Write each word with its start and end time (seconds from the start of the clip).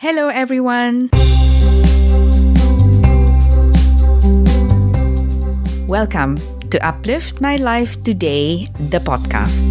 Hello, 0.00 0.28
everyone. 0.28 1.10
Welcome 5.86 6.40
to 6.70 6.80
Uplift 6.80 7.42
My 7.42 7.56
Life 7.56 8.02
Today, 8.02 8.70
the 8.88 8.96
podcast. 8.96 9.68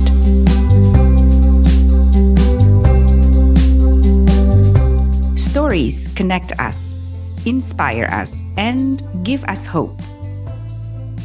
Stories 5.36 6.13
connect 6.13 6.54
us, 6.60 7.02
inspire 7.48 8.06
us, 8.06 8.46
and 8.56 9.02
give 9.26 9.44
us 9.46 9.66
hope. 9.66 10.00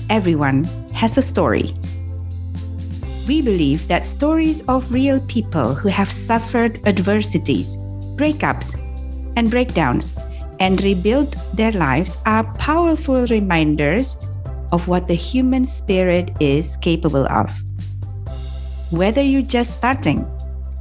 Everyone 0.08 0.64
has 0.94 1.18
a 1.18 1.22
story. 1.22 1.76
We 3.28 3.42
believe 3.42 3.86
that 3.88 4.06
stories 4.06 4.62
of 4.62 4.90
real 4.90 5.20
people 5.28 5.74
who 5.74 5.90
have 5.90 6.10
suffered 6.10 6.80
adversities, 6.88 7.76
breakups, 8.16 8.80
and 9.36 9.50
breakdowns 9.50 10.16
and 10.60 10.82
rebuild 10.82 11.36
their 11.54 11.72
lives 11.72 12.18
are 12.26 12.44
powerful 12.54 13.26
reminders 13.26 14.16
of 14.72 14.86
what 14.88 15.06
the 15.08 15.14
human 15.14 15.64
spirit 15.64 16.30
is 16.40 16.76
capable 16.76 17.26
of. 17.26 17.50
Whether 18.90 19.22
you're 19.22 19.42
just 19.42 19.78
starting 19.78 20.26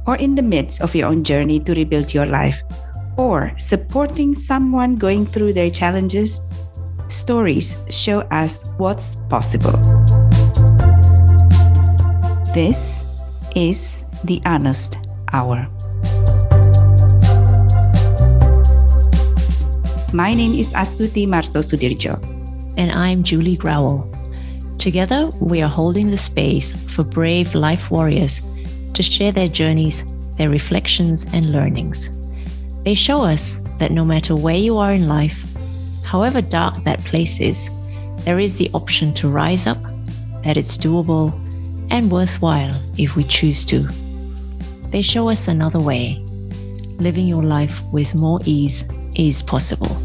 or 0.06 0.16
in 0.16 0.34
the 0.34 0.42
midst 0.42 0.80
of 0.82 0.94
your 0.94 1.08
own 1.08 1.24
journey 1.24 1.60
to 1.60 1.74
rebuild 1.74 2.12
your 2.12 2.26
life, 2.26 2.62
or 3.16 3.52
supporting 3.56 4.34
someone 4.34 4.96
going 4.96 5.24
through 5.24 5.52
their 5.52 5.70
challenges, 5.70 6.40
stories 7.08 7.76
show 7.90 8.20
us 8.30 8.66
what's 8.76 9.16
possible. 9.30 9.72
This 12.52 13.02
is 13.56 14.04
the 14.24 14.40
Honest 14.44 14.98
Hour. 15.32 15.68
My 20.14 20.32
name 20.32 20.54
is 20.54 20.72
Astuti 20.74 21.26
Marto 21.26 21.58
Sudirjo. 21.58 22.22
And 22.76 22.92
I'm 22.92 23.24
Julie 23.24 23.56
Growell. 23.56 24.06
Together, 24.78 25.28
we 25.40 25.60
are 25.60 25.68
holding 25.68 26.08
the 26.08 26.16
space 26.16 26.70
for 26.70 27.02
brave 27.02 27.52
life 27.56 27.90
warriors 27.90 28.40
to 28.92 29.02
share 29.02 29.32
their 29.32 29.48
journeys, 29.48 30.04
their 30.38 30.50
reflections, 30.50 31.26
and 31.34 31.50
learnings. 31.50 32.10
They 32.84 32.94
show 32.94 33.22
us 33.22 33.60
that 33.80 33.90
no 33.90 34.04
matter 34.04 34.36
where 34.36 34.54
you 34.54 34.78
are 34.78 34.92
in 34.92 35.08
life, 35.08 35.52
however 36.04 36.40
dark 36.40 36.84
that 36.84 37.00
place 37.00 37.40
is, 37.40 37.68
there 38.18 38.38
is 38.38 38.56
the 38.56 38.70
option 38.72 39.12
to 39.14 39.28
rise 39.28 39.66
up, 39.66 39.82
that 40.44 40.56
it's 40.56 40.78
doable 40.78 41.32
and 41.90 42.08
worthwhile 42.08 42.80
if 42.96 43.16
we 43.16 43.24
choose 43.24 43.64
to. 43.64 43.80
They 44.92 45.02
show 45.02 45.28
us 45.28 45.48
another 45.48 45.80
way. 45.80 46.24
Living 47.00 47.26
your 47.26 47.42
life 47.42 47.82
with 47.90 48.14
more 48.14 48.38
ease 48.44 48.84
is 49.14 49.42
possible. 49.42 49.96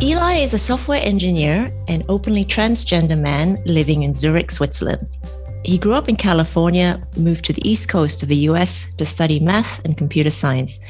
Eli 0.00 0.38
is 0.38 0.52
a 0.52 0.58
software 0.58 1.00
engineer 1.02 1.72
and 1.88 2.04
openly 2.08 2.44
transgender 2.44 3.18
man 3.18 3.56
living 3.64 4.02
in 4.02 4.12
Zurich, 4.12 4.50
Switzerland. 4.50 5.08
He 5.64 5.78
grew 5.78 5.94
up 5.94 6.08
in 6.08 6.16
California, 6.16 7.00
moved 7.16 7.44
to 7.44 7.52
the 7.52 7.66
East 7.68 7.88
Coast 7.88 8.22
of 8.22 8.28
the 8.28 8.48
US 8.48 8.92
to 8.96 9.06
study 9.06 9.38
math 9.38 9.80
and 9.84 9.96
computer 9.96 10.30
science, 10.30 10.80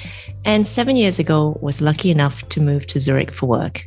and 0.44 0.66
seven 0.66 0.97
years 0.97 1.19
ago 1.19 1.58
was 1.60 1.83
lucky 1.83 2.10
enough 2.10 2.48
to 2.48 2.60
move 2.60 2.86
to 2.86 3.00
Zurich 3.00 3.34
for 3.34 3.47
work. 3.47 3.84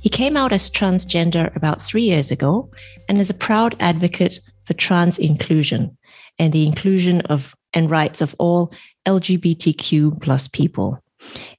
He 0.00 0.08
came 0.08 0.36
out 0.36 0.52
as 0.52 0.68
transgender 0.68 1.54
about 1.54 1.80
three 1.80 2.02
years 2.02 2.32
ago 2.32 2.68
and 3.08 3.20
is 3.20 3.30
a 3.30 3.34
proud 3.34 3.76
advocate 3.78 4.40
for 4.64 4.74
trans 4.74 5.18
inclusion 5.18 5.96
and 6.38 6.52
the 6.52 6.66
inclusion 6.66 7.20
of 7.22 7.54
and 7.74 7.90
rights 7.90 8.20
of 8.20 8.34
all 8.38 8.72
LGBTQ 9.06 10.20
plus 10.20 10.48
people. 10.48 11.02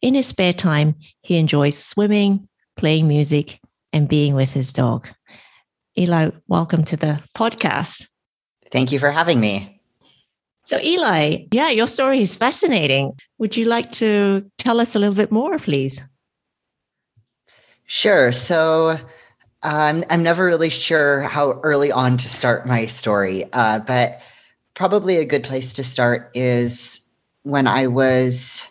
In 0.02 0.14
his 0.14 0.28
spare 0.28 0.54
time, 0.54 0.96
he 1.22 1.38
enjoys 1.38 1.78
swimming, 1.78 2.48
playing 2.78 3.08
music, 3.08 3.60
and 3.92 4.08
being 4.08 4.36
with 4.36 4.54
his 4.54 4.74
dog. 4.74 5.08
Eli, 5.98 6.32
welcome 6.48 6.84
to 6.84 6.98
the 6.98 7.22
podcast. 7.36 8.08
Thank 8.72 8.92
you 8.92 9.00
for 9.00 9.12
having 9.12 9.40
me. 9.40 9.82
So, 10.66 10.80
Eli, 10.80 11.46
yeah, 11.52 11.70
your 11.70 11.88
story 11.88 12.22
is 12.22 12.36
fascinating. 12.36 13.14
Would 13.38 13.58
you 13.58 13.66
like 13.66 13.92
to 13.94 14.50
tell 14.58 14.80
us 14.80 14.96
a 14.96 15.00
little 15.00 15.16
bit 15.16 15.32
more, 15.32 15.58
please? 15.58 16.02
Sure. 17.86 18.32
So, 18.32 18.98
um, 19.64 20.04
I'm 20.10 20.24
never 20.24 20.46
really 20.46 20.70
sure 20.70 21.22
how 21.22 21.60
early 21.64 21.92
on 21.92 22.18
to 22.18 22.30
start 22.30 22.66
my 22.66 22.86
story, 22.86 23.46
uh, 23.54 23.80
but 23.80 24.20
probably 24.74 25.18
a 25.18 25.26
good 25.26 25.44
place 25.44 25.74
to 25.74 25.84
start 25.84 26.32
is 26.34 27.02
when 27.44 27.68
I 27.68 27.88
was. 27.88 28.64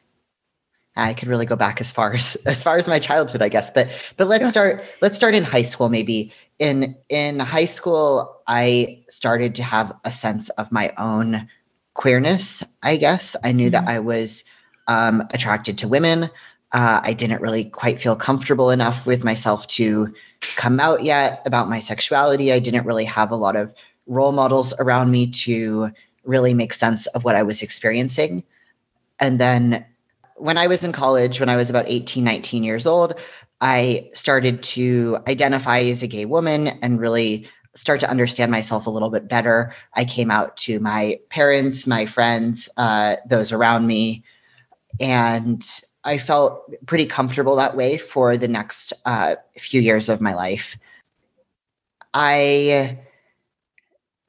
I 0.95 1.15
could 1.15 1.29
really 1.29 1.47
go 1.47 1.57
back 1.57 1.81
as 1.81 1.91
far 1.91 2.13
as 2.13 2.37
as 2.47 2.63
far 2.63 2.77
as 2.77 2.87
my 2.87 2.99
childhood, 2.99 3.41
I 3.41 3.49
guess. 3.49 3.71
But 3.71 3.89
but 4.19 4.29
let's 4.29 4.45
yeah. 4.45 4.51
start 4.51 4.85
let's 5.01 5.17
start 5.17 5.35
in 5.35 5.45
high 5.45 5.63
school 5.63 5.89
maybe. 5.89 6.33
In 6.59 6.97
in 7.09 7.39
high 7.39 7.65
school, 7.65 8.41
I 8.47 9.03
started 9.09 9.55
to 9.57 9.63
have 9.63 9.95
a 10.05 10.13
sense 10.13 10.51
of 10.51 10.71
my 10.71 10.93
own 10.99 11.49
queerness. 11.95 12.63
I 12.83 12.99
guess 12.99 13.35
I 13.43 13.53
knew 13.53 13.71
mm-hmm. 13.71 13.85
that 13.85 13.89
I 13.91 14.01
was 14.01 14.45
um, 14.87 15.23
attracted 15.33 15.79
to 15.79 15.89
women. 15.89 16.31
Uh, 16.73 17.01
I 17.03 17.13
didn't 17.13 17.43
really 17.43 17.65
quite 17.65 18.01
feel 18.01 18.17
comfortable 18.17 18.71
enough 18.71 19.07
with 19.07 19.25
myself 19.25 19.67
to 19.69 20.13
come 20.57 20.81
out 20.81 21.03
yet 21.03 21.43
about 21.45 21.69
my 21.69 21.81
sexuality. 21.81 22.53
I 22.53 22.61
didn't 22.61 22.87
really 22.87 23.05
have 23.05 23.31
a 23.31 23.37
lot 23.37 23.57
of 23.57 23.75
role 24.07 24.33
models 24.33 24.73
around 24.79 25.11
me 25.11 25.31
to 25.31 25.91
really 26.25 26.55
make 26.55 26.73
sense 26.73 27.07
of 27.09 27.25
what 27.25 27.37
I 27.37 27.43
was 27.43 27.63
experiencing. 27.63 28.43
And 29.21 29.41
then 29.41 29.85
when 30.37 30.57
I 30.57 30.67
was 30.67 30.83
in 30.83 30.93
college, 30.93 31.41
when 31.41 31.49
I 31.49 31.57
was 31.57 31.71
about 31.71 31.85
18, 31.89 32.25
19 32.25 32.65
years 32.65 32.87
old, 32.87 33.21
I 33.61 34.11
started 34.13 34.63
to 34.65 35.19
identify 35.29 35.81
as 35.81 36.03
a 36.03 36.09
gay 36.09 36.25
woman 36.25 36.69
and 36.83 36.99
really 36.99 37.49
start 37.75 38.01
to 38.01 38.11
understand 38.11 38.51
myself 38.51 38.87
a 38.87 38.91
little 38.91 39.11
bit 39.11 39.29
better. 39.29 39.75
I 39.95 40.05
came 40.05 40.31
out 40.31 40.57
to 40.59 40.81
my 40.81 41.21
parents, 41.29 41.87
my 41.87 42.07
friends, 42.07 42.69
uh, 42.77 43.17
those 43.29 43.53
around 43.53 43.87
me, 43.87 44.25
and 45.01 45.65
I 46.05 46.19
felt 46.19 46.71
pretty 46.87 47.07
comfortable 47.07 47.57
that 47.57 47.77
way 47.77 47.97
for 47.97 48.37
the 48.37 48.49
next 48.49 48.93
uh, 49.05 49.37
few 49.57 49.81
years 49.81 50.09
of 50.09 50.21
my 50.21 50.35
life. 50.35 50.77
I 52.13 52.99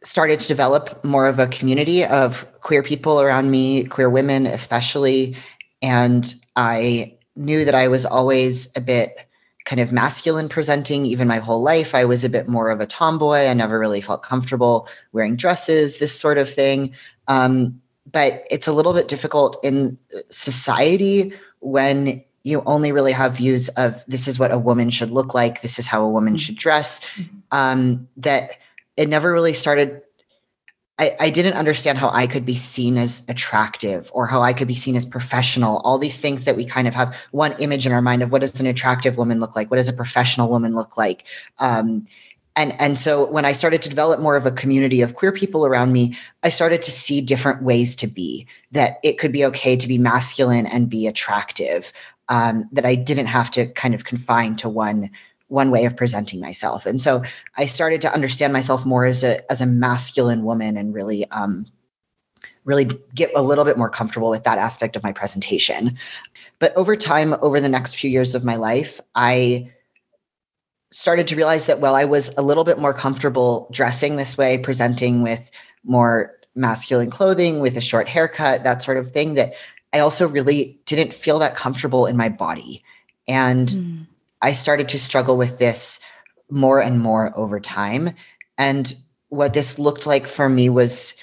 started 0.03 0.39
to 0.39 0.47
develop 0.47 1.03
more 1.03 1.27
of 1.27 1.39
a 1.39 1.47
community 1.47 2.05
of 2.05 2.45
queer 2.61 2.83
people 2.83 3.21
around 3.21 3.49
me, 3.49 3.85
queer 3.85 4.09
women 4.09 4.45
especially, 4.45 5.35
and 5.81 6.35
I 6.55 7.17
knew 7.35 7.65
that 7.65 7.75
I 7.75 7.87
was 7.87 8.05
always 8.05 8.67
a 8.75 8.81
bit 8.81 9.17
kind 9.65 9.79
of 9.79 9.91
masculine 9.91 10.49
presenting 10.49 11.05
even 11.05 11.27
my 11.27 11.39
whole 11.39 11.61
life. 11.61 11.95
I 11.95 12.05
was 12.05 12.23
a 12.23 12.29
bit 12.29 12.47
more 12.47 12.69
of 12.69 12.81
a 12.81 12.85
tomboy. 12.85 13.47
I 13.47 13.53
never 13.53 13.79
really 13.79 14.01
felt 14.01 14.21
comfortable 14.21 14.87
wearing 15.13 15.37
dresses, 15.37 15.97
this 15.97 16.17
sort 16.17 16.37
of 16.37 16.53
thing. 16.53 16.93
Um, 17.27 17.81
but 18.11 18.45
it's 18.51 18.67
a 18.67 18.73
little 18.73 18.93
bit 18.93 19.07
difficult 19.07 19.63
in 19.63 19.97
society 20.29 21.33
when 21.63 22.23
you 22.43 22.61
only 22.65 22.91
really 22.91 23.13
have 23.13 23.37
views 23.37 23.69
of 23.69 24.03
this 24.07 24.27
is 24.27 24.37
what 24.37 24.51
a 24.51 24.57
woman 24.57 24.89
should 24.89 25.11
look 25.11 25.33
like, 25.33 25.61
this 25.61 25.79
is 25.79 25.87
how 25.87 26.03
a 26.03 26.09
woman 26.09 26.37
should 26.37 26.57
dress, 26.57 26.99
mm-hmm. 27.15 27.37
um, 27.51 28.07
that 28.17 28.51
it 28.97 29.07
never 29.07 29.31
really 29.31 29.53
started. 29.53 30.01
I, 30.99 31.15
I 31.19 31.29
didn't 31.31 31.53
understand 31.53 31.97
how 31.97 32.09
I 32.09 32.27
could 32.27 32.45
be 32.45 32.55
seen 32.55 32.97
as 32.97 33.23
attractive 33.27 34.11
or 34.13 34.27
how 34.27 34.43
I 34.43 34.53
could 34.53 34.67
be 34.67 34.75
seen 34.75 34.95
as 34.95 35.05
professional. 35.05 35.77
All 35.79 35.97
these 35.97 36.19
things 36.19 36.43
that 36.43 36.55
we 36.55 36.65
kind 36.65 36.87
of 36.87 36.93
have 36.93 37.15
one 37.31 37.53
image 37.53 37.87
in 37.87 37.93
our 37.93 38.01
mind 38.01 38.21
of 38.21 38.31
what 38.31 38.41
does 38.41 38.59
an 38.59 38.67
attractive 38.67 39.17
woman 39.17 39.39
look 39.39 39.55
like? 39.55 39.71
What 39.71 39.77
does 39.77 39.89
a 39.89 39.93
professional 39.93 40.49
woman 40.49 40.75
look 40.75 40.95
like? 40.97 41.23
Um, 41.57 42.07
and 42.55 42.79
and 42.79 42.97
so 42.97 43.29
when 43.29 43.45
i 43.45 43.51
started 43.51 43.81
to 43.81 43.89
develop 43.89 44.19
more 44.19 44.35
of 44.35 44.45
a 44.45 44.51
community 44.51 45.01
of 45.01 45.15
queer 45.15 45.31
people 45.31 45.65
around 45.65 45.91
me 45.91 46.17
i 46.43 46.49
started 46.49 46.81
to 46.81 46.91
see 46.91 47.21
different 47.21 47.63
ways 47.63 47.95
to 47.95 48.07
be 48.07 48.47
that 48.71 48.99
it 49.03 49.17
could 49.19 49.31
be 49.31 49.45
okay 49.45 49.75
to 49.75 49.87
be 49.87 49.97
masculine 49.97 50.65
and 50.65 50.89
be 50.89 51.07
attractive 51.07 51.91
um, 52.29 52.67
that 52.71 52.85
i 52.85 52.95
didn't 52.95 53.27
have 53.27 53.51
to 53.51 53.67
kind 53.67 53.93
of 53.93 54.05
confine 54.05 54.55
to 54.55 54.69
one 54.69 55.09
one 55.53 55.69
way 55.69 55.85
of 55.85 55.95
presenting 55.95 56.39
myself. 56.39 56.85
And 56.85 57.01
so 57.01 57.23
i 57.57 57.65
started 57.65 58.01
to 58.01 58.13
understand 58.13 58.51
myself 58.51 58.85
more 58.85 59.05
as 59.05 59.23
a 59.23 59.49
as 59.51 59.61
a 59.61 59.67
masculine 59.67 60.43
woman 60.43 60.75
and 60.77 60.93
really 60.93 61.29
um, 61.31 61.67
really 62.65 62.85
get 63.13 63.31
a 63.35 63.43
little 63.43 63.63
bit 63.63 63.77
more 63.77 63.89
comfortable 63.89 64.29
with 64.29 64.45
that 64.45 64.57
aspect 64.57 64.95
of 64.95 65.03
my 65.03 65.11
presentation. 65.11 65.97
But 66.59 66.75
over 66.75 66.95
time 66.95 67.35
over 67.41 67.59
the 67.59 67.69
next 67.69 67.95
few 67.95 68.09
years 68.09 68.35
of 68.35 68.43
my 68.43 68.55
life 68.55 68.99
i 69.15 69.71
started 70.93 71.27
to 71.27 71.35
realize 71.35 71.65
that 71.65 71.79
while 71.79 71.95
I 71.95 72.05
was 72.05 72.29
a 72.37 72.43
little 72.43 72.63
bit 72.63 72.77
more 72.77 72.93
comfortable 72.93 73.67
dressing 73.71 74.15
this 74.15 74.37
way, 74.37 74.59
presenting 74.59 75.23
with 75.23 75.49
more 75.83 76.37
masculine 76.55 77.09
clothing, 77.09 77.59
with 77.59 77.75
a 77.77 77.81
short 77.81 78.07
haircut, 78.07 78.63
that 78.63 78.83
sort 78.83 78.97
of 78.97 79.11
thing, 79.11 79.33
that 79.33 79.53
I 79.91 79.99
also 79.99 80.27
really 80.27 80.79
didn't 80.85 81.13
feel 81.13 81.39
that 81.39 81.55
comfortable 81.55 82.05
in 82.05 82.15
my 82.15 82.29
body. 82.29 82.83
And 83.27 83.67
mm. 83.67 84.07
I 84.41 84.53
started 84.53 84.89
to 84.89 84.99
struggle 84.99 85.35
with 85.35 85.57
this 85.57 85.99
more 86.49 86.79
and 86.79 86.99
more 86.99 87.35
over 87.35 87.59
time. 87.59 88.11
And 88.57 88.93
what 89.29 89.53
this 89.53 89.79
looked 89.79 90.05
like 90.05 90.27
for 90.27 90.47
me 90.47 90.69
was 90.69 91.15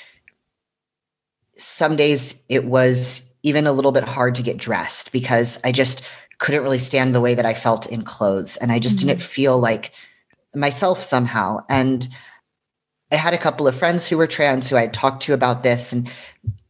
some 1.56 1.94
days 1.94 2.42
it 2.48 2.64
was 2.64 3.22
even 3.42 3.66
a 3.66 3.72
little 3.72 3.92
bit 3.92 4.04
hard 4.04 4.34
to 4.34 4.42
get 4.42 4.56
dressed 4.56 5.12
because 5.12 5.60
I 5.62 5.72
just 5.72 6.02
couldn't 6.40 6.62
really 6.62 6.78
stand 6.78 7.14
the 7.14 7.20
way 7.20 7.34
that 7.34 7.46
I 7.46 7.54
felt 7.54 7.86
in 7.86 8.02
clothes. 8.02 8.56
And 8.56 8.72
I 8.72 8.80
just 8.80 8.98
mm-hmm. 8.98 9.08
didn't 9.08 9.22
feel 9.22 9.58
like 9.58 9.92
myself 10.54 11.02
somehow. 11.02 11.64
And 11.68 12.08
I 13.12 13.16
had 13.16 13.34
a 13.34 13.38
couple 13.38 13.68
of 13.68 13.78
friends 13.78 14.06
who 14.06 14.16
were 14.16 14.26
trans 14.26 14.68
who 14.68 14.76
I 14.76 14.88
talked 14.88 15.22
to 15.24 15.34
about 15.34 15.62
this. 15.62 15.92
And 15.92 16.10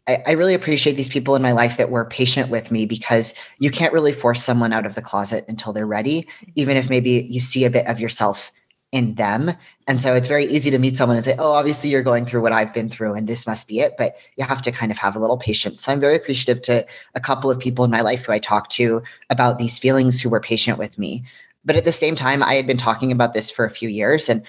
I, 0.06 0.18
I, 0.26 0.32
really 0.32 0.54
appreciate 0.54 0.96
these 0.96 1.08
people 1.08 1.36
in 1.36 1.42
my 1.42 1.52
life 1.52 1.76
that 1.76 1.90
were 1.90 2.04
patient 2.04 2.50
with 2.50 2.70
me 2.70 2.84
because 2.84 3.32
you 3.58 3.70
can't 3.70 3.92
really 3.92 4.12
force 4.12 4.42
someone 4.42 4.72
out 4.72 4.86
of 4.86 4.94
the 4.94 5.02
closet 5.02 5.44
until 5.48 5.72
they're 5.72 5.86
ready, 5.86 6.26
even 6.56 6.76
if 6.76 6.90
maybe 6.90 7.26
you 7.28 7.40
see 7.40 7.64
a 7.64 7.70
bit 7.70 7.86
of 7.86 8.00
yourself 8.00 8.50
in 8.92 9.14
them. 9.14 9.52
And 9.86 10.00
so 10.00 10.14
it's 10.14 10.26
very 10.26 10.46
easy 10.46 10.70
to 10.70 10.78
meet 10.78 10.96
someone 10.96 11.16
and 11.16 11.24
say, 11.24 11.36
oh, 11.38 11.52
obviously 11.52 11.90
you're 11.90 12.02
going 12.02 12.26
through 12.26 12.42
what 12.42 12.52
I've 12.52 12.74
been 12.74 12.90
through 12.90 13.14
and 13.14 13.28
this 13.28 13.46
must 13.46 13.68
be 13.68 13.80
it. 13.80 13.94
But 13.96 14.16
you 14.36 14.44
have 14.44 14.62
to 14.62 14.72
kind 14.72 14.90
of 14.90 14.98
have 14.98 15.14
a 15.14 15.20
little 15.20 15.38
patience. 15.38 15.82
So 15.82 15.92
I'm 15.92 16.00
very 16.00 16.16
appreciative 16.16 16.62
to 16.62 16.84
a 17.14 17.20
couple 17.20 17.50
of 17.50 17.58
people 17.58 17.84
in 17.84 17.90
my 17.90 18.00
life 18.00 18.24
who 18.24 18.32
I 18.32 18.40
talked 18.40 18.72
to 18.72 19.02
about 19.30 19.58
these 19.58 19.78
feelings 19.78 20.20
who 20.20 20.28
were 20.28 20.40
patient 20.40 20.78
with 20.78 20.98
me. 20.98 21.24
But 21.64 21.76
at 21.76 21.84
the 21.84 21.92
same 21.92 22.16
time, 22.16 22.42
I 22.42 22.54
had 22.54 22.66
been 22.66 22.78
talking 22.78 23.12
about 23.12 23.34
this 23.34 23.50
for 23.50 23.64
a 23.64 23.70
few 23.70 23.88
years. 23.88 24.28
And 24.28 24.42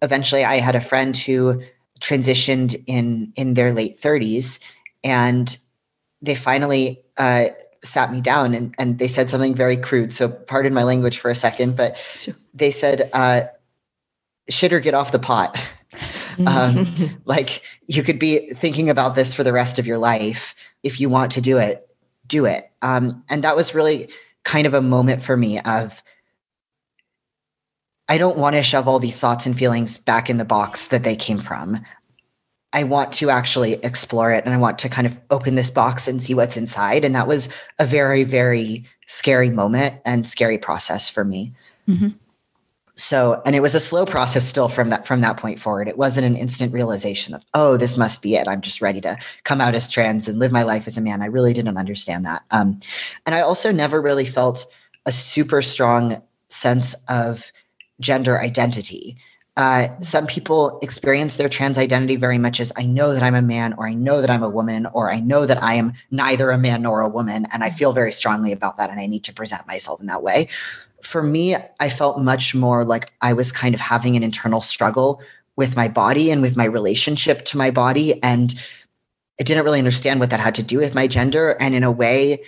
eventually 0.00 0.44
I 0.44 0.60
had 0.60 0.76
a 0.76 0.80
friend 0.80 1.16
who 1.16 1.62
transitioned 2.00 2.80
in 2.86 3.32
in 3.34 3.54
their 3.54 3.72
late 3.72 4.00
30s 4.00 4.60
and 5.02 5.58
they 6.22 6.36
finally 6.36 7.02
uh, 7.16 7.46
sat 7.82 8.12
me 8.12 8.20
down 8.20 8.54
and, 8.54 8.74
and 8.78 8.98
they 8.98 9.08
said 9.08 9.30
something 9.30 9.54
very 9.54 9.76
crude. 9.76 10.12
So 10.12 10.28
pardon 10.28 10.74
my 10.74 10.82
language 10.82 11.18
for 11.18 11.30
a 11.30 11.34
second, 11.34 11.76
but 11.76 11.96
sure. 12.16 12.34
they 12.54 12.70
said, 12.70 13.10
uh, 13.12 13.42
shit 14.48 14.72
or 14.72 14.80
get 14.80 14.94
off 14.94 15.12
the 15.12 15.18
pot. 15.18 15.58
um, 16.46 16.86
like 17.24 17.62
you 17.86 18.02
could 18.02 18.18
be 18.18 18.48
thinking 18.54 18.90
about 18.90 19.14
this 19.14 19.34
for 19.34 19.44
the 19.44 19.52
rest 19.52 19.78
of 19.78 19.86
your 19.86 19.98
life. 19.98 20.54
If 20.82 21.00
you 21.00 21.08
want 21.08 21.32
to 21.32 21.40
do 21.40 21.58
it, 21.58 21.88
do 22.26 22.44
it. 22.44 22.70
Um, 22.82 23.24
and 23.28 23.44
that 23.44 23.56
was 23.56 23.74
really 23.74 24.08
kind 24.44 24.66
of 24.66 24.74
a 24.74 24.80
moment 24.80 25.22
for 25.22 25.36
me 25.36 25.60
of 25.60 26.02
I 28.08 28.16
don't 28.16 28.38
want 28.38 28.56
to 28.56 28.62
shove 28.62 28.88
all 28.88 28.98
these 28.98 29.20
thoughts 29.20 29.44
and 29.44 29.58
feelings 29.58 29.98
back 29.98 30.30
in 30.30 30.38
the 30.38 30.44
box 30.44 30.88
that 30.88 31.02
they 31.02 31.16
came 31.16 31.38
from. 31.38 31.84
I 32.72 32.84
want 32.84 33.12
to 33.14 33.30
actually 33.30 33.74
explore 33.74 34.30
it 34.32 34.44
and 34.44 34.54
I 34.54 34.58
want 34.58 34.78
to 34.80 34.88
kind 34.88 35.06
of 35.06 35.18
open 35.30 35.54
this 35.54 35.70
box 35.70 36.06
and 36.06 36.22
see 36.22 36.34
what's 36.34 36.56
inside. 36.56 37.04
And 37.04 37.14
that 37.14 37.26
was 37.26 37.48
a 37.78 37.86
very, 37.86 38.24
very 38.24 38.86
scary 39.06 39.50
moment 39.50 40.00
and 40.04 40.26
scary 40.26 40.58
process 40.58 41.08
for 41.08 41.24
me. 41.24 41.54
Mm-hmm 41.88 42.08
so 42.98 43.40
and 43.46 43.54
it 43.54 43.62
was 43.62 43.76
a 43.76 43.80
slow 43.80 44.04
process 44.04 44.46
still 44.46 44.68
from 44.68 44.90
that 44.90 45.06
from 45.06 45.20
that 45.20 45.36
point 45.36 45.60
forward 45.60 45.88
it 45.88 45.96
wasn't 45.96 46.26
an 46.26 46.36
instant 46.36 46.72
realization 46.72 47.32
of 47.32 47.44
oh 47.54 47.76
this 47.76 47.96
must 47.96 48.20
be 48.22 48.34
it 48.34 48.48
i'm 48.48 48.60
just 48.60 48.82
ready 48.82 49.00
to 49.00 49.16
come 49.44 49.60
out 49.60 49.74
as 49.74 49.88
trans 49.88 50.26
and 50.26 50.38
live 50.38 50.50
my 50.50 50.64
life 50.64 50.86
as 50.86 50.98
a 50.98 51.00
man 51.00 51.22
i 51.22 51.26
really 51.26 51.52
didn't 51.52 51.78
understand 51.78 52.26
that 52.26 52.42
um, 52.50 52.78
and 53.24 53.34
i 53.34 53.40
also 53.40 53.70
never 53.70 54.00
really 54.02 54.26
felt 54.26 54.66
a 55.06 55.12
super 55.12 55.62
strong 55.62 56.20
sense 56.48 56.94
of 57.08 57.50
gender 58.00 58.40
identity 58.40 59.16
uh, 59.56 59.88
some 60.00 60.24
people 60.26 60.78
experience 60.82 61.34
their 61.34 61.48
trans 61.48 61.78
identity 61.78 62.14
very 62.14 62.38
much 62.38 62.60
as 62.60 62.72
I 62.76 62.86
know 62.86 63.12
that 63.12 63.24
I'm 63.24 63.34
a 63.34 63.42
man, 63.42 63.74
or 63.76 63.88
I 63.88 63.92
know 63.92 64.20
that 64.20 64.30
I'm 64.30 64.44
a 64.44 64.48
woman, 64.48 64.86
or 64.92 65.10
I 65.10 65.18
know 65.18 65.46
that 65.46 65.60
I 65.60 65.74
am 65.74 65.94
neither 66.12 66.52
a 66.52 66.58
man 66.58 66.82
nor 66.82 67.00
a 67.00 67.08
woman. 67.08 67.44
And 67.52 67.64
I 67.64 67.70
feel 67.70 67.92
very 67.92 68.12
strongly 68.12 68.52
about 68.52 68.76
that. 68.76 68.88
And 68.88 69.00
I 69.00 69.06
need 69.06 69.24
to 69.24 69.34
present 69.34 69.66
myself 69.66 70.00
in 70.00 70.06
that 70.06 70.22
way 70.22 70.48
for 71.02 71.22
me, 71.22 71.56
I 71.80 71.90
felt 71.90 72.20
much 72.20 72.54
more 72.54 72.84
like 72.84 73.12
I 73.20 73.32
was 73.32 73.52
kind 73.52 73.74
of 73.74 73.80
having 73.80 74.16
an 74.16 74.22
internal 74.22 74.60
struggle 74.60 75.20
with 75.56 75.76
my 75.76 75.88
body 75.88 76.30
and 76.30 76.42
with 76.42 76.56
my 76.56 76.64
relationship 76.64 77.44
to 77.46 77.56
my 77.56 77.70
body. 77.70 78.22
And 78.22 78.54
I 79.40 79.44
didn't 79.44 79.64
really 79.64 79.78
understand 79.78 80.20
what 80.20 80.30
that 80.30 80.40
had 80.40 80.56
to 80.56 80.62
do 80.62 80.78
with 80.78 80.94
my 80.94 81.06
gender. 81.06 81.50
And 81.50 81.74
in 81.74 81.84
a 81.84 81.90
way, 81.90 82.42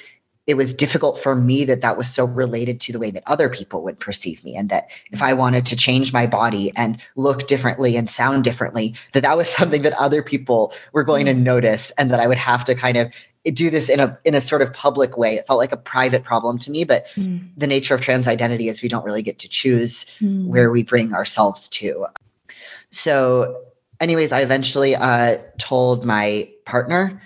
it 0.46 0.56
was 0.56 0.74
difficult 0.74 1.18
for 1.18 1.36
me 1.36 1.64
that 1.66 1.82
that 1.82 1.96
was 1.96 2.12
so 2.12 2.24
related 2.24 2.80
to 2.80 2.92
the 2.92 2.98
way 2.98 3.10
that 3.12 3.22
other 3.26 3.48
people 3.48 3.84
would 3.84 4.00
perceive 4.00 4.42
me 4.42 4.56
and 4.56 4.68
that 4.68 4.88
if 5.12 5.22
i 5.22 5.32
wanted 5.32 5.64
to 5.66 5.76
change 5.76 6.12
my 6.12 6.26
body 6.26 6.72
and 6.74 7.00
look 7.14 7.46
differently 7.46 7.96
and 7.96 8.10
sound 8.10 8.42
differently 8.42 8.94
that 9.12 9.22
that 9.22 9.36
was 9.36 9.48
something 9.58 9.82
that 9.82 9.92
other 9.92 10.22
people 10.22 10.72
were 10.92 11.04
going 11.04 11.26
to 11.26 11.34
mm. 11.34 11.42
notice 11.42 11.92
and 11.92 12.10
that 12.10 12.20
i 12.20 12.26
would 12.26 12.38
have 12.38 12.64
to 12.64 12.74
kind 12.74 12.96
of 12.96 13.12
do 13.44 13.70
this 13.70 13.88
in 13.88 14.00
a 14.00 14.18
in 14.24 14.34
a 14.34 14.40
sort 14.40 14.62
of 14.62 14.72
public 14.72 15.16
way. 15.16 15.36
It 15.36 15.46
felt 15.46 15.58
like 15.58 15.72
a 15.72 15.76
private 15.76 16.24
problem 16.24 16.58
to 16.58 16.70
me, 16.70 16.84
but 16.84 17.06
mm. 17.14 17.48
the 17.56 17.66
nature 17.66 17.94
of 17.94 18.00
trans 18.00 18.28
identity 18.28 18.68
is 18.68 18.82
we 18.82 18.88
don't 18.88 19.04
really 19.04 19.22
get 19.22 19.38
to 19.40 19.48
choose 19.48 20.04
mm. 20.20 20.46
where 20.46 20.70
we 20.70 20.82
bring 20.82 21.14
ourselves 21.14 21.68
to. 21.70 22.06
So, 22.90 23.62
anyways, 24.00 24.32
I 24.32 24.40
eventually 24.40 24.94
uh, 24.94 25.38
told 25.58 26.04
my 26.04 26.50
partner. 26.66 27.22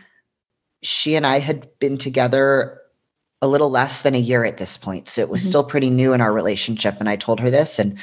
She 0.82 1.16
and 1.16 1.26
I 1.26 1.38
had 1.38 1.66
been 1.78 1.96
together 1.96 2.80
a 3.40 3.48
little 3.48 3.70
less 3.70 4.02
than 4.02 4.14
a 4.14 4.18
year 4.18 4.44
at 4.44 4.58
this 4.58 4.76
point, 4.76 5.08
so 5.08 5.22
it 5.22 5.30
was 5.30 5.40
mm-hmm. 5.40 5.48
still 5.48 5.64
pretty 5.64 5.90
new 5.90 6.12
in 6.12 6.20
our 6.20 6.32
relationship. 6.32 6.96
And 7.00 7.08
I 7.08 7.16
told 7.16 7.40
her 7.40 7.50
this, 7.50 7.78
and 7.78 7.98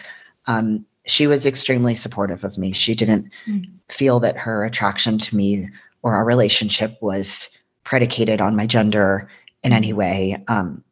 um, 0.48 0.86
she 1.06 1.28
was 1.28 1.46
extremely 1.46 1.96
supportive 1.96 2.44
of 2.44 2.58
me. 2.58 2.74
She 2.74 2.96
didn't 2.96 3.30
mm. 3.48 3.66
feel 3.90 4.20
that 4.20 4.38
her 4.38 4.66
attraction 4.66 5.18
to 5.20 5.36
me 5.36 5.70
or 6.02 6.16
our 6.16 6.26
relationship 6.26 6.98
was 7.02 7.50
predicated 7.84 8.42
on 8.42 8.56
my 8.56 8.66
gender 8.66 9.30
in 9.64 9.74
any 9.74 9.94
way. 9.94 10.44
Um, 10.48 10.84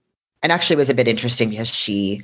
and 0.42 0.52
actually, 0.52 0.78
was 0.78 0.90
a 0.90 0.94
bit 0.94 1.08
interesting 1.08 1.50
because 1.50 1.68
she 1.68 2.24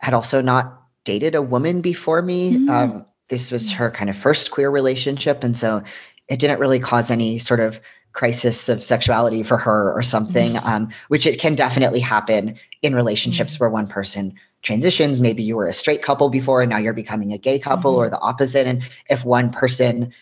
had 0.00 0.14
also 0.14 0.40
not 0.40 0.82
dated 1.04 1.34
a 1.34 1.42
woman 1.42 1.80
before 1.80 2.22
me. 2.22 2.58
Mm. 2.58 2.70
Um, 2.70 3.06
this 3.28 3.50
was 3.50 3.70
her 3.72 3.90
kind 3.90 4.10
of 4.10 4.16
first 4.16 4.50
queer 4.50 4.70
relationship, 4.70 5.42
and 5.42 5.56
so 5.56 5.82
it 6.28 6.38
didn't 6.38 6.60
really 6.60 6.80
cause 6.80 7.10
any 7.10 7.38
sort 7.38 7.60
of 7.60 7.80
crisis 8.12 8.68
of 8.70 8.82
sexuality 8.82 9.42
for 9.42 9.58
her 9.58 9.92
or 9.92 10.02
something, 10.02 10.54
mm. 10.54 10.66
um, 10.66 10.88
which 11.08 11.26
it 11.26 11.38
can 11.38 11.54
definitely 11.54 12.00
happen 12.00 12.58
in 12.82 12.94
relationships 12.94 13.56
mm. 13.56 13.60
where 13.60 13.70
one 13.70 13.86
person 13.86 14.34
transitions. 14.62 15.20
Maybe 15.20 15.42
you 15.42 15.54
were 15.56 15.68
a 15.68 15.72
straight 15.72 16.02
couple 16.02 16.28
before 16.30 16.62
and 16.62 16.70
now 16.70 16.78
you're 16.78 16.94
becoming 16.94 17.32
a 17.32 17.38
gay 17.38 17.58
couple, 17.58 17.92
mm-hmm. 17.92 18.06
or 18.06 18.10
the 18.10 18.18
opposite. 18.18 18.66
And 18.66 18.82
if 19.08 19.24
one 19.24 19.50
person, 19.50 20.12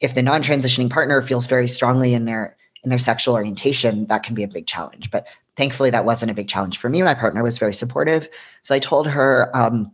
if 0.00 0.14
the 0.14 0.22
non-transitioning 0.22 0.90
partner 0.90 1.20
feels 1.22 1.46
very 1.46 1.68
strongly 1.68 2.14
in 2.14 2.26
their 2.26 2.56
in 2.84 2.90
their 2.90 2.98
sexual 2.98 3.34
orientation, 3.34 4.06
that 4.06 4.22
can 4.22 4.34
be 4.34 4.42
a 4.42 4.48
big 4.48 4.66
challenge. 4.66 5.10
But 5.10 5.26
thankfully, 5.56 5.90
that 5.90 6.04
wasn't 6.04 6.30
a 6.30 6.34
big 6.34 6.48
challenge 6.48 6.78
for 6.78 6.88
me. 6.88 7.02
My 7.02 7.14
partner 7.14 7.42
was 7.42 7.58
very 7.58 7.74
supportive. 7.74 8.28
So 8.62 8.74
I 8.74 8.78
told 8.78 9.06
her 9.06 9.50
um, 9.54 9.90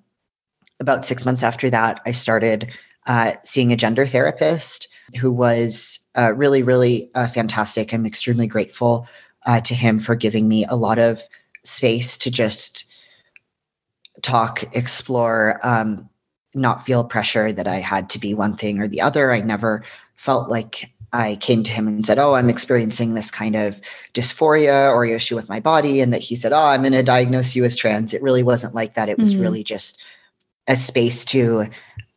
about 0.80 1.04
six 1.04 1.24
months 1.24 1.42
after 1.42 1.70
that, 1.70 2.00
I 2.06 2.12
started 2.12 2.70
uh, 3.06 3.32
seeing 3.42 3.72
a 3.72 3.76
gender 3.76 4.06
therapist 4.06 4.88
who 5.20 5.32
was 5.32 6.00
uh, 6.16 6.32
really, 6.34 6.62
really 6.62 7.10
uh, 7.14 7.28
fantastic. 7.28 7.92
I'm 7.92 8.06
extremely 8.06 8.46
grateful 8.46 9.06
uh, 9.46 9.60
to 9.62 9.74
him 9.74 10.00
for 10.00 10.14
giving 10.14 10.48
me 10.48 10.64
a 10.66 10.76
lot 10.76 10.98
of 10.98 11.22
space 11.62 12.16
to 12.18 12.30
just 12.30 12.86
talk, 14.22 14.64
explore, 14.74 15.60
um, 15.62 16.08
not 16.54 16.84
feel 16.84 17.04
pressure 17.04 17.52
that 17.52 17.66
I 17.66 17.76
had 17.76 18.08
to 18.10 18.18
be 18.18 18.32
one 18.32 18.56
thing 18.56 18.80
or 18.80 18.88
the 18.88 19.00
other. 19.00 19.32
I 19.32 19.40
never 19.40 19.84
felt 20.16 20.48
like 20.48 20.90
I 21.14 21.36
came 21.36 21.62
to 21.62 21.70
him 21.70 21.86
and 21.86 22.04
said, 22.04 22.18
Oh, 22.18 22.34
I'm 22.34 22.50
experiencing 22.50 23.14
this 23.14 23.30
kind 23.30 23.54
of 23.54 23.80
dysphoria 24.12 24.92
or 24.92 25.06
issue 25.06 25.36
with 25.36 25.48
my 25.48 25.60
body. 25.60 26.00
And 26.00 26.12
that 26.12 26.20
he 26.20 26.34
said, 26.34 26.52
Oh, 26.52 26.58
I'm 26.58 26.82
going 26.82 26.92
to 26.92 27.02
diagnose 27.02 27.54
you 27.54 27.64
as 27.64 27.76
trans. 27.76 28.12
It 28.12 28.22
really 28.22 28.42
wasn't 28.42 28.74
like 28.74 28.94
that. 28.94 29.08
It 29.08 29.18
was 29.18 29.32
mm-hmm. 29.32 29.42
really 29.42 29.64
just 29.64 29.98
a 30.66 30.74
space 30.74 31.24
to 31.26 31.66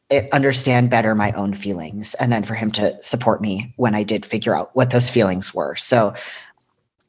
eh, 0.10 0.28
understand 0.34 0.90
better 0.90 1.14
my 1.14 1.32
own 1.34 1.54
feelings 1.54 2.16
and 2.16 2.32
then 2.32 2.44
for 2.44 2.56
him 2.56 2.72
to 2.72 3.02
support 3.04 3.40
me 3.40 3.74
when 3.78 3.94
I 3.94 4.02
did 4.02 4.26
figure 4.26 4.58
out 4.58 4.76
what 4.76 4.90
those 4.90 5.12
feelings 5.12 5.54
were. 5.54 5.76
So, 5.76 6.16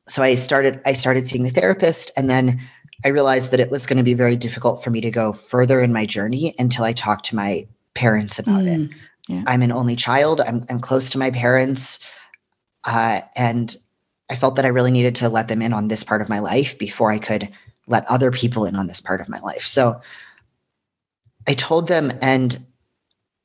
so 0.08 0.22
I 0.22 0.34
started, 0.34 0.82
I 0.84 0.92
started 0.92 1.26
seeing 1.26 1.44
the 1.44 1.50
therapist 1.50 2.10
and 2.16 2.28
then 2.28 2.60
I 3.04 3.08
realized 3.08 3.50
that 3.52 3.60
it 3.60 3.70
was 3.70 3.86
going 3.86 3.96
to 3.96 4.02
be 4.02 4.14
very 4.14 4.36
difficult 4.36 4.84
for 4.84 4.90
me 4.90 5.00
to 5.00 5.10
go 5.10 5.32
further 5.32 5.80
in 5.80 5.92
my 5.92 6.04
journey 6.04 6.54
until 6.58 6.84
I 6.84 6.92
talked 6.92 7.26
to 7.26 7.36
my 7.36 7.66
parents 7.94 8.38
about 8.38 8.64
mm. 8.64 8.90
it. 8.90 8.96
Yeah. 9.28 9.44
I'm 9.46 9.62
an 9.62 9.72
only 9.72 9.94
child. 9.94 10.40
I'm, 10.40 10.66
I'm 10.68 10.80
close 10.80 11.10
to 11.10 11.18
my 11.18 11.30
parents. 11.30 12.00
Uh, 12.84 13.20
and 13.36 13.76
I 14.28 14.36
felt 14.36 14.56
that 14.56 14.64
I 14.64 14.68
really 14.68 14.90
needed 14.90 15.14
to 15.16 15.28
let 15.28 15.48
them 15.48 15.62
in 15.62 15.72
on 15.72 15.88
this 15.88 16.02
part 16.02 16.22
of 16.22 16.28
my 16.28 16.40
life 16.40 16.76
before 16.78 17.12
I 17.12 17.18
could 17.18 17.48
let 17.86 18.06
other 18.06 18.30
people 18.30 18.64
in 18.64 18.74
on 18.74 18.86
this 18.86 19.00
part 19.00 19.20
of 19.20 19.28
my 19.28 19.38
life. 19.40 19.64
So 19.64 20.00
I 21.46 21.54
told 21.54 21.88
them, 21.88 22.12
and 22.20 22.58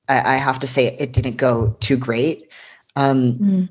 I, 0.10 0.34
I 0.34 0.38
have 0.38 0.60
to 0.60 0.68
say 0.68 0.88
it 0.88 1.13
didn't 1.13 1.38
go 1.38 1.78
too 1.80 1.98
great. 1.98 2.50
Um, 2.96 3.34
mm. 3.34 3.70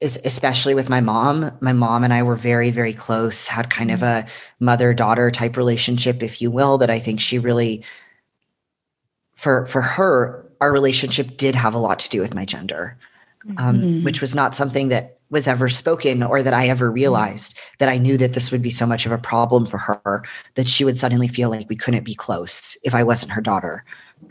Especially 0.00 0.74
with 0.74 0.88
my 0.88 1.00
mom. 1.00 1.56
My 1.60 1.72
mom 1.72 2.02
and 2.02 2.12
I 2.12 2.24
were 2.24 2.34
very, 2.34 2.72
very 2.72 2.92
close, 2.92 3.46
had 3.46 3.70
kind 3.70 3.92
of 3.92 4.02
a 4.02 4.26
mother 4.58 4.92
daughter 4.94 5.30
type 5.30 5.56
relationship, 5.56 6.24
if 6.24 6.42
you 6.42 6.50
will, 6.50 6.78
that 6.78 6.90
I 6.90 6.98
think 6.98 7.20
she 7.20 7.38
really 7.38 7.84
for 9.36 9.64
for 9.66 9.80
her, 9.80 10.41
our 10.62 10.72
relationship 10.72 11.36
did 11.36 11.56
have 11.56 11.74
a 11.74 11.78
lot 11.78 11.98
to 11.98 12.08
do 12.08 12.20
with 12.20 12.34
my 12.34 12.44
gender, 12.44 12.96
um, 13.58 13.80
mm-hmm. 13.80 14.04
which 14.04 14.20
was 14.20 14.32
not 14.32 14.54
something 14.54 14.90
that 14.90 15.18
was 15.28 15.48
ever 15.48 15.68
spoken 15.68 16.22
or 16.22 16.40
that 16.40 16.54
I 16.54 16.68
ever 16.68 16.88
realized 16.88 17.58
that 17.80 17.88
I 17.88 17.98
knew 17.98 18.16
that 18.18 18.32
this 18.34 18.52
would 18.52 18.62
be 18.62 18.70
so 18.70 18.86
much 18.86 19.04
of 19.04 19.10
a 19.10 19.18
problem 19.18 19.66
for 19.66 19.78
her 19.78 20.22
that 20.54 20.68
she 20.68 20.84
would 20.84 20.96
suddenly 20.96 21.26
feel 21.26 21.50
like 21.50 21.68
we 21.68 21.74
couldn't 21.74 22.04
be 22.04 22.14
close 22.14 22.76
if 22.84 22.94
I 22.94 23.02
wasn't 23.02 23.32
her 23.32 23.40
daughter. 23.40 23.84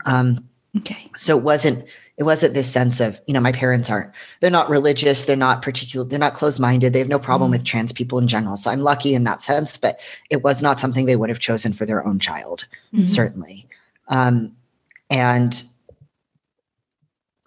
Um, 0.06 0.48
okay. 0.78 1.10
So 1.16 1.36
it 1.36 1.44
wasn't 1.44 1.84
it 2.16 2.22
wasn't 2.22 2.54
this 2.54 2.72
sense 2.72 3.00
of 3.00 3.20
you 3.26 3.34
know 3.34 3.40
my 3.40 3.52
parents 3.52 3.90
aren't 3.90 4.12
they're 4.40 4.50
not 4.50 4.70
religious 4.70 5.24
they're 5.24 5.34
not 5.34 5.62
particular 5.62 6.06
they're 6.06 6.18
not 6.18 6.34
closed-minded 6.34 6.92
they 6.92 6.98
have 6.98 7.08
no 7.08 7.18
problem 7.18 7.50
mm-hmm. 7.50 7.58
with 7.58 7.64
trans 7.64 7.90
people 7.90 8.18
in 8.18 8.28
general 8.28 8.54
so 8.54 8.70
i'm 8.70 8.82
lucky 8.82 9.14
in 9.14 9.24
that 9.24 9.40
sense 9.40 9.78
but 9.78 9.98
it 10.30 10.44
was 10.44 10.60
not 10.60 10.78
something 10.78 11.06
they 11.06 11.16
would 11.16 11.30
have 11.30 11.38
chosen 11.38 11.72
for 11.72 11.86
their 11.86 12.06
own 12.06 12.18
child 12.18 12.66
mm-hmm. 12.92 13.06
certainly 13.06 13.66
um, 14.08 14.54
and 15.08 15.64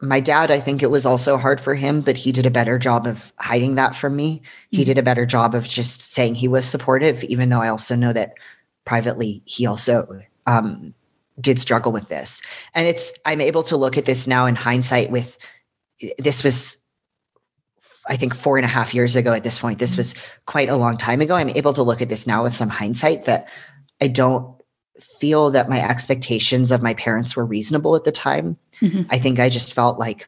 my 0.01 0.19
dad 0.19 0.51
i 0.51 0.59
think 0.59 0.83
it 0.83 0.91
was 0.91 1.05
also 1.05 1.37
hard 1.37 1.59
for 1.61 1.73
him 1.73 2.01
but 2.01 2.17
he 2.17 2.31
did 2.31 2.45
a 2.45 2.51
better 2.51 2.77
job 2.77 3.07
of 3.07 3.31
hiding 3.37 3.75
that 3.75 3.95
from 3.95 4.15
me 4.15 4.37
mm-hmm. 4.37 4.77
he 4.77 4.83
did 4.83 4.97
a 4.97 5.03
better 5.03 5.25
job 5.25 5.55
of 5.55 5.63
just 5.63 6.01
saying 6.01 6.35
he 6.35 6.47
was 6.47 6.65
supportive 6.65 7.23
even 7.23 7.49
though 7.49 7.61
i 7.61 7.69
also 7.69 7.95
know 7.95 8.11
that 8.11 8.33
privately 8.85 9.41
he 9.45 9.65
also 9.65 10.21
um, 10.45 10.93
did 11.39 11.59
struggle 11.59 11.91
with 11.91 12.07
this. 12.07 12.41
And 12.73 12.87
it's, 12.87 13.13
I'm 13.25 13.41
able 13.41 13.63
to 13.63 13.77
look 13.77 13.97
at 13.97 14.05
this 14.05 14.27
now 14.27 14.45
in 14.45 14.55
hindsight 14.55 15.11
with 15.11 15.37
this 16.17 16.43
was, 16.43 16.77
I 18.07 18.17
think, 18.17 18.35
four 18.35 18.57
and 18.57 18.65
a 18.65 18.69
half 18.69 18.93
years 18.93 19.15
ago 19.15 19.33
at 19.33 19.43
this 19.43 19.59
point. 19.59 19.79
This 19.79 19.97
was 19.97 20.15
quite 20.45 20.69
a 20.69 20.75
long 20.75 20.97
time 20.97 21.21
ago. 21.21 21.35
I'm 21.35 21.49
able 21.49 21.73
to 21.73 21.83
look 21.83 22.01
at 22.01 22.09
this 22.09 22.27
now 22.27 22.43
with 22.43 22.55
some 22.55 22.69
hindsight 22.69 23.25
that 23.25 23.47
I 24.01 24.07
don't 24.07 24.54
feel 25.25 25.49
that 25.49 25.67
my 25.67 25.81
expectations 25.81 26.69
of 26.69 26.83
my 26.83 26.93
parents 26.93 27.35
were 27.35 27.43
reasonable 27.43 27.95
at 27.95 28.03
the 28.03 28.11
time. 28.11 28.55
Mm-hmm. 28.79 29.09
I 29.09 29.17
think 29.17 29.39
I 29.39 29.49
just 29.49 29.73
felt 29.73 29.97
like 29.97 30.27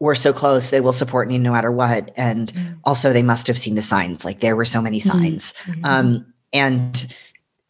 we're 0.00 0.16
so 0.16 0.32
close, 0.32 0.70
they 0.70 0.80
will 0.80 0.92
support 0.92 1.28
me 1.28 1.38
no 1.38 1.52
matter 1.52 1.70
what. 1.70 2.10
And 2.16 2.52
mm-hmm. 2.52 2.72
also, 2.82 3.12
they 3.12 3.22
must 3.22 3.46
have 3.46 3.56
seen 3.56 3.76
the 3.76 3.82
signs. 3.82 4.24
Like 4.24 4.40
there 4.40 4.56
were 4.56 4.64
so 4.64 4.82
many 4.82 4.98
mm-hmm. 4.98 5.10
signs. 5.10 5.54
Mm-hmm. 5.66 5.84
Um, 5.84 6.34
and 6.52 7.14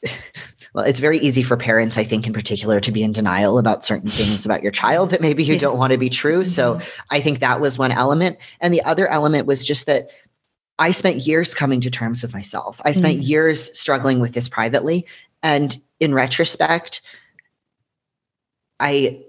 well, 0.75 0.87
it's 0.87 1.01
very 1.01 1.19
easy 1.19 1.43
for 1.43 1.59
parents, 1.59 1.99
I 1.99 2.05
think, 2.05 2.27
in 2.27 2.33
particular, 2.33 2.81
to 2.81 2.93
be 2.93 3.03
in 3.03 3.13
denial 3.13 3.59
about 3.59 3.85
certain 3.85 4.09
things 4.09 4.47
about 4.47 4.63
your 4.63 4.73
child 4.73 5.11
that 5.11 5.21
maybe 5.21 5.45
you 5.45 5.53
yes. 5.57 5.61
don't 5.61 5.77
want 5.77 5.93
to 5.93 5.99
be 5.99 6.09
true. 6.09 6.41
Mm-hmm. 6.41 6.51
So 6.51 6.81
I 7.11 7.21
think 7.21 7.41
that 7.41 7.61
was 7.61 7.77
one 7.77 7.93
element. 7.93 8.39
And 8.63 8.73
the 8.73 8.83
other 8.85 9.07
element 9.07 9.47
was 9.47 9.63
just 9.63 9.85
that 9.85 10.09
I 10.79 10.93
spent 10.93 11.17
years 11.17 11.53
coming 11.53 11.83
to 11.83 11.91
terms 11.91 12.23
with 12.23 12.33
myself. 12.33 12.81
I 12.87 12.93
spent 12.93 13.17
mm-hmm. 13.19 13.29
years 13.29 13.79
struggling 13.79 14.19
with 14.19 14.33
this 14.33 14.49
privately. 14.49 15.05
And 15.43 15.79
in 16.01 16.15
retrospect, 16.15 17.03
I 18.81 19.25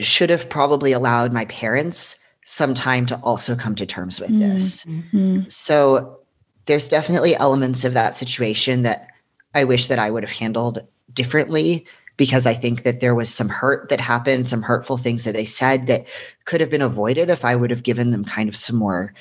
should 0.00 0.30
have 0.30 0.48
probably 0.48 0.92
allowed 0.92 1.32
my 1.32 1.44
parents 1.44 2.16
some 2.44 2.74
time 2.74 3.06
to 3.06 3.16
also 3.16 3.54
come 3.54 3.74
to 3.76 3.86
terms 3.86 4.20
with 4.20 4.30
mm-hmm. 4.30 4.54
this. 4.54 5.54
So 5.54 6.18
there's 6.66 6.88
definitely 6.88 7.36
elements 7.36 7.84
of 7.84 7.94
that 7.94 8.16
situation 8.16 8.82
that 8.82 9.08
I 9.54 9.64
wish 9.64 9.86
that 9.88 9.98
I 9.98 10.10
would 10.10 10.22
have 10.22 10.32
handled 10.32 10.86
differently 11.12 11.86
because 12.16 12.46
I 12.46 12.54
think 12.54 12.84
that 12.84 13.00
there 13.00 13.14
was 13.14 13.32
some 13.32 13.48
hurt 13.48 13.88
that 13.88 14.00
happened, 14.00 14.48
some 14.48 14.62
hurtful 14.62 14.96
things 14.96 15.24
that 15.24 15.32
they 15.32 15.44
said 15.44 15.86
that 15.88 16.06
could 16.44 16.60
have 16.60 16.70
been 16.70 16.82
avoided 16.82 17.28
if 17.28 17.44
I 17.44 17.56
would 17.56 17.70
have 17.70 17.82
given 17.82 18.10
them 18.10 18.24
kind 18.24 18.48
of 18.48 18.56
some 18.56 18.76
more 18.76 19.12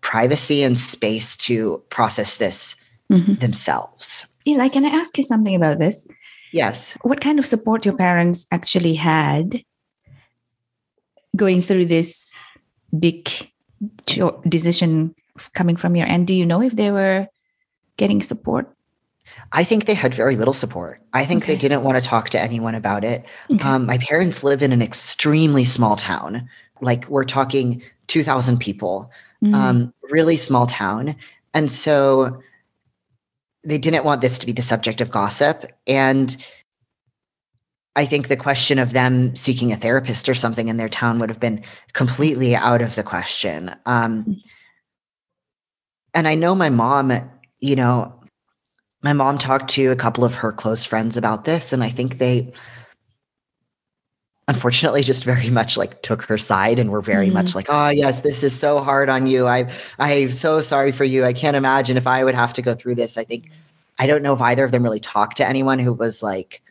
privacy 0.00 0.62
and 0.62 0.78
space 0.78 1.36
to 1.36 1.82
process 1.88 2.36
this 2.36 2.76
mm-hmm. 3.10 3.34
themselves. 3.34 4.26
Eli, 4.46 4.68
can 4.68 4.84
I 4.84 4.88
ask 4.88 5.16
you 5.16 5.24
something 5.24 5.54
about 5.54 5.78
this? 5.78 6.06
Yes. 6.52 6.96
What 7.02 7.20
kind 7.20 7.38
of 7.38 7.46
support 7.46 7.84
your 7.84 7.96
parents 7.96 8.46
actually 8.52 8.94
had 8.94 9.64
going 11.34 11.62
through 11.62 11.86
this 11.86 12.38
big 12.98 13.30
decision 14.46 15.14
coming 15.54 15.76
from 15.76 15.96
your 15.96 16.06
end? 16.06 16.26
Do 16.26 16.34
you 16.34 16.46
know 16.46 16.62
if 16.62 16.76
they 16.76 16.90
were 16.90 17.26
getting 17.96 18.22
support? 18.22 18.74
I 19.52 19.64
think 19.64 19.86
they 19.86 19.94
had 19.94 20.14
very 20.14 20.36
little 20.36 20.54
support. 20.54 21.00
I 21.12 21.24
think 21.24 21.44
okay. 21.44 21.52
they 21.52 21.58
didn't 21.58 21.84
want 21.84 22.02
to 22.02 22.06
talk 22.06 22.30
to 22.30 22.40
anyone 22.40 22.74
about 22.74 23.04
it. 23.04 23.24
Okay. 23.50 23.62
Um, 23.62 23.86
my 23.86 23.98
parents 23.98 24.42
live 24.42 24.62
in 24.62 24.72
an 24.72 24.82
extremely 24.82 25.64
small 25.64 25.96
town. 25.96 26.48
Like 26.80 27.08
we're 27.08 27.24
talking 27.24 27.82
2,000 28.08 28.58
people, 28.58 29.10
mm. 29.42 29.54
um, 29.54 29.94
really 30.10 30.36
small 30.36 30.66
town. 30.66 31.16
And 31.54 31.70
so 31.70 32.42
they 33.64 33.78
didn't 33.78 34.04
want 34.04 34.20
this 34.20 34.38
to 34.38 34.46
be 34.46 34.52
the 34.52 34.62
subject 34.62 35.00
of 35.00 35.10
gossip. 35.10 35.70
And 35.86 36.36
I 37.94 38.06
think 38.06 38.28
the 38.28 38.36
question 38.36 38.78
of 38.78 38.92
them 38.92 39.36
seeking 39.36 39.72
a 39.72 39.76
therapist 39.76 40.28
or 40.28 40.34
something 40.34 40.68
in 40.68 40.78
their 40.78 40.88
town 40.88 41.18
would 41.18 41.28
have 41.28 41.40
been 41.40 41.62
completely 41.92 42.56
out 42.56 42.82
of 42.82 42.94
the 42.94 43.02
question. 43.02 43.74
Um, 43.86 44.40
and 46.14 46.26
I 46.26 46.34
know 46.34 46.54
my 46.54 46.70
mom, 46.70 47.12
you 47.60 47.76
know, 47.76 48.14
my 49.02 49.12
mom 49.12 49.38
talked 49.38 49.70
to 49.70 49.90
a 49.90 49.96
couple 49.96 50.24
of 50.24 50.34
her 50.34 50.52
close 50.52 50.84
friends 50.84 51.16
about 51.16 51.44
this, 51.44 51.72
and 51.72 51.82
I 51.82 51.90
think 51.90 52.18
they 52.18 52.52
unfortunately 54.48 55.02
just 55.02 55.24
very 55.24 55.50
much 55.50 55.76
like 55.76 56.02
took 56.02 56.22
her 56.22 56.36
side 56.36 56.78
and 56.78 56.90
were 56.90 57.00
very 57.00 57.26
mm-hmm. 57.26 57.34
much 57.34 57.54
like 57.54 57.66
oh 57.68 57.88
yes 57.88 58.22
this 58.22 58.42
is 58.42 58.58
so 58.58 58.80
hard 58.80 59.08
on 59.08 59.26
you 59.26 59.46
i 59.46 59.70
i'm 59.98 60.30
so 60.30 60.60
sorry 60.60 60.92
for 60.92 61.04
you 61.04 61.24
i 61.24 61.32
can't 61.32 61.56
imagine 61.56 61.96
if 61.96 62.06
i 62.06 62.24
would 62.24 62.34
have 62.34 62.52
to 62.52 62.62
go 62.62 62.74
through 62.74 62.94
this 62.94 63.16
i 63.16 63.24
think 63.24 63.50
i 63.98 64.06
don't 64.06 64.22
know 64.22 64.34
if 64.34 64.40
either 64.40 64.64
of 64.64 64.72
them 64.72 64.82
really 64.82 65.00
talked 65.00 65.36
to 65.36 65.46
anyone 65.46 65.78
who 65.78 65.92
was 65.92 66.22
like 66.22 66.62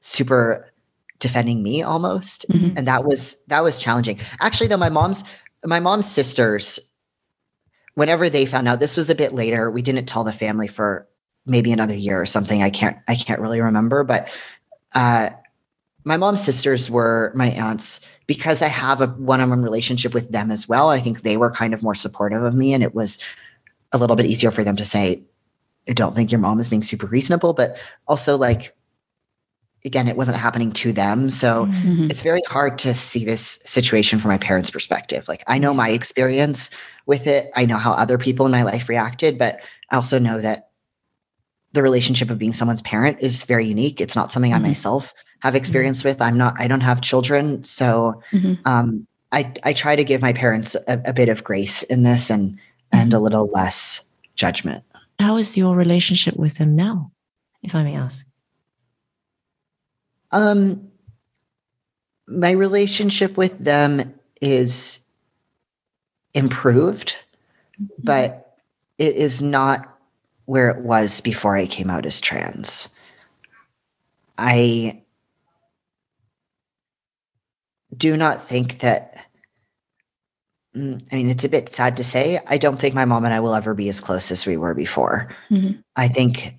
super 0.00 0.72
defending 1.20 1.62
me 1.62 1.82
almost 1.82 2.46
mm-hmm. 2.48 2.76
and 2.76 2.88
that 2.88 3.04
was 3.04 3.36
that 3.46 3.62
was 3.62 3.78
challenging 3.78 4.18
actually 4.40 4.66
though 4.66 4.76
my 4.76 4.90
mom's 4.90 5.22
my 5.64 5.80
mom's 5.80 6.10
sisters 6.10 6.78
whenever 7.94 8.28
they 8.28 8.44
found 8.44 8.66
out 8.66 8.80
this 8.80 8.96
was 8.96 9.08
a 9.08 9.14
bit 9.14 9.32
later 9.32 9.70
we 9.70 9.82
didn't 9.82 10.06
tell 10.06 10.24
the 10.24 10.32
family 10.32 10.66
for 10.66 11.06
maybe 11.46 11.72
another 11.72 11.94
year 11.94 12.20
or 12.20 12.26
something. 12.26 12.62
I 12.62 12.70
can't 12.70 12.96
I 13.08 13.14
can't 13.14 13.40
really 13.40 13.60
remember, 13.60 14.04
but 14.04 14.28
uh, 14.94 15.30
my 16.04 16.16
mom's 16.16 16.44
sisters 16.44 16.90
were 16.90 17.32
my 17.34 17.50
aunts 17.50 18.00
because 18.26 18.62
I 18.62 18.68
have 18.68 19.00
a 19.00 19.08
one-on-one 19.08 19.62
relationship 19.62 20.14
with 20.14 20.30
them 20.30 20.50
as 20.50 20.68
well. 20.68 20.90
I 20.90 21.00
think 21.00 21.22
they 21.22 21.36
were 21.36 21.50
kind 21.50 21.74
of 21.74 21.82
more 21.82 21.94
supportive 21.94 22.42
of 22.42 22.54
me, 22.54 22.74
and 22.74 22.82
it 22.82 22.94
was 22.94 23.18
a 23.92 23.98
little 23.98 24.16
bit 24.16 24.26
easier 24.26 24.50
for 24.50 24.64
them 24.64 24.76
to 24.76 24.84
say, 24.84 25.22
"I 25.88 25.92
don't 25.92 26.14
think 26.14 26.30
your 26.30 26.40
mom 26.40 26.60
is 26.60 26.68
being 26.68 26.82
super 26.82 27.06
reasonable," 27.06 27.52
but 27.52 27.76
also 28.06 28.36
like. 28.36 28.74
Again, 29.86 30.08
it 30.08 30.16
wasn't 30.16 30.38
happening 30.38 30.72
to 30.72 30.94
them. 30.94 31.28
So 31.28 31.66
mm-hmm. 31.66 32.10
it's 32.10 32.22
very 32.22 32.40
hard 32.48 32.78
to 32.78 32.94
see 32.94 33.26
this 33.26 33.58
situation 33.66 34.18
from 34.18 34.30
my 34.30 34.38
parents' 34.38 34.70
perspective. 34.70 35.28
Like, 35.28 35.44
I 35.46 35.58
know 35.58 35.74
my 35.74 35.90
experience 35.90 36.70
with 37.04 37.26
it. 37.26 37.50
I 37.54 37.66
know 37.66 37.76
how 37.76 37.92
other 37.92 38.16
people 38.16 38.46
in 38.46 38.52
my 38.52 38.62
life 38.62 38.88
reacted, 38.88 39.36
but 39.36 39.58
I 39.90 39.96
also 39.96 40.18
know 40.18 40.40
that 40.40 40.70
the 41.74 41.82
relationship 41.82 42.30
of 42.30 42.38
being 42.38 42.52
someone's 42.52 42.82
parent 42.82 43.18
is 43.20 43.42
very 43.42 43.66
unique. 43.66 44.00
It's 44.00 44.14
not 44.14 44.30
something 44.30 44.52
mm-hmm. 44.52 44.64
I 44.64 44.68
myself 44.68 45.12
have 45.40 45.56
experience 45.56 45.98
mm-hmm. 45.98 46.08
with. 46.08 46.22
I'm 46.22 46.38
not, 46.38 46.54
I 46.58 46.68
don't 46.68 46.80
have 46.80 47.00
children. 47.00 47.64
So 47.64 48.22
mm-hmm. 48.32 48.54
um, 48.64 49.06
I, 49.32 49.52
I 49.64 49.72
try 49.72 49.96
to 49.96 50.04
give 50.04 50.22
my 50.22 50.32
parents 50.32 50.76
a, 50.76 51.02
a 51.04 51.12
bit 51.12 51.28
of 51.28 51.42
grace 51.42 51.82
in 51.82 52.04
this 52.04 52.30
and, 52.30 52.58
and 52.92 53.12
a 53.12 53.16
mm-hmm. 53.16 53.24
little 53.24 53.48
less 53.48 54.02
judgment. 54.36 54.84
How 55.18 55.36
is 55.36 55.56
your 55.56 55.74
relationship 55.74 56.36
with 56.36 56.58
them 56.58 56.76
now, 56.76 57.10
if 57.64 57.74
I 57.74 57.82
may 57.82 57.96
ask? 57.96 58.24
Um, 60.30 60.92
my 62.28 62.52
relationship 62.52 63.36
with 63.36 63.58
them 63.58 64.14
is 64.40 65.00
improved, 66.34 67.16
mm-hmm. 67.80 67.86
but 67.98 68.58
it 68.98 69.16
is 69.16 69.42
not 69.42 69.93
where 70.46 70.70
it 70.70 70.82
was 70.82 71.20
before 71.20 71.56
I 71.56 71.66
came 71.66 71.90
out 71.90 72.06
as 72.06 72.20
trans. 72.20 72.88
I 74.36 75.02
do 77.96 78.16
not 78.16 78.44
think 78.44 78.80
that. 78.80 79.24
Mm, 80.76 81.06
I 81.12 81.16
mean, 81.16 81.30
it's 81.30 81.44
a 81.44 81.48
bit 81.48 81.72
sad 81.72 81.98
to 81.98 82.04
say. 82.04 82.40
I 82.44 82.58
don't 82.58 82.80
think 82.80 82.94
my 82.94 83.04
mom 83.04 83.24
and 83.24 83.32
I 83.32 83.40
will 83.40 83.54
ever 83.54 83.74
be 83.74 83.88
as 83.88 84.00
close 84.00 84.32
as 84.32 84.44
we 84.44 84.56
were 84.56 84.74
before. 84.74 85.28
Mm-hmm. 85.50 85.80
I 85.94 86.08
think, 86.08 86.56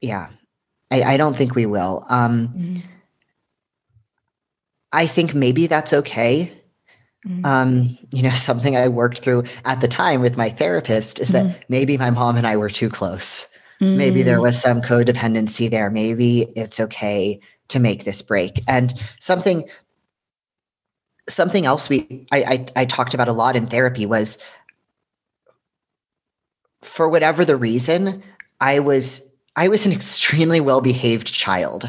yeah, 0.00 0.30
I, 0.90 1.02
I, 1.02 1.16
don't 1.16 1.36
think 1.36 1.54
we 1.54 1.66
will. 1.66 2.04
Um, 2.08 2.48
mm-hmm. 2.48 2.76
I 4.90 5.06
think 5.06 5.34
maybe 5.34 5.68
that's 5.68 5.92
okay 5.92 6.57
Mm-hmm. 7.28 7.44
Um, 7.44 7.98
you 8.12 8.22
know, 8.22 8.30
something 8.34 8.76
I 8.76 8.88
worked 8.88 9.20
through 9.20 9.44
at 9.64 9.80
the 9.80 9.88
time 9.88 10.20
with 10.20 10.36
my 10.36 10.50
therapist 10.50 11.18
is 11.18 11.30
mm-hmm. 11.30 11.48
that 11.48 11.64
maybe 11.68 11.96
my 11.96 12.10
mom 12.10 12.36
and 12.36 12.46
I 12.46 12.56
were 12.56 12.70
too 12.70 12.88
close. 12.88 13.46
Mm-hmm. 13.80 13.96
Maybe 13.96 14.22
there 14.22 14.38
mm. 14.38 14.42
was 14.42 14.60
some 14.60 14.82
codependency 14.82 15.70
there. 15.70 15.88
Maybe 15.88 16.42
it's 16.56 16.80
okay 16.80 17.40
to 17.68 17.78
make 17.78 18.04
this 18.04 18.22
break. 18.22 18.62
And 18.66 18.92
something 19.20 19.68
something 21.28 21.66
else 21.66 21.88
we 21.88 22.26
I, 22.32 22.42
I, 22.42 22.66
I 22.74 22.84
talked 22.86 23.14
about 23.14 23.28
a 23.28 23.32
lot 23.32 23.54
in 23.54 23.66
therapy 23.66 24.06
was 24.06 24.38
for 26.82 27.08
whatever 27.08 27.44
the 27.44 27.56
reason, 27.56 28.22
I 28.60 28.80
was 28.80 29.22
I 29.54 29.68
was 29.68 29.86
an 29.86 29.92
extremely 30.00 30.60
well 30.60 30.80
behaved 30.80 31.32
child. 31.32 31.88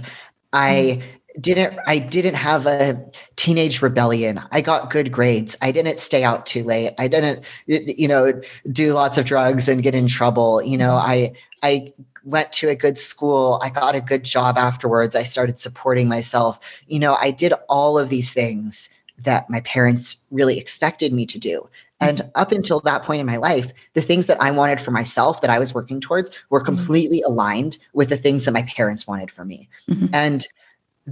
I 0.53 0.99
mm 1.01 1.03
didn't 1.39 1.79
I 1.85 1.99
didn't 1.99 2.35
have 2.35 2.65
a 2.65 3.03
teenage 3.35 3.81
rebellion. 3.81 4.41
I 4.51 4.61
got 4.61 4.91
good 4.91 5.11
grades. 5.11 5.55
I 5.61 5.71
didn't 5.71 5.99
stay 5.99 6.23
out 6.23 6.45
too 6.45 6.63
late. 6.63 6.93
I 6.97 7.07
didn't 7.07 7.43
you 7.67 8.07
know 8.07 8.41
do 8.71 8.93
lots 8.93 9.17
of 9.17 9.25
drugs 9.25 9.67
and 9.67 9.83
get 9.83 9.95
in 9.95 10.07
trouble. 10.07 10.61
You 10.61 10.77
know, 10.77 10.93
I 10.93 11.33
I 11.61 11.93
went 12.23 12.51
to 12.53 12.69
a 12.69 12.75
good 12.75 12.97
school. 12.97 13.59
I 13.63 13.69
got 13.69 13.95
a 13.95 14.01
good 14.01 14.23
job 14.23 14.57
afterwards. 14.57 15.15
I 15.15 15.23
started 15.23 15.59
supporting 15.59 16.07
myself. 16.07 16.59
You 16.87 16.99
know, 16.99 17.15
I 17.15 17.31
did 17.31 17.53
all 17.69 17.97
of 17.97 18.09
these 18.09 18.33
things 18.33 18.89
that 19.23 19.49
my 19.49 19.61
parents 19.61 20.17
really 20.31 20.57
expected 20.57 21.13
me 21.13 21.25
to 21.27 21.37
do. 21.39 21.67
And 21.99 22.19
mm-hmm. 22.19 22.29
up 22.35 22.51
until 22.51 22.79
that 22.81 23.03
point 23.03 23.19
in 23.19 23.25
my 23.25 23.37
life, 23.37 23.71
the 23.93 24.01
things 24.01 24.27
that 24.27 24.41
I 24.41 24.51
wanted 24.51 24.79
for 24.79 24.91
myself 24.91 25.41
that 25.41 25.49
I 25.49 25.59
was 25.59 25.73
working 25.73 25.99
towards 25.99 26.31
were 26.49 26.59
mm-hmm. 26.59 26.75
completely 26.75 27.21
aligned 27.21 27.77
with 27.93 28.09
the 28.09 28.17
things 28.17 28.45
that 28.45 28.53
my 28.53 28.63
parents 28.63 29.05
wanted 29.05 29.31
for 29.31 29.43
me. 29.43 29.67
Mm-hmm. 29.89 30.07
And 30.13 30.47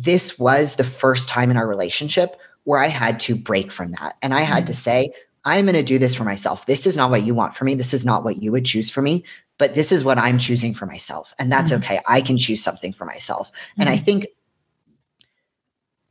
this 0.03 0.37
was 0.37 0.75
the 0.75 0.83
first 0.83 1.27
time 1.27 1.49
in 1.49 1.57
our 1.57 1.67
relationship 1.67 2.39
where 2.63 2.79
I 2.79 2.87
had 2.87 3.19
to 3.21 3.35
break 3.35 3.71
from 3.71 3.91
that. 3.91 4.15
And 4.21 4.33
I 4.33 4.41
had 4.41 4.67
to 4.67 4.73
mm-hmm. 4.73 4.79
say, 4.79 5.13
I'm 5.43 5.65
going 5.65 5.75
to 5.75 5.83
do 5.83 5.97
this 5.97 6.13
for 6.13 6.23
myself. 6.23 6.65
This 6.65 6.85
is 6.85 6.97
not 6.97 7.09
what 7.09 7.23
you 7.23 7.33
want 7.33 7.55
for 7.55 7.65
me. 7.65 7.75
This 7.75 7.93
is 7.93 8.05
not 8.05 8.23
what 8.23 8.41
you 8.41 8.51
would 8.51 8.65
choose 8.65 8.89
for 8.89 9.01
me, 9.01 9.23
but 9.57 9.73
this 9.73 9.91
is 9.91 10.03
what 10.03 10.17
I'm 10.17 10.39
choosing 10.39 10.73
for 10.73 10.85
myself. 10.85 11.33
And 11.39 11.51
that's 11.51 11.71
mm-hmm. 11.71 11.83
okay. 11.83 11.99
I 12.07 12.21
can 12.21 12.37
choose 12.37 12.61
something 12.61 12.93
for 12.93 13.05
myself. 13.05 13.51
And 13.79 13.89
I 13.89 13.97
think 13.97 14.27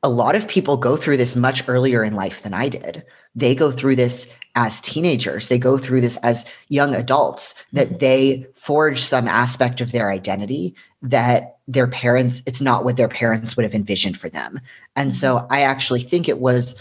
a 0.03 0.09
lot 0.09 0.35
of 0.35 0.49
people 0.49 0.77
go 0.77 0.97
through 0.97 1.19
this 1.19 1.37
much 1.37 1.69
earlier 1.69 2.03
in 2.03 2.15
life 2.15 2.43
than 2.43 2.55
I 2.55 2.69
did. 2.69 3.05
They 3.35 3.55
go 3.55 3.71
through 3.71 3.97
this 3.97 4.27
as 4.55 4.81
teenagers, 4.81 5.49
they 5.49 5.59
go 5.59 5.77
through 5.77 6.01
this 6.01 6.17
as 6.19 6.47
young 6.69 6.95
adults, 6.95 7.55
that 7.73 7.89
mm-hmm. 7.89 7.99
they 7.99 8.47
forge 8.55 9.03
some 9.03 9.29
aspect 9.29 9.83
of 9.83 9.93
their 9.93 10.11
identity 10.11 10.75
that 11.03 11.56
their 11.69 11.87
parents, 11.87 12.43
it's 12.47 12.61
not 12.61 12.85
what 12.85 12.97
their 12.97 13.09
parents 13.09 13.57
would 13.57 13.65
have 13.65 13.75
envisioned 13.75 14.19
for 14.19 14.29
them. 14.29 14.61
And 14.95 15.13
so 15.13 15.37
mm-hmm. 15.37 15.53
I 15.53 15.63
actually 15.63 16.01
think 16.01 16.29
it 16.29 16.39
was, 16.39 16.77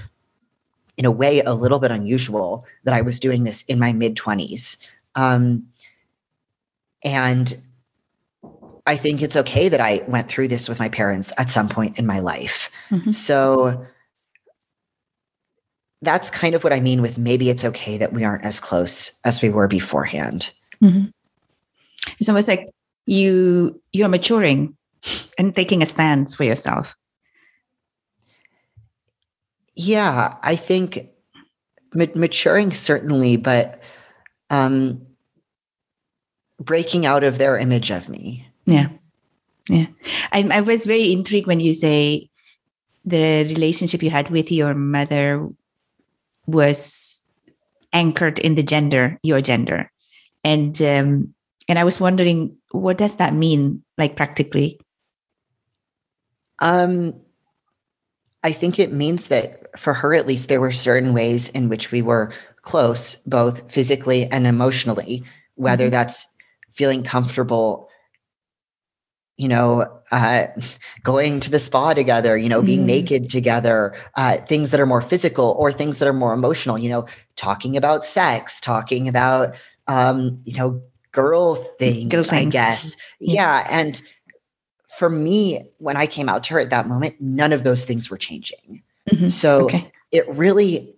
in 0.97 1.05
a 1.05 1.11
way, 1.11 1.41
a 1.41 1.53
little 1.53 1.79
bit 1.79 1.91
unusual 1.91 2.65
that 2.83 2.93
I 2.93 3.01
was 3.01 3.19
doing 3.19 3.43
this 3.43 3.63
in 3.63 3.79
my 3.79 3.93
mid 3.93 4.15
20s. 4.15 4.77
Um, 5.15 5.67
and 7.03 7.59
I 8.87 8.95
think 8.95 9.21
it's 9.21 9.35
okay 9.35 9.69
that 9.69 9.81
I 9.81 10.03
went 10.07 10.27
through 10.27 10.47
this 10.49 10.69
with 10.69 10.79
my 10.79 10.89
parents 10.89 11.33
at 11.37 11.49
some 11.49 11.69
point 11.69 11.97
in 11.97 12.05
my 12.05 12.19
life. 12.19 12.69
Mm-hmm. 12.91 13.11
So 13.11 13.85
that's 16.01 16.29
kind 16.29 16.53
of 16.53 16.63
what 16.63 16.73
I 16.73 16.79
mean 16.79 17.01
with 17.01 17.17
maybe 17.17 17.49
it's 17.49 17.65
okay 17.65 17.97
that 17.97 18.13
we 18.13 18.23
aren't 18.23 18.45
as 18.45 18.59
close 18.59 19.11
as 19.23 19.41
we 19.41 19.49
were 19.49 19.67
beforehand. 19.67 20.51
Mm-hmm. 20.83 21.05
It's 22.19 22.29
almost 22.29 22.47
like 22.47 22.69
you 23.05 23.81
you're 23.93 24.09
maturing 24.09 24.75
and 25.38 25.55
taking 25.55 25.81
a 25.81 25.85
stance 25.85 26.33
for 26.33 26.43
yourself. 26.43 26.95
Yeah, 29.75 30.35
I 30.41 30.55
think 30.55 31.09
ma- 31.93 32.05
maturing 32.15 32.74
certainly, 32.74 33.38
but 33.38 33.81
um, 34.50 35.05
breaking 36.59 37.05
out 37.05 37.24
of 37.24 37.38
their 37.38 37.57
image 37.57 37.91
of 37.91 38.09
me. 38.09 38.47
Yeah, 38.65 38.89
yeah. 39.69 39.88
I, 40.31 40.47
I 40.51 40.62
was 40.62 40.85
very 40.85 41.12
intrigued 41.12 41.47
when 41.47 41.59
you 41.59 41.74
say 41.74 42.29
the 43.03 43.43
relationship 43.43 44.01
you 44.01 44.09
had 44.09 44.31
with 44.31 44.51
your 44.51 44.74
mother 44.74 45.47
was 46.47 47.21
anchored 47.93 48.39
in 48.39 48.55
the 48.55 48.63
gender, 48.63 49.19
your 49.24 49.41
gender, 49.41 49.91
and 50.43 50.81
um, 50.81 51.33
and 51.67 51.79
I 51.79 51.83
was 51.83 52.00
wondering 52.00 52.57
what 52.75 52.98
does 52.98 53.17
that 53.17 53.34
mean, 53.34 53.84
like 53.98 54.15
practically. 54.15 54.79
Um, 56.60 57.22
I 58.44 58.51
think 58.51 58.79
it 58.79 58.91
means 58.91 59.27
that 59.27 59.79
for 59.79 59.94
her, 59.94 60.13
at 60.13 60.27
least, 60.27 60.48
there 60.48 60.62
were 60.62 60.72
certain 60.72 61.13
ways 61.13 61.50
in 61.50 61.70
which 61.70 61.91
we 61.91 62.01
were 62.01 62.32
close, 62.62 63.15
both 63.25 63.72
physically 63.72 64.25
and 64.25 64.48
emotionally. 64.48 65.24
Whether 65.55 65.86
mm-hmm. 65.86 65.91
that's 65.91 66.27
feeling 66.72 67.03
comfortable 67.03 67.89
you 69.38 69.50
know, 69.50 70.01
uh, 70.12 70.48
going 71.03 71.41
to 71.41 71.51
the 71.51 71.60
spa 71.60 71.94
together, 71.94 72.38
you 72.38 72.48
know, 72.48 72.62
being 72.62 72.84
mm. 72.84 72.86
naked 72.86 73.29
together, 73.29 73.96
uh, 74.15 74.38
things 74.38 74.72
that 74.72 74.79
are 74.79 74.86
more 74.86 75.01
physical 75.01 75.55
or 75.60 75.74
things 75.74 76.00
that 76.00 76.08
are 76.08 76.13
more 76.13 76.34
emotional, 76.34 76.77
you 76.77 76.89
know, 76.89 77.05
talking 77.36 77.75
about 77.75 78.05
sex, 78.05 78.61
talking 78.61 79.09
about, 79.09 79.55
um, 79.88 80.42
you 80.46 80.57
know, 80.57 80.81
girl 81.15 81.55
things, 81.79 82.07
girl 82.07 82.25
I 82.29 82.45
guess. 82.45 82.95
Yeah. 83.19 83.65
And 83.69 83.99
for 84.97 85.09
me, 85.09 85.71
when 85.79 85.97
I 85.97 86.05
came 86.05 86.29
out 86.29 86.43
to 86.45 86.53
her 86.53 86.59
at 86.59 86.69
that 86.69 86.87
moment, 86.87 87.15
none 87.19 87.53
of 87.53 87.63
those 87.63 87.85
things 87.85 88.09
were 88.09 88.17
changing. 88.17 88.83
Mm-hmm. 89.09 89.29
So 89.29 89.65
okay. 89.65 89.91
it 90.11 90.27
really 90.29 90.95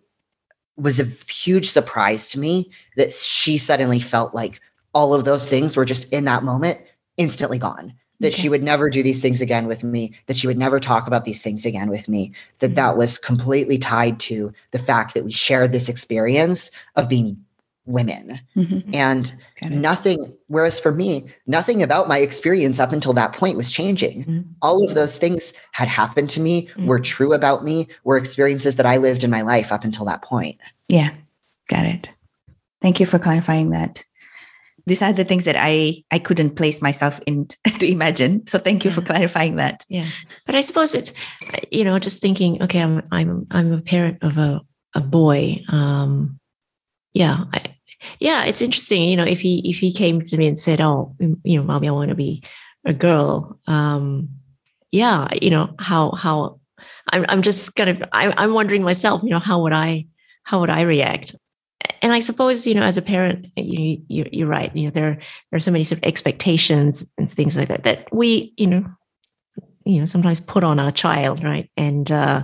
was 0.75 0.99
a 0.99 1.05
huge 1.29 1.69
surprise 1.69 2.29
to 2.31 2.39
me 2.39 2.71
that 2.97 3.13
she 3.13 3.57
suddenly 3.57 3.99
felt 3.99 4.35
like 4.35 4.59
all 4.93 5.13
of 5.13 5.25
those 5.25 5.47
things 5.47 5.77
were 5.77 5.85
just 5.85 6.11
in 6.11 6.25
that 6.25 6.43
moment 6.43 6.79
instantly 7.17 7.57
gone 7.57 7.93
that 8.19 8.33
okay. 8.33 8.41
she 8.41 8.49
would 8.49 8.63
never 8.63 8.89
do 8.89 9.03
these 9.03 9.21
things 9.21 9.41
again 9.41 9.67
with 9.67 9.83
me 9.83 10.13
that 10.27 10.37
she 10.37 10.47
would 10.47 10.57
never 10.57 10.79
talk 10.79 11.07
about 11.07 11.25
these 11.25 11.41
things 11.41 11.65
again 11.65 11.89
with 11.89 12.07
me 12.07 12.31
that 12.59 12.67
mm-hmm. 12.67 12.75
that 12.75 12.97
was 12.97 13.17
completely 13.17 13.77
tied 13.77 14.19
to 14.19 14.51
the 14.71 14.79
fact 14.79 15.13
that 15.13 15.25
we 15.25 15.31
shared 15.31 15.71
this 15.71 15.89
experience 15.89 16.71
of 16.95 17.09
being 17.09 17.43
women 17.87 18.39
mm-hmm. 18.55 18.89
and 18.93 19.33
nothing 19.63 20.33
whereas 20.47 20.79
for 20.79 20.91
me 20.91 21.25
nothing 21.47 21.81
about 21.81 22.07
my 22.07 22.19
experience 22.19 22.79
up 22.79 22.91
until 22.91 23.13
that 23.13 23.33
point 23.33 23.57
was 23.57 23.71
changing 23.71 24.21
mm-hmm. 24.21 24.41
all 24.61 24.87
of 24.87 24.93
those 24.93 25.17
things 25.17 25.53
had 25.71 25.87
happened 25.87 26.29
to 26.29 26.39
me 26.39 26.67
mm-hmm. 26.67 26.85
were 26.85 26.99
true 26.99 27.33
about 27.33 27.63
me 27.63 27.87
were 28.03 28.17
experiences 28.17 28.75
that 28.75 28.85
i 28.85 28.97
lived 28.97 29.23
in 29.23 29.31
my 29.31 29.41
life 29.41 29.71
up 29.71 29.83
until 29.83 30.05
that 30.05 30.21
point 30.21 30.57
yeah 30.87 31.11
got 31.69 31.85
it 31.85 32.11
thank 32.81 32.99
you 32.99 33.05
for 33.05 33.19
clarifying 33.19 33.69
that 33.69 34.03
these 34.87 35.01
are 35.01 35.11
the 35.11 35.25
things 35.25 35.43
that 35.43 35.57
I 35.57 36.03
I 36.11 36.17
couldn't 36.17 36.55
place 36.55 36.81
myself 36.81 37.19
in 37.27 37.47
to 37.79 37.85
imagine. 37.85 38.47
So 38.47 38.57
thank 38.57 38.85
you 38.85 38.89
yeah. 38.89 38.95
for 38.95 39.01
clarifying 39.01 39.57
that. 39.57 39.85
Yeah, 39.89 40.07
but 40.45 40.55
I 40.55 40.61
suppose 40.61 40.95
it's 40.95 41.11
you 41.71 41.83
know 41.83 41.99
just 41.99 42.21
thinking. 42.21 42.63
Okay, 42.63 42.79
I'm 42.79 43.05
I'm 43.11 43.45
I'm 43.51 43.73
a 43.73 43.81
parent 43.81 44.19
of 44.23 44.37
a 44.37 44.61
a 44.95 45.01
boy. 45.01 45.61
Um, 45.67 46.39
yeah, 47.13 47.43
I, 47.53 47.76
yeah, 48.19 48.45
it's 48.45 48.61
interesting. 48.61 49.03
You 49.03 49.17
know, 49.17 49.25
if 49.25 49.39
he 49.39 49.61
if 49.69 49.77
he 49.79 49.93
came 49.93 50.21
to 50.21 50.37
me 50.37 50.47
and 50.47 50.57
said, 50.57 50.81
"Oh, 50.81 51.15
you 51.19 51.59
know, 51.59 51.63
mommy, 51.63 51.87
I 51.87 51.91
want 51.91 52.09
to 52.09 52.15
be 52.15 52.43
a 52.85 52.93
girl," 52.93 53.59
um, 53.67 54.29
yeah, 54.91 55.27
you 55.41 55.49
know 55.49 55.73
how 55.79 56.11
how 56.11 56.59
I'm 57.11 57.25
I'm 57.29 57.41
just 57.41 57.75
kind 57.75 57.89
of 57.89 58.03
I'm 58.11 58.33
I'm 58.37 58.53
wondering 58.53 58.83
myself. 58.83 59.23
You 59.23 59.29
know, 59.29 59.39
how 59.39 59.61
would 59.61 59.73
I 59.73 60.07
how 60.43 60.59
would 60.59 60.69
I 60.69 60.81
react? 60.81 61.35
and 62.01 62.13
I 62.13 62.19
suppose 62.19 62.65
you 62.67 62.75
know, 62.75 62.83
as 62.83 62.97
a 62.97 63.01
parent, 63.01 63.47
you, 63.55 64.01
you 64.07 64.45
are 64.45 64.49
right. 64.49 64.75
You 64.75 64.85
know, 64.85 64.91
there 64.91 65.15
there 65.51 65.57
are 65.57 65.59
so 65.59 65.71
many 65.71 65.83
sort 65.83 65.99
of 65.99 66.03
expectations 66.03 67.05
and 67.17 67.29
things 67.29 67.55
like 67.55 67.67
that 67.69 67.83
that 67.83 68.07
we 68.13 68.53
you 68.57 68.67
know, 68.67 68.85
you 69.85 69.99
know, 69.99 70.05
sometimes 70.05 70.39
put 70.39 70.63
on 70.63 70.79
our 70.79 70.91
child, 70.91 71.43
right? 71.43 71.69
And 71.77 72.11
uh, 72.11 72.43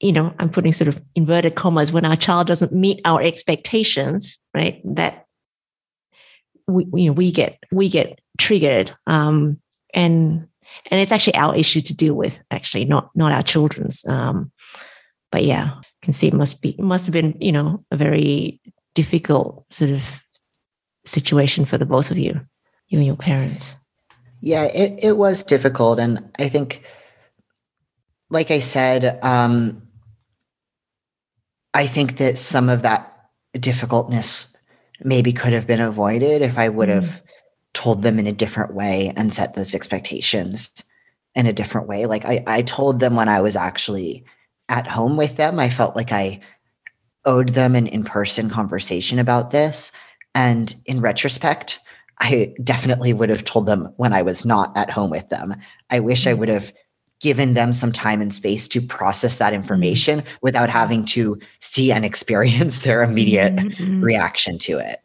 you 0.00 0.12
know, 0.12 0.32
I'm 0.38 0.50
putting 0.50 0.72
sort 0.72 0.88
of 0.88 1.02
inverted 1.14 1.56
commas 1.56 1.90
when 1.90 2.04
our 2.04 2.16
child 2.16 2.46
doesn't 2.46 2.72
meet 2.72 3.00
our 3.04 3.20
expectations, 3.20 4.38
right? 4.54 4.80
That 4.84 5.26
we 6.66 6.86
you 6.94 7.10
know 7.10 7.12
we 7.12 7.32
get 7.32 7.58
we 7.72 7.88
get 7.88 8.20
triggered, 8.38 8.92
um, 9.06 9.60
and 9.94 10.46
and 10.90 11.00
it's 11.00 11.12
actually 11.12 11.34
our 11.34 11.56
issue 11.56 11.80
to 11.80 11.94
deal 11.94 12.14
with, 12.14 12.42
actually, 12.50 12.84
not 12.84 13.10
not 13.14 13.32
our 13.32 13.42
children's. 13.42 14.06
Um, 14.06 14.52
but 15.32 15.44
yeah, 15.44 15.72
I 15.76 15.82
can 16.02 16.12
see 16.12 16.28
it 16.28 16.34
must 16.34 16.62
be 16.62 16.76
must 16.78 17.06
have 17.06 17.12
been 17.12 17.36
you 17.40 17.52
know 17.52 17.84
a 17.90 17.96
very 17.96 18.60
difficult 18.94 19.64
sort 19.70 19.90
of 19.90 20.22
situation 21.04 21.64
for 21.64 21.78
the 21.78 21.86
both 21.86 22.10
of 22.10 22.18
you 22.18 22.40
you 22.88 22.98
and 22.98 23.06
your 23.06 23.16
parents 23.16 23.76
yeah 24.40 24.64
it, 24.64 24.98
it 25.02 25.16
was 25.16 25.42
difficult 25.42 25.98
and 25.98 26.22
i 26.38 26.48
think 26.48 26.82
like 28.30 28.50
i 28.50 28.60
said 28.60 29.18
um 29.22 29.80
i 31.74 31.86
think 31.86 32.18
that 32.18 32.38
some 32.38 32.68
of 32.68 32.82
that 32.82 33.14
difficultness 33.58 34.56
maybe 35.02 35.32
could 35.32 35.52
have 35.52 35.66
been 35.66 35.80
avoided 35.80 36.42
if 36.42 36.58
i 36.58 36.68
would 36.68 36.88
have 36.88 37.04
mm. 37.04 37.20
told 37.72 38.02
them 38.02 38.18
in 38.18 38.26
a 38.26 38.32
different 38.32 38.74
way 38.74 39.12
and 39.16 39.32
set 39.32 39.54
those 39.54 39.74
expectations 39.74 40.72
in 41.34 41.46
a 41.46 41.52
different 41.52 41.88
way 41.88 42.06
like 42.06 42.24
i, 42.24 42.42
I 42.46 42.62
told 42.62 43.00
them 43.00 43.14
when 43.14 43.28
i 43.28 43.40
was 43.40 43.56
actually 43.56 44.24
at 44.68 44.86
home 44.86 45.16
with 45.16 45.36
them. 45.36 45.58
I 45.58 45.70
felt 45.70 45.96
like 45.96 46.12
I 46.12 46.40
owed 47.24 47.50
them 47.50 47.74
an 47.74 47.86
in 47.86 48.04
person 48.04 48.50
conversation 48.50 49.18
about 49.18 49.50
this. 49.50 49.92
And 50.34 50.74
in 50.86 51.00
retrospect, 51.00 51.78
I 52.20 52.54
definitely 52.62 53.12
would 53.12 53.30
have 53.30 53.44
told 53.44 53.66
them 53.66 53.92
when 53.96 54.12
I 54.12 54.22
was 54.22 54.44
not 54.44 54.76
at 54.76 54.90
home 54.90 55.10
with 55.10 55.28
them. 55.28 55.54
I 55.90 56.00
wish 56.00 56.26
I 56.26 56.34
would 56.34 56.48
have 56.48 56.72
given 57.20 57.54
them 57.54 57.72
some 57.72 57.92
time 57.92 58.20
and 58.20 58.32
space 58.32 58.68
to 58.68 58.80
process 58.80 59.36
that 59.36 59.52
information 59.52 60.20
mm-hmm. 60.20 60.36
without 60.42 60.70
having 60.70 61.04
to 61.04 61.38
see 61.60 61.90
and 61.92 62.04
experience 62.04 62.78
their 62.84 63.02
immediate 63.02 63.54
mm-hmm. 63.54 64.02
reaction 64.02 64.58
to 64.58 64.78
it. 64.78 65.00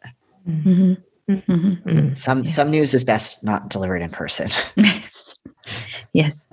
Mm-hmm. 0.48 0.94
mm-hmm. 1.32 1.70
mm-hmm. 1.88 2.14
Some 2.14 2.44
yeah. 2.44 2.50
some 2.50 2.70
news 2.70 2.94
is 2.94 3.04
best 3.04 3.42
not 3.42 3.68
delivered 3.68 4.02
in 4.02 4.10
person. 4.10 4.50
yes. 6.12 6.48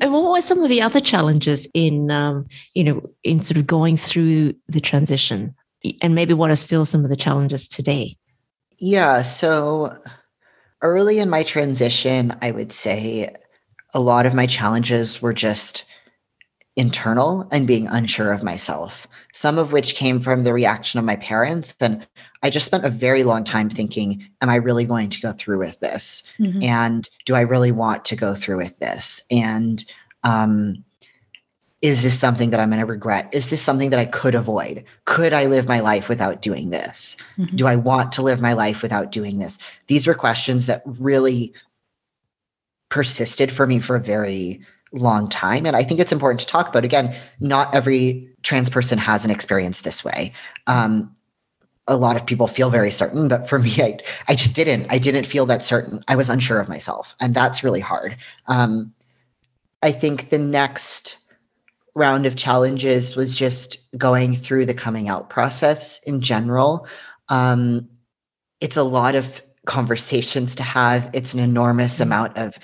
And 0.00 0.12
what 0.12 0.30
were 0.30 0.40
some 0.40 0.62
of 0.62 0.68
the 0.68 0.80
other 0.80 1.00
challenges 1.00 1.66
in, 1.74 2.10
um, 2.10 2.46
you 2.74 2.84
know, 2.84 3.10
in 3.24 3.42
sort 3.42 3.58
of 3.58 3.66
going 3.66 3.96
through 3.96 4.54
the 4.68 4.80
transition? 4.80 5.54
And 6.02 6.14
maybe 6.14 6.34
what 6.34 6.50
are 6.50 6.56
still 6.56 6.84
some 6.84 7.04
of 7.04 7.10
the 7.10 7.16
challenges 7.16 7.68
today? 7.68 8.16
Yeah. 8.78 9.22
So 9.22 9.96
early 10.82 11.18
in 11.18 11.30
my 11.30 11.42
transition, 11.42 12.36
I 12.42 12.50
would 12.50 12.72
say 12.72 13.34
a 13.94 14.00
lot 14.00 14.26
of 14.26 14.34
my 14.34 14.46
challenges 14.46 15.22
were 15.22 15.32
just 15.32 15.84
internal 16.76 17.48
and 17.50 17.66
being 17.66 17.88
unsure 17.88 18.32
of 18.32 18.44
myself, 18.44 19.08
some 19.34 19.58
of 19.58 19.72
which 19.72 19.96
came 19.96 20.20
from 20.20 20.44
the 20.44 20.52
reaction 20.52 20.98
of 20.98 21.04
my 21.04 21.16
parents. 21.16 21.74
And 21.80 22.06
I 22.44 22.50
just 22.50 22.66
spent 22.66 22.84
a 22.84 22.90
very 22.90 23.24
long 23.24 23.42
time 23.42 23.68
thinking, 23.68 24.24
am 24.40 24.48
I 24.48 24.56
really 24.56 24.84
going 24.84 25.10
to 25.10 25.20
go 25.20 25.32
through 25.32 25.58
with 25.58 25.80
this? 25.80 26.22
Mm-hmm. 26.38 26.62
And 26.62 27.08
do 27.26 27.34
I 27.34 27.40
really 27.40 27.72
want 27.72 28.04
to 28.06 28.16
go 28.16 28.32
through 28.32 28.58
with 28.58 28.78
this? 28.78 29.20
And 29.28 29.84
um, 30.22 30.84
is 31.80 32.02
this 32.02 32.18
something 32.18 32.50
that 32.50 32.60
I'm 32.60 32.70
going 32.70 32.80
to 32.80 32.86
regret? 32.86 33.28
Is 33.32 33.50
this 33.50 33.62
something 33.62 33.90
that 33.90 34.00
I 34.00 34.04
could 34.04 34.34
avoid? 34.34 34.84
Could 35.04 35.32
I 35.32 35.46
live 35.46 35.68
my 35.68 35.80
life 35.80 36.08
without 36.08 36.42
doing 36.42 36.70
this? 36.70 37.16
Mm-hmm. 37.36 37.56
Do 37.56 37.66
I 37.66 37.76
want 37.76 38.12
to 38.12 38.22
live 38.22 38.40
my 38.40 38.54
life 38.54 38.82
without 38.82 39.12
doing 39.12 39.38
this? 39.38 39.58
These 39.86 40.06
were 40.06 40.14
questions 40.14 40.66
that 40.66 40.82
really 40.84 41.54
persisted 42.88 43.52
for 43.52 43.66
me 43.66 43.78
for 43.78 43.94
a 43.94 44.00
very 44.00 44.60
long 44.92 45.28
time. 45.28 45.66
And 45.66 45.76
I 45.76 45.84
think 45.84 46.00
it's 46.00 46.12
important 46.12 46.40
to 46.40 46.46
talk 46.46 46.68
about. 46.68 46.84
Again, 46.84 47.14
not 47.38 47.74
every 47.74 48.28
trans 48.42 48.70
person 48.70 48.98
has 48.98 49.24
an 49.24 49.30
experience 49.30 49.82
this 49.82 50.04
way. 50.04 50.32
Um, 50.66 51.14
a 51.86 51.96
lot 51.96 52.16
of 52.16 52.26
people 52.26 52.48
feel 52.48 52.70
very 52.70 52.90
certain, 52.90 53.28
but 53.28 53.48
for 53.48 53.58
me, 53.60 53.80
I, 53.80 53.98
I 54.26 54.34
just 54.34 54.56
didn't. 54.56 54.86
I 54.90 54.98
didn't 54.98 55.26
feel 55.26 55.46
that 55.46 55.62
certain. 55.62 56.02
I 56.08 56.16
was 56.16 56.28
unsure 56.28 56.60
of 56.60 56.68
myself, 56.68 57.14
and 57.20 57.34
that's 57.34 57.62
really 57.62 57.80
hard. 57.80 58.16
Um, 58.46 58.94
I 59.80 59.92
think 59.92 60.30
the 60.30 60.38
next 60.38 61.17
round 61.98 62.26
of 62.26 62.36
challenges 62.36 63.16
was 63.16 63.36
just 63.36 63.78
going 63.96 64.36
through 64.36 64.66
the 64.66 64.74
coming 64.74 65.08
out 65.08 65.28
process 65.28 66.00
in 66.04 66.20
general. 66.20 66.86
Um, 67.28 67.88
it's 68.60 68.76
a 68.76 68.82
lot 68.82 69.14
of 69.14 69.42
conversations 69.66 70.54
to 70.56 70.62
have. 70.62 71.10
It's 71.12 71.34
an 71.34 71.40
enormous 71.40 72.00
amount 72.00 72.36
of 72.38 72.58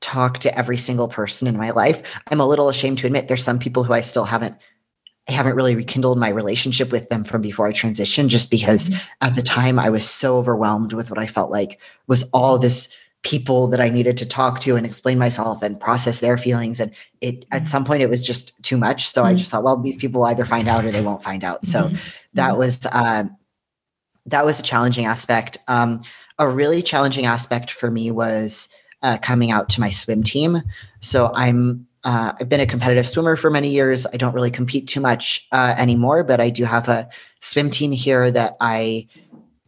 talk 0.00 0.38
to 0.38 0.58
every 0.58 0.76
single 0.76 1.08
person 1.08 1.48
in 1.48 1.56
my 1.56 1.70
life. 1.70 2.02
I'm 2.30 2.40
a 2.40 2.46
little 2.46 2.68
ashamed 2.68 2.98
to 2.98 3.06
admit 3.06 3.28
there's 3.28 3.44
some 3.44 3.58
people 3.58 3.84
who 3.84 3.92
I 3.92 4.00
still 4.00 4.24
haven't 4.24 4.56
I 5.28 5.32
haven't 5.32 5.56
really 5.56 5.74
rekindled 5.74 6.18
my 6.18 6.28
relationship 6.28 6.92
with 6.92 7.08
them 7.08 7.24
from 7.24 7.42
before 7.42 7.66
I 7.66 7.72
transitioned 7.72 8.28
just 8.28 8.48
because 8.48 8.90
mm-hmm. 8.90 9.04
at 9.22 9.34
the 9.34 9.42
time 9.42 9.76
I 9.76 9.90
was 9.90 10.08
so 10.08 10.36
overwhelmed 10.36 10.92
with 10.92 11.10
what 11.10 11.18
I 11.18 11.26
felt 11.26 11.50
like 11.50 11.80
was 12.06 12.22
all 12.32 12.58
this 12.58 12.88
people 13.26 13.66
that 13.66 13.80
I 13.80 13.88
needed 13.88 14.16
to 14.18 14.26
talk 14.26 14.60
to 14.60 14.76
and 14.76 14.86
explain 14.86 15.18
myself 15.18 15.60
and 15.60 15.80
process 15.80 16.20
their 16.20 16.38
feelings 16.38 16.78
and 16.78 16.92
it 17.20 17.44
at 17.50 17.62
mm-hmm. 17.62 17.66
some 17.66 17.84
point 17.84 18.00
it 18.00 18.08
was 18.08 18.24
just 18.24 18.54
too 18.62 18.76
much 18.76 19.08
so 19.08 19.22
mm-hmm. 19.22 19.30
I 19.30 19.34
just 19.34 19.50
thought 19.50 19.64
well 19.64 19.76
these 19.76 19.96
people 19.96 20.22
either 20.22 20.44
find 20.44 20.68
out 20.68 20.84
or 20.84 20.92
they 20.92 21.02
won't 21.02 21.24
find 21.24 21.42
out. 21.42 21.66
So 21.66 21.84
mm-hmm. 21.84 21.96
that 22.34 22.50
mm-hmm. 22.50 22.58
was 22.58 22.86
uh, 22.86 23.24
that 24.26 24.46
was 24.46 24.60
a 24.60 24.62
challenging 24.62 25.06
aspect. 25.06 25.58
Um, 25.66 26.02
a 26.38 26.48
really 26.48 26.82
challenging 26.82 27.26
aspect 27.26 27.72
for 27.72 27.90
me 27.90 28.12
was 28.12 28.68
uh, 29.02 29.18
coming 29.18 29.50
out 29.50 29.70
to 29.70 29.80
my 29.80 29.90
swim 29.90 30.22
team. 30.22 30.62
So 31.00 31.32
I'm 31.34 31.86
uh, 32.04 32.32
I've 32.40 32.48
been 32.48 32.60
a 32.60 32.66
competitive 32.66 33.08
swimmer 33.08 33.34
for 33.34 33.50
many 33.50 33.70
years. 33.70 34.06
I 34.06 34.16
don't 34.16 34.34
really 34.34 34.52
compete 34.52 34.86
too 34.86 35.00
much 35.00 35.48
uh, 35.50 35.74
anymore, 35.76 36.22
but 36.22 36.40
I 36.40 36.50
do 36.50 36.64
have 36.64 36.88
a 36.88 37.08
swim 37.40 37.70
team 37.70 37.90
here 37.90 38.30
that 38.30 38.56
I 38.60 39.08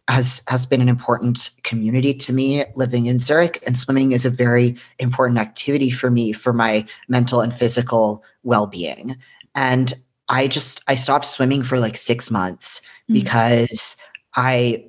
has 0.08 0.42
has 0.48 0.66
been 0.66 0.80
an 0.80 0.88
important 0.88 1.50
community 1.62 2.14
to 2.14 2.32
me 2.32 2.64
living 2.74 3.06
in 3.06 3.18
Zurich. 3.18 3.62
And 3.66 3.76
swimming 3.76 4.12
is 4.12 4.24
a 4.24 4.30
very 4.30 4.76
important 4.98 5.38
activity 5.38 5.90
for 5.90 6.10
me 6.10 6.32
for 6.32 6.52
my 6.52 6.86
mental 7.08 7.40
and 7.40 7.52
physical 7.52 8.22
well 8.42 8.66
being. 8.66 9.16
And 9.54 9.92
I 10.28 10.48
just 10.48 10.82
I 10.88 10.94
stopped 10.94 11.26
swimming 11.26 11.62
for 11.62 11.78
like 11.78 11.96
six 11.96 12.30
months 12.30 12.80
mm-hmm. 12.80 13.14
because 13.14 13.96
I 14.34 14.86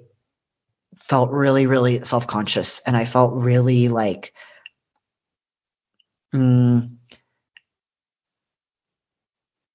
felt 0.96 1.32
really 1.32 1.68
really 1.68 2.04
self 2.04 2.28
conscious 2.28 2.82
and 2.86 2.96
I 2.96 3.06
felt 3.06 3.34
really 3.34 3.90
like 3.90 4.34
Mm, 6.34 6.98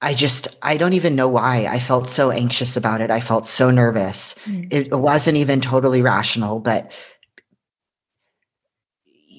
I 0.04 0.12
just, 0.12 0.48
I 0.60 0.76
don't 0.76 0.92
even 0.92 1.16
know 1.16 1.28
why. 1.28 1.64
I 1.64 1.80
felt 1.80 2.10
so 2.10 2.30
anxious 2.30 2.76
about 2.76 3.00
it. 3.00 3.10
I 3.10 3.20
felt 3.20 3.46
so 3.46 3.70
nervous. 3.70 4.34
Mm. 4.44 4.70
It, 4.70 4.92
wasn't 4.92 5.38
even 5.38 5.62
totally 5.62 6.02
rational, 6.02 6.60
but 6.60 6.92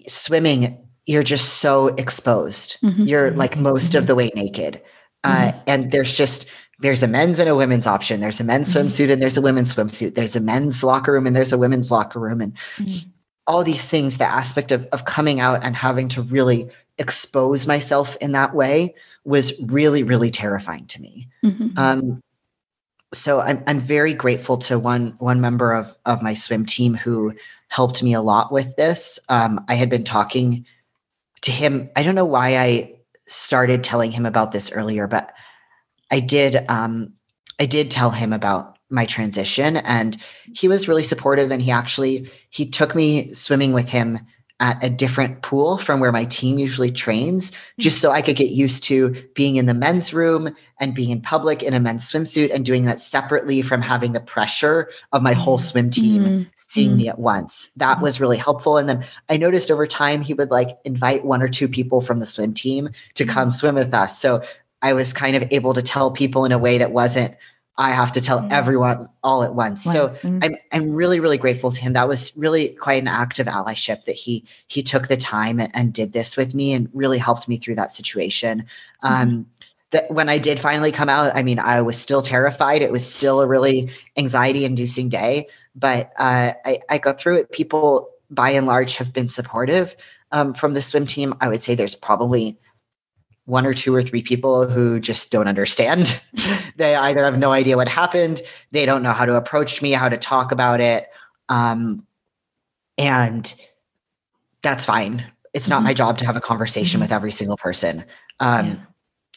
swimming, 0.08 0.76
you're 1.06 1.22
just 1.22 1.60
so 1.60 1.90
exposed. 1.90 2.78
Mm-hmm. 2.84 3.04
You're 3.04 3.30
mm-hmm. 3.30 3.38
like 3.38 3.58
most 3.58 3.90
mm-hmm. 3.90 4.00
of 4.00 4.08
the 4.08 4.16
way 4.16 4.32
naked. 4.34 4.82
Uh, 5.24 5.52
mm-hmm. 5.52 5.60
and 5.68 5.92
there's 5.92 6.18
just, 6.18 6.48
there's 6.80 7.04
a 7.04 7.08
men's 7.08 7.38
and 7.38 7.48
a 7.48 7.56
women's 7.56 7.86
option. 7.86 8.20
There's 8.20 8.40
a 8.40 8.44
men's 8.44 8.74
mm-hmm. 8.74 8.88
swimsuit 8.88 9.14
and 9.14 9.22
there's 9.22 9.38
a 9.38 9.42
women's 9.42 9.72
swimsuit. 9.72 10.16
There's 10.16 10.36
a 10.36 10.42
men's 10.42 10.84
locker 10.84 11.12
room 11.12 11.28
and 11.28 11.36
there's 11.36 11.54
a 11.54 11.60
women's 11.60 11.92
locker 11.92 12.20
room. 12.20 12.42
And 12.42 12.54
mm-hmm. 12.78 13.08
all 13.46 13.64
these 13.64 13.88
things, 13.88 14.18
the 14.18 14.26
aspect 14.26 14.72
of, 14.72 14.88
of 14.92 15.06
coming 15.06 15.40
out 15.40 15.64
and 15.64 15.76
having 15.76 16.10
to 16.10 16.24
really 16.24 16.72
expose 16.98 17.68
myself 17.68 18.18
in 18.20 18.32
that 18.32 18.56
way 18.56 18.96
was 19.26 19.60
really, 19.60 20.04
really 20.04 20.30
terrifying 20.30 20.86
to 20.88 21.02
me. 21.02 21.28
Mm-hmm. 21.44 21.78
Um, 21.78 22.22
so 23.14 23.40
I'm 23.40 23.64
I'm 23.68 23.80
very 23.80 24.14
grateful 24.14 24.58
to 24.58 24.78
one 24.78 25.16
one 25.20 25.42
member 25.42 25.74
of 25.74 25.96
of 26.06 26.22
my 26.22 26.34
swim 26.34 26.66
team 26.66 26.94
who 26.94 27.34
helped 27.68 28.04
me 28.04 28.14
a 28.14 28.22
lot 28.22 28.52
with 28.52 28.76
this. 28.76 29.20
Um, 29.30 29.66
I 29.68 29.76
had 29.76 29.90
been 29.90 30.04
talking 30.04 30.66
to 31.42 31.52
him. 31.52 31.90
I 31.96 32.04
don't 32.04 32.16
know 32.16 32.26
why 32.26 32.58
I 32.58 32.96
started 33.28 33.84
telling 33.84 34.12
him 34.12 34.26
about 34.26 34.52
this 34.52 34.72
earlier, 34.72 35.08
but 35.08 35.34
I 36.12 36.20
did. 36.20 36.64
Um, 36.70 37.14
I 37.60 37.66
did 37.66 37.90
tell 37.90 38.12
him 38.12 38.34
about 38.34 38.78
my 38.90 39.06
transition, 39.06 39.78
and 39.78 40.18
he 40.54 40.68
was 40.68 40.88
really 40.88 41.04
supportive. 41.04 41.52
And 41.52 41.62
he 41.62 41.72
actually 41.72 42.30
he 42.50 42.70
took 42.70 42.96
me 42.96 43.34
swimming 43.34 43.74
with 43.74 43.90
him 43.90 44.20
at 44.62 44.82
a 44.82 44.90
different 44.90 45.42
pool 45.42 45.78
from 45.78 46.00
where 46.00 46.14
my 46.14 46.24
team 46.26 46.58
usually 46.58 46.92
trains, 46.92 47.52
just 47.78 48.00
so 48.00 48.12
I 48.12 48.22
could 48.22 48.38
get 48.38 48.52
used 48.52 48.86
to 48.86 49.14
being 49.34 49.58
in 49.58 49.66
the 49.66 49.74
men's 49.74 50.14
room 50.14 50.56
and 50.80 50.96
being 50.96 51.10
in 51.10 51.22
public 51.22 51.62
in 51.62 51.74
a 51.74 51.80
men's 51.80 52.10
swimsuit 52.10 52.54
and 52.54 52.64
doing 52.64 52.86
that 52.86 53.02
separately 53.02 53.62
from 53.62 53.82
having 53.82 54.14
the 54.14 54.22
pressure 54.22 54.90
of 55.12 55.22
my 55.22 55.34
whole 55.34 55.58
swim 55.58 55.90
team 55.90 56.24
mm-hmm. 56.24 56.44
seeing 56.56 56.92
mm-hmm. 56.92 56.98
me 56.98 57.10
at 57.10 57.20
once. 57.20 57.70
That 57.76 58.02
was 58.02 58.22
really 58.22 58.38
helpful. 58.38 58.78
And 58.78 58.88
then 58.88 59.06
I 59.30 59.36
noticed 59.36 59.72
over 59.72 59.86
time 59.88 60.22
he 60.22 60.34
would 60.34 60.52
like 60.52 60.78
invite 60.86 61.26
one 61.26 61.42
or 61.42 61.50
two 61.50 61.68
people 61.68 62.00
from 62.00 62.20
the 62.20 62.26
swim 62.26 62.54
team 62.54 62.90
to 63.16 63.26
mm-hmm. 63.26 63.34
come 63.34 63.50
swim 63.50 63.76
with 63.76 63.94
us. 63.94 64.20
So 64.20 64.42
I 64.82 64.94
was 64.94 65.12
kind 65.12 65.36
of 65.36 65.44
able 65.52 65.74
to 65.74 65.82
tell 65.82 66.12
people 66.12 66.46
in 66.46 66.52
a 66.54 66.58
way 66.58 66.78
that 66.78 66.92
wasn't 66.92 67.36
I 67.78 67.92
have 67.92 68.14
to 68.14 68.22
tell 68.22 68.48
everyone 68.52 69.10
all 69.22 69.44
at 69.44 69.54
once. 69.54 69.84
So 69.84 70.10
I'm 70.24 70.56
I'm 70.72 70.94
really 70.94 71.20
really 71.20 71.38
grateful 71.38 71.72
to 71.72 71.80
him. 71.80 71.94
That 71.94 72.08
was 72.08 72.36
really 72.38 72.70
quite 72.70 73.02
an 73.02 73.10
act 73.10 73.40
of 73.40 73.48
allyship 73.48 74.06
that 74.06 74.16
he 74.16 74.46
he 74.68 74.82
took 74.82 75.08
the 75.08 75.18
time 75.18 75.60
and, 75.60 75.72
and 75.74 75.94
did 75.94 76.14
this 76.14 76.38
with 76.38 76.56
me 76.56 76.72
and 76.74 76.90
really 76.94 77.18
helped 77.18 77.48
me 77.48 77.58
through 77.58 77.76
that 77.76 77.92
situation. 77.92 78.66
Mm-hmm. 79.04 79.14
Um, 79.14 79.46
that 79.92 80.10
when 80.10 80.30
I 80.30 80.38
did 80.38 80.60
finally 80.60 80.92
come 80.92 81.10
out, 81.10 81.36
I 81.36 81.44
mean, 81.44 81.60
I 81.60 81.82
was 81.82 81.98
still 81.98 82.22
terrified. 82.22 82.82
It 82.82 82.92
was 82.92 83.06
still 83.06 83.42
a 83.42 83.48
really 83.48 83.92
anxiety 84.18 84.66
inducing 84.66 85.10
day, 85.10 85.48
but 85.76 86.12
uh, 86.18 86.54
I 86.64 86.80
I 86.90 86.98
got 86.98 87.20
through 87.20 87.38
it. 87.38 87.52
People 87.52 88.10
by 88.30 88.52
and 88.52 88.68
large 88.68 88.96
have 88.98 89.12
been 89.12 89.30
supportive 89.30 89.96
um, 90.32 90.54
from 90.54 90.74
the 90.74 90.82
swim 90.82 91.06
team. 91.06 91.36
I 91.42 91.50
would 91.50 91.62
say 91.62 91.76
there's 91.76 91.96
probably 91.96 92.58
one 93.46 93.66
or 93.66 93.74
two 93.74 93.94
or 93.94 94.02
three 94.02 94.22
people 94.22 94.68
who 94.68 95.00
just 95.00 95.32
don't 95.32 95.48
understand. 95.48 96.20
they 96.76 96.96
either 96.96 97.24
have 97.24 97.38
no 97.38 97.52
idea 97.52 97.78
what 97.78 97.88
happened, 97.88 98.42
they 98.72 98.86
don't 98.86 99.04
know 99.04 99.14
how 99.14 99.26
to 99.26 99.36
approach 99.36 99.82
me, 99.82 99.92
how 99.92 100.10
to 100.10 100.18
talk 100.18 100.52
about 100.52 100.82
it. 100.82 101.08
Um, 101.50 102.06
and 102.98 103.54
that's 104.62 104.84
fine. 104.84 105.26
It's 105.54 105.70
not 105.70 105.78
mm-hmm. 105.78 105.86
my 105.86 105.94
job 105.94 106.18
to 106.18 106.26
have 106.26 106.36
a 106.36 106.42
conversation 106.42 106.98
mm-hmm. 106.98 107.04
with 107.04 107.12
every 107.12 107.32
single 107.32 107.58
person. 107.58 108.04
Um, 108.40 108.68
yeah. 108.68 108.76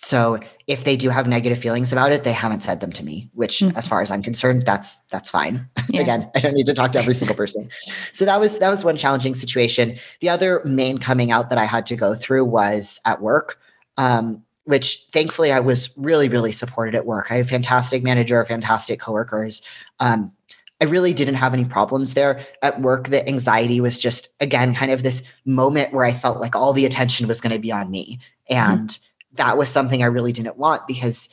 So 0.01 0.38
if 0.68 0.85
they 0.85 0.97
do 0.97 1.11
have 1.11 1.27
negative 1.27 1.59
feelings 1.59 1.90
about 1.90 2.12
it, 2.12 2.23
they 2.23 2.33
haven't 2.33 2.62
said 2.62 2.81
them 2.81 2.92
to 2.92 3.05
me, 3.05 3.29
which 3.35 3.59
mm-hmm. 3.59 3.77
as 3.77 3.87
far 3.87 4.01
as 4.01 4.12
I'm 4.12 4.23
concerned, 4.23 4.64
that's 4.64 4.97
that's 5.11 5.29
fine. 5.31 5.68
Yeah. 5.90 6.03
Again, 6.03 6.31
I 6.35 6.40
don't 6.40 6.53
need 6.53 6.66
to 6.66 6.75
talk 6.75 6.92
to 6.92 6.99
every 6.99 7.14
single 7.14 7.35
person. 7.35 7.71
So 8.12 8.27
that 8.27 8.38
was 8.38 8.59
that 8.59 8.68
was 8.68 8.85
one 8.85 8.99
challenging 8.99 9.35
situation. 9.35 9.99
The 10.21 10.29
other 10.29 10.61
main 10.66 10.99
coming 10.99 11.31
out 11.33 11.49
that 11.49 11.57
I 11.57 11.64
had 11.64 11.87
to 11.87 11.97
go 11.97 12.14
through 12.14 12.44
was 12.44 13.01
at 13.07 13.23
work 13.23 13.59
um, 13.98 14.42
which 14.64 15.06
thankfully 15.12 15.52
I 15.52 15.61
was 15.61 15.90
really, 15.98 16.28
really 16.28 16.52
supported 16.52 16.94
at 16.94 17.04
work. 17.04 17.30
I 17.30 17.34
have 17.37 17.46
a 17.46 17.48
fantastic 17.48 18.02
manager, 18.02 18.42
fantastic 18.44 19.00
coworkers. 19.00 19.61
Um, 20.00 20.32
I 20.80 20.84
really 20.84 21.12
didn't 21.12 21.34
have 21.34 21.52
any 21.52 21.64
problems 21.64 22.14
there 22.14 22.46
at 22.62 22.80
work. 22.80 23.08
The 23.08 23.26
anxiety 23.28 23.80
was 23.80 23.98
just, 23.98 24.28
again, 24.40 24.74
kind 24.74 24.92
of 24.92 25.02
this 25.02 25.22
moment 25.44 25.92
where 25.92 26.04
I 26.04 26.12
felt 26.12 26.40
like 26.40 26.54
all 26.54 26.72
the 26.72 26.87
attention 26.87 27.26
was 27.26 27.40
going 27.40 27.52
to 27.52 27.58
be 27.58 27.72
on 27.72 27.90
me. 27.90 28.20
And 28.48 28.88
mm-hmm. 28.88 29.37
that 29.37 29.58
was 29.58 29.68
something 29.68 30.02
I 30.02 30.06
really 30.06 30.32
didn't 30.32 30.56
want 30.56 30.87
because 30.87 31.28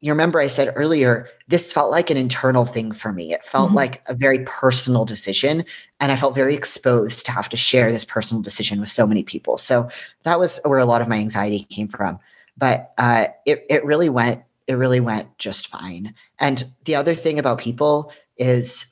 you 0.00 0.12
remember 0.12 0.38
I 0.38 0.46
said 0.46 0.72
earlier, 0.76 1.28
this 1.48 1.72
felt 1.72 1.90
like 1.90 2.10
an 2.10 2.16
internal 2.16 2.64
thing 2.64 2.92
for 2.92 3.12
me. 3.12 3.32
It 3.32 3.44
felt 3.44 3.68
mm-hmm. 3.68 3.76
like 3.76 4.02
a 4.06 4.14
very 4.14 4.40
personal 4.44 5.04
decision. 5.04 5.64
And 5.98 6.12
I 6.12 6.16
felt 6.16 6.36
very 6.36 6.54
exposed 6.54 7.26
to 7.26 7.32
have 7.32 7.48
to 7.48 7.56
share 7.56 7.90
this 7.90 8.04
personal 8.04 8.42
decision 8.42 8.78
with 8.78 8.90
so 8.90 9.06
many 9.06 9.24
people. 9.24 9.58
So 9.58 9.88
that 10.22 10.38
was 10.38 10.60
where 10.64 10.78
a 10.78 10.84
lot 10.84 11.02
of 11.02 11.08
my 11.08 11.16
anxiety 11.16 11.64
came 11.64 11.88
from. 11.88 12.20
But 12.56 12.92
uh, 12.98 13.28
it, 13.44 13.66
it 13.68 13.84
really 13.84 14.08
went, 14.08 14.42
it 14.68 14.74
really 14.74 15.00
went 15.00 15.36
just 15.38 15.66
fine. 15.66 16.14
And 16.38 16.64
the 16.84 16.94
other 16.94 17.14
thing 17.14 17.40
about 17.40 17.58
people 17.58 18.12
is 18.36 18.86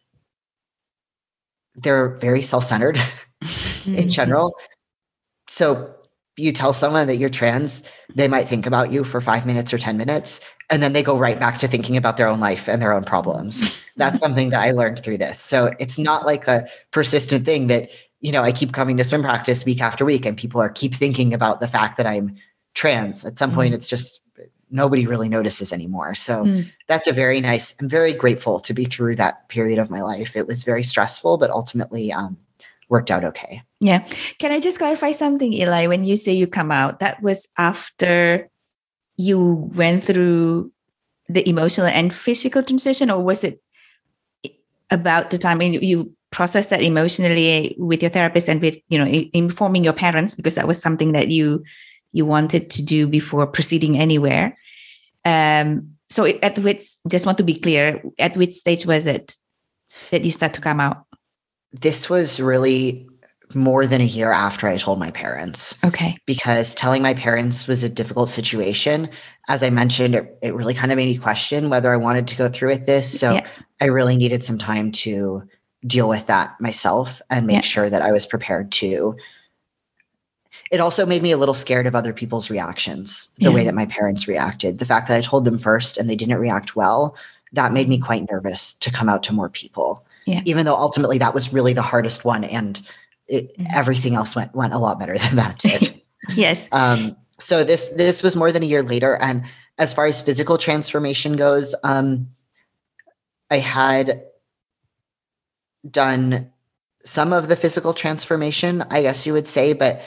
they're 1.77 2.17
very 2.17 2.43
self-centered 2.43 2.97
in 3.41 3.47
mm-hmm. 3.47 4.09
general. 4.09 4.57
So 5.49 5.95
you 6.37 6.53
tell 6.53 6.73
someone 6.73 7.07
that 7.07 7.17
you're 7.17 7.31
trans, 7.31 7.83
they 8.15 8.29
might 8.29 8.49
think 8.49 8.67
about 8.67 8.93
you 8.93 9.05
for 9.05 9.21
five 9.21 9.47
minutes 9.47 9.73
or 9.73 9.79
10 9.79 9.97
minutes, 9.97 10.41
and 10.71 10.83
then 10.83 10.93
they 10.93 11.03
go 11.03 11.19
right 11.19 11.39
back 11.39 11.59
to 11.59 11.69
thinking 11.69 11.97
about 11.97 12.17
their 12.17 12.29
own 12.29 12.41
life 12.41 12.69
and 12.69 12.83
their 12.83 12.93
own 12.93 13.05
problems. 13.05 13.83
That's 13.97 14.19
something 14.19 14.51
that 14.51 14.61
I 14.61 14.73
learned 14.73 15.03
through 15.03 15.19
this. 15.19 15.41
So 15.41 15.73
it's 15.79 15.99
not 15.99 16.27
like 16.27 16.49
a 16.49 16.69
persistent 16.91 17.45
thing 17.45 17.69
that, 17.69 17.89
you 18.21 18.33
know, 18.33 18.43
I 18.43 18.53
keep 18.53 18.73
coming 18.73 18.97
to 18.97 19.05
swim 19.05 19.23
practice 19.23 19.65
week 19.65 19.81
after 19.81 20.05
week 20.05 20.27
and 20.27 20.37
people 20.37 20.61
are 20.61 20.69
keep 20.69 20.95
thinking 20.95 21.33
about 21.33 21.61
the 21.61 21.69
fact 21.69 21.97
that 21.97 22.07
I'm 22.07 22.37
trans. 22.75 23.25
At 23.25 23.39
some 23.39 23.53
mm. 23.53 23.55
point, 23.55 23.75
it's 23.75 23.87
just 23.87 24.21
nobody 24.71 25.07
really 25.07 25.29
notices 25.29 25.73
anymore. 25.73 26.15
So 26.15 26.45
mm. 26.45 26.71
that's 26.89 27.07
a 27.07 27.13
very 27.13 27.41
nice, 27.41 27.75
I'm 27.81 27.89
very 27.89 28.13
grateful 28.13 28.61
to 28.61 28.75
be 28.75 28.85
through 28.85 29.17
that 29.17 29.49
period 29.49 29.79
of 29.79 29.91
my 29.91 30.03
life. 30.03 30.37
It 30.37 30.47
was 30.47 30.65
very 30.65 30.83
stressful, 30.83 31.39
but 31.39 31.51
ultimately, 31.51 32.13
um, 32.13 32.37
worked 32.89 33.11
out 33.11 33.25
okay. 33.25 33.63
Yeah. 33.81 34.07
Can 34.39 34.53
I 34.53 34.61
just 34.61 34.79
clarify 34.79 35.13
something, 35.13 35.53
Eli? 35.53 35.87
When 35.87 36.05
you 36.05 36.17
say 36.17 36.33
you 36.33 36.47
come 36.47 36.71
out, 36.71 37.01
that 37.01 37.21
was 37.23 37.49
after 37.59 38.49
you 39.17 39.71
went 39.75 40.05
through 40.05 40.73
the 41.29 41.49
emotional 41.49 41.87
and 41.87 42.13
physical 42.13 42.63
transition, 42.63 43.11
or 43.11 43.23
was 43.23 43.45
it 43.45 43.61
about 44.91 45.31
the 45.31 45.39
time 45.39 45.61
you 45.61 46.13
processed 46.31 46.71
that 46.71 46.83
emotionally 46.83 47.75
with 47.79 48.03
your 48.03 48.11
therapist 48.11 48.49
and 48.49 48.61
with 48.61 48.77
you 48.89 48.99
know 48.99 49.07
informing 49.33 49.83
your 49.83 49.93
parents 49.93 50.35
because 50.35 50.55
that 50.55 50.69
was 50.69 50.81
something 50.81 51.13
that 51.13 51.29
you 51.29 51.65
you 52.13 52.25
wanted 52.25 52.71
to 52.71 52.83
do 52.83 53.07
before 53.07 53.47
proceeding 53.47 53.99
anywhere? 53.99 54.57
Um, 55.25 55.97
so 56.09 56.25
at 56.25 56.59
which 56.59 56.95
just 57.09 57.27
want 57.27 57.39
to 57.39 57.45
be 57.45 57.59
clear, 57.59 58.03
at 58.19 58.37
which 58.37 58.55
stage 58.55 58.87
was 58.87 59.07
it 59.07 59.35
that 60.11 60.25
you 60.25 60.31
start 60.31 60.55
to 60.55 60.61
come 60.61 60.79
out? 60.79 61.07
this 61.81 62.09
was 62.09 62.41
really 62.41 63.09
more 63.55 63.87
than 63.87 64.01
a 64.01 64.05
year 64.05 64.33
after 64.33 64.67
I 64.67 64.77
told 64.77 64.99
my 64.99 65.11
parents. 65.11 65.75
Okay. 65.85 66.19
Because 66.27 66.75
telling 66.75 67.03
my 67.03 67.15
parents 67.15 67.67
was 67.67 67.85
a 67.85 67.89
difficult 67.89 68.29
situation. 68.29 69.09
As 69.49 69.63
I 69.63 69.71
mentioned, 69.71 70.15
it, 70.15 70.39
it 70.43 70.55
really 70.55 70.75
kind 70.75 70.93
of 70.93 70.97
made 70.97 71.07
me 71.07 71.19
question 71.19 71.71
whether 71.71 71.93
I 71.93 71.97
wanted 71.97 72.29
to 72.29 72.37
go 72.37 72.49
through 72.49 72.71
with 72.71 72.87
this. 72.87 73.19
So 73.19 73.35
yeah. 73.35 73.47
I 73.81 73.87
really 73.87 74.17
needed 74.17 74.43
some 74.43 74.59
time 74.59 74.93
to 74.93 75.43
deal 75.87 76.09
with 76.09 76.27
that 76.27 76.61
myself 76.61 77.23
and 77.31 77.47
make 77.47 77.57
yeah. 77.57 77.63
sure 77.63 77.89
that 77.89 78.03
I 78.03 78.13
was 78.13 78.27
prepared 78.27 78.73
to. 78.73 79.17
It 80.73 80.81
also 80.81 81.07
made 81.07 81.23
me 81.23 81.31
a 81.31 81.37
little 81.37 81.55
scared 81.55 81.87
of 81.87 81.95
other 81.95 82.13
people's 82.13 82.51
reactions, 82.51 83.29
the 83.37 83.45
yeah. 83.45 83.51
way 83.55 83.65
that 83.65 83.75
my 83.75 83.87
parents 83.87 84.27
reacted. 84.27 84.79
The 84.79 84.87
fact 84.87 85.07
that 85.09 85.17
I 85.17 85.21
told 85.21 85.45
them 85.45 85.59
first 85.59 85.97
and 85.97 86.11
they 86.11 86.17
didn't 86.17 86.39
react 86.39 86.75
well, 86.75 87.15
that 87.53 87.73
made 87.73 87.89
me 87.89 88.01
quite 88.01 88.29
nervous 88.31 88.73
to 88.75 88.91
come 88.91 89.09
out 89.09 89.23
to 89.25 89.33
more 89.33 89.49
people 89.49 90.05
yeah. 90.27 90.43
even 90.45 90.67
though 90.67 90.75
ultimately 90.75 91.19
that 91.19 91.35
was 91.35 91.53
really 91.53 91.73
the 91.73 91.83
hardest 91.83 92.25
one 92.25 92.45
and 92.45 92.83
it, 93.29 93.57
mm-hmm. 93.59 93.67
everything 93.75 94.15
else 94.15 94.37
went 94.37 94.55
went 94.55 94.75
a 94.75 94.79
lot 94.79 94.99
better 94.99 95.17
than 95.17 95.37
that 95.37 95.59
did. 95.61 96.03
yes. 96.35 96.69
Um, 96.73 97.17
so 97.39 97.65
this 97.65 97.89
this 97.91 98.23
was 98.23 98.37
more 98.37 98.53
than 98.53 98.63
a 98.63 98.67
year 98.67 98.83
later, 98.83 99.17
and 99.17 99.45
as 99.79 99.93
far 99.93 100.07
as 100.07 100.21
physical 100.21 100.59
transformation 100.59 101.37
goes, 101.37 101.75
um, 101.85 102.29
I 103.51 103.59
had 103.59 104.23
done 105.89 106.51
some 107.05 107.33
of 107.33 107.49
the 107.49 107.57
physical 107.57 107.95
transformation, 107.95 108.83
I 108.91 109.03
guess 109.03 109.27
you 109.27 109.33
would 109.33 109.47
say, 109.47 109.75
but 109.75 110.01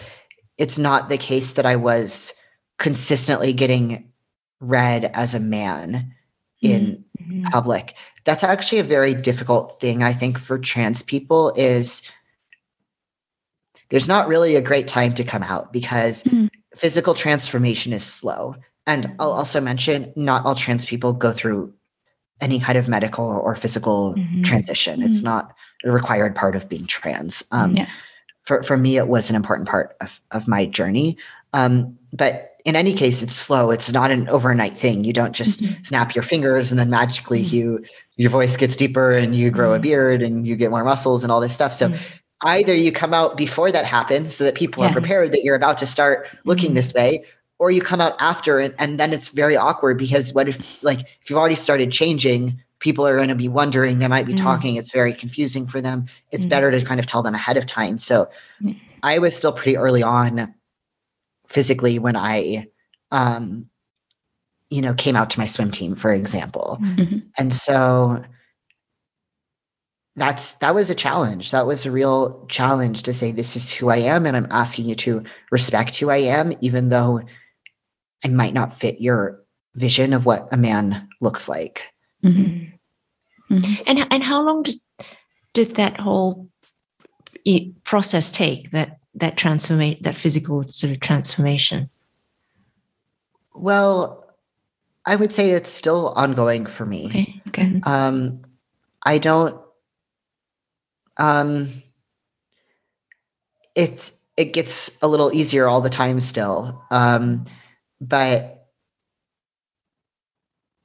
it's 0.57 0.77
not 0.77 1.07
the 1.07 1.17
case 1.17 1.53
that 1.53 1.65
I 1.65 1.77
was 1.77 2.33
consistently 2.77 3.53
getting 3.53 4.11
read 4.59 5.05
as 5.13 5.33
a 5.33 5.39
man 5.39 6.13
in 6.61 7.03
mm-hmm. 7.19 7.43
public 7.47 7.95
that's 8.25 8.43
actually 8.43 8.79
a 8.79 8.83
very 8.83 9.13
difficult 9.13 9.79
thing 9.79 10.03
i 10.03 10.11
think 10.11 10.37
for 10.37 10.59
trans 10.59 11.01
people 11.01 11.53
is 11.55 12.01
there's 13.89 14.07
not 14.07 14.27
really 14.27 14.55
a 14.55 14.61
great 14.61 14.87
time 14.87 15.13
to 15.15 15.23
come 15.23 15.43
out 15.43 15.73
because 15.73 16.23
mm-hmm. 16.23 16.47
physical 16.75 17.13
transformation 17.13 17.93
is 17.93 18.03
slow 18.03 18.55
and 18.87 19.11
i'll 19.19 19.31
also 19.31 19.59
mention 19.59 20.11
not 20.15 20.45
all 20.45 20.55
trans 20.55 20.85
people 20.85 21.13
go 21.13 21.31
through 21.31 21.73
any 22.41 22.59
kind 22.59 22.77
of 22.77 22.87
medical 22.87 23.25
or 23.25 23.55
physical 23.55 24.13
mm-hmm. 24.15 24.43
transition 24.43 25.01
it's 25.01 25.17
mm-hmm. 25.17 25.25
not 25.25 25.55
a 25.85 25.91
required 25.91 26.35
part 26.35 26.55
of 26.55 26.67
being 26.67 26.85
trans 26.85 27.43
um, 27.51 27.75
yeah. 27.75 27.87
for, 28.43 28.63
for 28.63 28.77
me 28.77 28.97
it 28.97 29.07
was 29.07 29.29
an 29.29 29.35
important 29.35 29.67
part 29.67 29.95
of, 30.01 30.21
of 30.31 30.47
my 30.47 30.65
journey 30.65 31.17
um, 31.53 31.97
but 32.13 32.57
in 32.65 32.75
any 32.75 32.93
case, 32.93 33.23
it's 33.23 33.33
slow. 33.33 33.71
It's 33.71 33.91
not 33.91 34.11
an 34.11 34.29
overnight 34.29 34.77
thing. 34.77 35.03
You 35.03 35.13
don't 35.13 35.33
just 35.33 35.61
mm-hmm. 35.61 35.83
snap 35.83 36.13
your 36.13 36.23
fingers 36.23 36.71
and 36.71 36.79
then 36.79 36.89
magically 36.89 37.43
mm-hmm. 37.43 37.55
you 37.55 37.85
your 38.17 38.29
voice 38.29 38.57
gets 38.57 38.75
deeper 38.75 39.11
and 39.11 39.35
you 39.35 39.49
grow 39.49 39.69
mm-hmm. 39.69 39.77
a 39.77 39.79
beard 39.79 40.21
and 40.21 40.45
you 40.45 40.55
get 40.55 40.71
more 40.71 40.83
muscles 40.83 41.23
and 41.23 41.31
all 41.31 41.41
this 41.41 41.53
stuff. 41.53 41.73
So. 41.73 41.93
Either 42.41 42.73
you 42.73 42.91
come 42.91 43.13
out 43.13 43.37
before 43.37 43.71
that 43.71 43.85
happens 43.85 44.35
so 44.35 44.43
that 44.45 44.55
people 44.55 44.83
yeah. 44.83 44.89
are 44.89 44.93
prepared 44.93 45.31
that 45.33 45.43
you're 45.43 45.55
about 45.55 45.77
to 45.79 45.85
start 45.85 46.27
looking 46.45 46.67
mm-hmm. 46.67 46.75
this 46.75 46.93
way, 46.93 47.25
or 47.57 47.71
you 47.71 47.81
come 47.81 47.99
out 47.99 48.15
after 48.19 48.59
and, 48.59 48.73
and 48.79 48.99
then 48.99 49.11
it's 49.11 49.29
very 49.29 49.57
awkward 49.57 49.97
because 49.97 50.33
what 50.33 50.47
if 50.47 50.81
like 50.83 51.01
if 51.01 51.29
you've 51.29 51.39
already 51.39 51.55
started 51.55 51.91
changing, 51.91 52.61
people 52.79 53.05
are 53.05 53.17
going 53.17 53.29
to 53.29 53.35
be 53.35 53.49
wondering, 53.49 53.99
they 53.99 54.07
might 54.07 54.25
be 54.25 54.33
mm-hmm. 54.33 54.45
talking, 54.45 54.75
it's 54.77 54.91
very 54.91 55.13
confusing 55.13 55.67
for 55.67 55.81
them. 55.81 56.05
It's 56.31 56.45
better 56.45 56.71
to 56.71 56.81
kind 56.83 56.99
of 56.99 57.05
tell 57.05 57.21
them 57.21 57.35
ahead 57.35 57.57
of 57.57 57.65
time. 57.65 57.99
So 57.99 58.29
I 59.03 59.19
was 59.19 59.35
still 59.35 59.51
pretty 59.51 59.77
early 59.77 60.03
on 60.03 60.53
physically 61.47 61.99
when 61.99 62.15
I, 62.15 62.67
um, 63.11 63.69
you 64.69 64.81
know, 64.81 64.93
came 64.93 65.15
out 65.15 65.31
to 65.31 65.39
my 65.39 65.47
swim 65.47 65.71
team, 65.71 65.95
for 65.95 66.13
example. 66.13 66.77
Mm-hmm. 66.81 67.19
And 67.37 67.53
so 67.53 68.23
that's 70.15 70.53
that 70.55 70.75
was 70.75 70.89
a 70.89 70.95
challenge. 70.95 71.51
That 71.51 71.65
was 71.65 71.85
a 71.85 71.91
real 71.91 72.45
challenge 72.49 73.03
to 73.03 73.13
say 73.13 73.31
this 73.31 73.55
is 73.55 73.71
who 73.71 73.89
I 73.89 73.97
am, 73.97 74.25
and 74.25 74.35
I'm 74.35 74.47
asking 74.51 74.85
you 74.85 74.95
to 74.95 75.23
respect 75.51 75.97
who 75.97 76.09
I 76.09 76.17
am, 76.17 76.53
even 76.61 76.89
though 76.89 77.21
I 78.23 78.27
might 78.27 78.53
not 78.53 78.73
fit 78.73 78.99
your 78.99 79.43
vision 79.75 80.13
of 80.13 80.25
what 80.25 80.47
a 80.51 80.57
man 80.57 81.07
looks 81.21 81.47
like. 81.47 81.83
Mm-hmm. 82.23 83.53
Mm-hmm. 83.53 83.83
And 83.87 84.07
and 84.11 84.23
how 84.23 84.43
long 84.43 84.63
did 84.63 84.75
did 85.53 85.75
that 85.75 85.99
whole 85.99 86.49
process 87.83 88.29
take? 88.29 88.71
That 88.71 88.99
that 89.15 89.37
transformation, 89.37 90.01
that 90.03 90.15
physical 90.15 90.63
sort 90.67 90.91
of 90.91 90.99
transformation? 90.99 91.89
Well, 93.53 94.25
I 95.05 95.15
would 95.15 95.33
say 95.33 95.51
it's 95.51 95.69
still 95.69 96.09
ongoing 96.15 96.65
for 96.65 96.85
me. 96.85 97.05
Okay. 97.07 97.41
Okay. 97.47 97.81
Um, 97.83 98.41
I 99.05 99.17
don't. 99.17 99.59
Um, 101.19 101.83
it's 103.75 104.11
it 104.35 104.53
gets 104.53 104.89
a 105.01 105.07
little 105.07 105.31
easier 105.33 105.67
all 105.67 105.81
the 105.81 105.89
time 105.89 106.21
still, 106.21 106.81
um, 106.89 107.45
but 108.01 108.67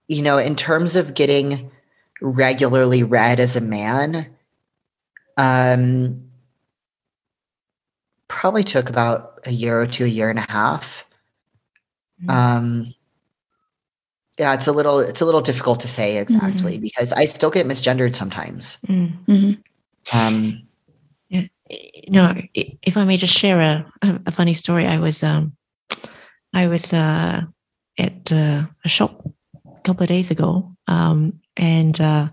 you 0.08 0.22
know, 0.22 0.38
in 0.38 0.56
terms 0.56 0.96
of 0.96 1.14
getting 1.14 1.70
regularly 2.20 3.02
read 3.02 3.40
as 3.40 3.56
a 3.56 3.60
man, 3.60 4.26
um, 5.36 6.30
probably 8.28 8.64
took 8.64 8.90
about 8.90 9.40
a 9.44 9.50
year 9.50 9.80
or 9.80 9.86
two, 9.86 10.04
a 10.04 10.08
year 10.08 10.30
and 10.30 10.38
a 10.38 10.50
half. 10.50 11.04
Mm-hmm. 12.20 12.30
Um, 12.30 12.94
yeah, 14.38 14.54
it's 14.54 14.66
a 14.66 14.72
little 14.72 14.98
it's 14.98 15.20
a 15.20 15.24
little 15.24 15.40
difficult 15.40 15.80
to 15.80 15.88
say 15.88 16.18
exactly 16.18 16.74
mm-hmm. 16.74 16.82
because 16.82 17.12
I 17.12 17.26
still 17.26 17.50
get 17.50 17.66
misgendered 17.66 18.16
sometimes. 18.16 18.78
Mm-hmm. 18.88 19.52
Um, 20.12 20.68
know, 22.10 22.34
if 22.54 22.96
I 22.96 23.04
may 23.04 23.16
just 23.16 23.36
share 23.36 23.60
a, 23.60 23.92
a 24.26 24.32
funny 24.32 24.54
story, 24.54 24.86
I 24.86 24.98
was 24.98 25.22
um, 25.22 25.56
I 26.52 26.66
was 26.66 26.92
uh, 26.92 27.42
at 27.98 28.32
uh, 28.32 28.66
a 28.84 28.88
shop 28.88 29.26
a 29.66 29.80
couple 29.82 30.02
of 30.02 30.08
days 30.08 30.30
ago, 30.30 30.76
um, 30.86 31.40
and 31.56 32.00
uh, 32.00 32.28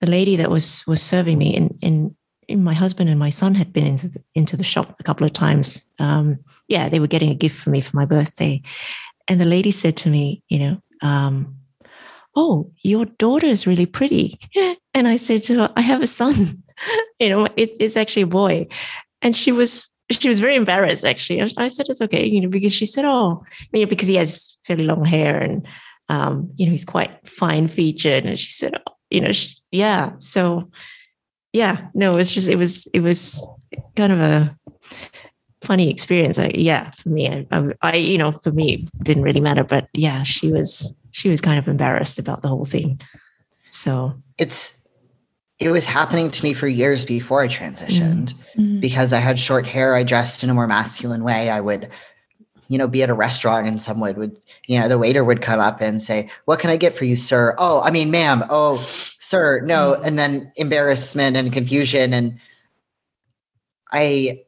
the 0.00 0.10
lady 0.10 0.36
that 0.36 0.50
was 0.50 0.86
was 0.86 1.02
serving 1.02 1.38
me 1.38 1.56
and 1.56 2.14
in 2.48 2.64
my 2.64 2.74
husband 2.74 3.10
and 3.10 3.18
my 3.18 3.30
son 3.30 3.54
had 3.54 3.72
been 3.72 3.86
into 3.86 4.08
the, 4.08 4.22
into 4.34 4.56
the 4.56 4.64
shop 4.64 4.96
a 4.98 5.02
couple 5.02 5.26
of 5.26 5.32
times. 5.34 5.84
Um, 5.98 6.38
yeah, 6.66 6.88
they 6.88 6.98
were 6.98 7.06
getting 7.06 7.30
a 7.30 7.34
gift 7.34 7.58
for 7.58 7.68
me 7.70 7.80
for 7.80 7.96
my 7.96 8.06
birthday, 8.06 8.62
and 9.26 9.40
the 9.40 9.44
lady 9.44 9.70
said 9.70 9.96
to 9.98 10.08
me, 10.08 10.42
you 10.48 10.58
know, 10.58 10.82
um, 11.02 11.56
"Oh, 12.34 12.72
your 12.82 13.04
daughter 13.04 13.46
is 13.46 13.66
really 13.66 13.86
pretty," 13.86 14.38
and 14.94 15.08
I 15.08 15.16
said 15.16 15.42
to 15.44 15.54
her, 15.56 15.72
"I 15.76 15.80
have 15.82 16.02
a 16.02 16.06
son. 16.06 16.62
you 17.18 17.28
know, 17.28 17.46
it, 17.56 17.76
it's 17.80 17.96
actually 17.96 18.22
a 18.22 18.26
boy," 18.26 18.66
and 19.22 19.36
she 19.36 19.52
was 19.52 19.88
she 20.10 20.28
was 20.28 20.40
very 20.40 20.56
embarrassed. 20.56 21.04
Actually, 21.04 21.52
I 21.56 21.68
said 21.68 21.86
it's 21.88 22.00
okay, 22.00 22.26
you 22.26 22.40
know, 22.40 22.48
because 22.48 22.74
she 22.74 22.86
said, 22.86 23.04
"Oh, 23.04 23.44
you 23.72 23.82
know, 23.82 23.88
because 23.88 24.08
he 24.08 24.16
has 24.16 24.56
fairly 24.64 24.84
long 24.84 25.04
hair 25.04 25.38
and." 25.38 25.66
Um, 26.10 26.50
you 26.56 26.64
know, 26.64 26.72
he's 26.72 26.86
quite 26.86 27.28
fine 27.28 27.68
featured. 27.68 28.24
And 28.24 28.38
she 28.38 28.50
said, 28.50 28.72
oh, 28.74 28.92
you 29.10 29.20
know, 29.20 29.30
she, 29.30 29.56
yeah. 29.70 30.12
So 30.16 30.70
yeah, 31.52 31.88
no, 31.94 32.12
it 32.12 32.16
was 32.16 32.30
just, 32.30 32.48
it 32.48 32.56
was, 32.56 32.86
it 32.92 33.00
was 33.00 33.44
kind 33.96 34.12
of 34.12 34.20
a 34.20 34.56
funny 35.60 35.90
experience. 35.90 36.38
I, 36.38 36.52
yeah, 36.54 36.90
for 36.90 37.08
me, 37.08 37.28
I, 37.28 37.46
I, 37.50 37.72
I, 37.82 37.96
you 37.96 38.18
know, 38.18 38.32
for 38.32 38.52
me, 38.52 38.86
didn't 39.02 39.22
really 39.22 39.40
matter, 39.40 39.64
but 39.64 39.88
yeah, 39.92 40.22
she 40.22 40.52
was, 40.52 40.94
she 41.10 41.28
was 41.28 41.40
kind 41.40 41.58
of 41.58 41.68
embarrassed 41.68 42.18
about 42.18 42.42
the 42.42 42.48
whole 42.48 42.64
thing. 42.64 43.00
So 43.70 44.14
it's, 44.38 44.77
it 45.58 45.70
was 45.70 45.84
happening 45.84 46.30
to 46.30 46.44
me 46.44 46.54
for 46.54 46.68
years 46.68 47.04
before 47.04 47.42
I 47.42 47.48
transitioned 47.48 48.34
mm-hmm. 48.56 48.80
because 48.80 49.12
I 49.12 49.18
had 49.18 49.40
short 49.40 49.66
hair. 49.66 49.94
I 49.94 50.04
dressed 50.04 50.44
in 50.44 50.50
a 50.50 50.54
more 50.54 50.68
masculine 50.68 51.24
way. 51.24 51.50
I 51.50 51.60
would, 51.60 51.90
you 52.68 52.78
know, 52.78 52.86
be 52.86 53.02
at 53.02 53.10
a 53.10 53.14
restaurant 53.14 53.66
and 53.66 53.82
someone 53.82 54.14
would, 54.16 54.38
you 54.66 54.78
know, 54.78 54.88
the 54.88 54.98
waiter 54.98 55.24
would 55.24 55.42
come 55.42 55.58
up 55.58 55.80
and 55.80 56.00
say, 56.00 56.30
What 56.44 56.60
can 56.60 56.70
I 56.70 56.76
get 56.76 56.94
for 56.94 57.04
you, 57.04 57.16
sir? 57.16 57.56
Oh, 57.58 57.80
I 57.80 57.90
mean, 57.90 58.12
ma'am. 58.12 58.44
Oh, 58.48 58.76
sir. 58.76 59.60
No. 59.60 59.94
Mm-hmm. 59.94 60.04
And 60.04 60.18
then 60.18 60.52
embarrassment 60.54 61.36
and 61.36 61.52
confusion. 61.52 62.12
And 62.12 62.38
I, 63.90 64.44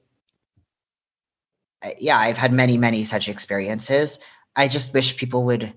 yeah, 1.99 2.19
I've 2.19 2.37
had 2.37 2.53
many, 2.53 2.77
many 2.77 3.03
such 3.03 3.29
experiences. 3.29 4.21
I 4.55 4.69
just 4.69 4.95
wish 4.95 5.17
people 5.17 5.45
would 5.47 5.73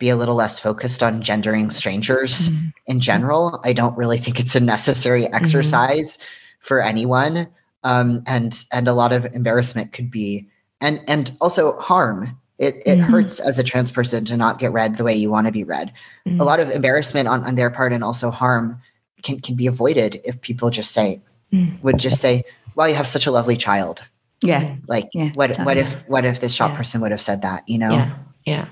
be 0.00 0.08
a 0.08 0.16
little 0.16 0.34
less 0.34 0.58
focused 0.58 1.02
on 1.02 1.22
gendering 1.22 1.70
strangers 1.70 2.48
mm-hmm. 2.48 2.68
in 2.86 2.98
general. 2.98 3.60
I 3.62 3.72
don't 3.72 3.96
really 3.96 4.18
think 4.18 4.40
it's 4.40 4.56
a 4.56 4.60
necessary 4.60 5.24
mm-hmm. 5.24 5.34
exercise 5.34 6.16
mm-hmm. 6.16 6.24
for 6.60 6.82
anyone. 6.82 7.46
Um, 7.84 8.24
and 8.26 8.64
and 8.72 8.88
a 8.88 8.92
lot 8.92 9.12
of 9.12 9.24
embarrassment 9.26 9.92
could 9.92 10.10
be 10.10 10.48
and 10.80 11.00
and 11.06 11.36
also 11.40 11.78
harm. 11.78 12.36
It 12.58 12.76
it 12.84 12.98
mm-hmm. 12.98 13.12
hurts 13.12 13.40
as 13.40 13.58
a 13.58 13.64
trans 13.64 13.90
person 13.90 14.24
to 14.26 14.36
not 14.36 14.58
get 14.58 14.72
read 14.72 14.96
the 14.96 15.04
way 15.04 15.14
you 15.14 15.30
want 15.30 15.46
to 15.46 15.52
be 15.52 15.64
read. 15.64 15.92
A 16.26 16.28
mm-hmm. 16.28 16.40
lot 16.40 16.60
of 16.60 16.70
embarrassment 16.70 17.28
on, 17.28 17.44
on 17.44 17.54
their 17.54 17.70
part 17.70 17.92
and 17.92 18.02
also 18.02 18.30
harm 18.30 18.80
can 19.22 19.40
can 19.40 19.54
be 19.54 19.66
avoided 19.66 20.20
if 20.24 20.40
people 20.40 20.70
just 20.70 20.92
say 20.92 21.22
mm. 21.52 21.82
would 21.82 21.98
just 21.98 22.20
say, 22.20 22.44
Well, 22.74 22.88
you 22.88 22.94
have 22.94 23.06
such 23.06 23.26
a 23.26 23.30
lovely 23.30 23.56
child. 23.56 24.04
Yeah. 24.42 24.76
Like 24.88 25.08
yeah, 25.12 25.30
what 25.34 25.56
what 25.58 25.76
if 25.76 26.08
what 26.08 26.24
if 26.24 26.40
this 26.40 26.54
shop 26.54 26.72
yeah. 26.72 26.76
person 26.78 27.00
would 27.02 27.10
have 27.10 27.20
said 27.20 27.42
that, 27.42 27.68
you 27.68 27.78
know? 27.78 27.92
Yeah. 27.92 28.16
Yeah. 28.46 28.68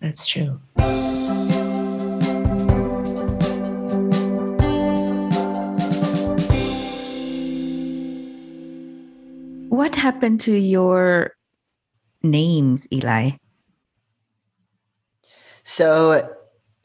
That's 0.00 0.26
true. 0.26 0.60
What 9.68 9.94
happened 9.94 10.40
to 10.42 10.52
your 10.52 11.32
names, 12.22 12.86
Eli? 12.92 13.30
So, 15.64 16.32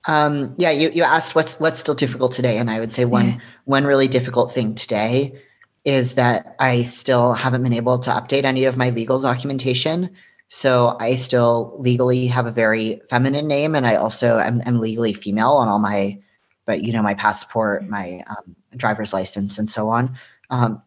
um, 0.08 0.56
yeah, 0.58 0.72
you, 0.72 0.90
you 0.90 1.04
asked 1.04 1.36
what's 1.36 1.60
what's 1.60 1.80
still 1.80 1.94
difficult 1.94 2.32
today, 2.32 2.58
and 2.58 2.70
I 2.70 2.80
would 2.80 2.94
say 2.94 3.06
one 3.06 3.28
yeah. 3.28 3.38
one 3.66 3.86
really 3.86 4.08
difficult 4.08 4.54
thing 4.54 4.76
today 4.76 5.40
is 5.86 6.16
that 6.16 6.56
I 6.60 6.84
still 6.84 7.34
haven't 7.34 7.64
been 7.64 7.74
able 7.74 8.00
to 8.00 8.10
update 8.12 8.44
any 8.44 8.66
of 8.66 8.78
my 8.78 8.90
legal 8.90 9.20
documentation. 9.20 10.12
So 10.54 10.98
I 11.00 11.16
still 11.16 11.78
legally 11.80 12.28
have 12.28 12.46
a 12.46 12.52
very 12.52 13.02
feminine 13.10 13.48
name, 13.48 13.74
and 13.74 13.88
I 13.88 13.96
also 13.96 14.38
am, 14.38 14.62
am 14.66 14.82
legally 14.82 15.14
female 15.14 15.52
on 15.52 15.70
all 15.70 15.80
my, 15.80 16.20
but 16.66 16.84
you 16.84 16.92
know, 16.92 17.02
my 17.02 17.14
passport, 17.14 17.88
my 17.88 18.22
um, 18.30 18.54
driver's 18.76 19.14
license, 19.14 19.58
and 19.58 19.70
so 19.70 19.88
on. 19.88 20.20
Um, 20.50 20.84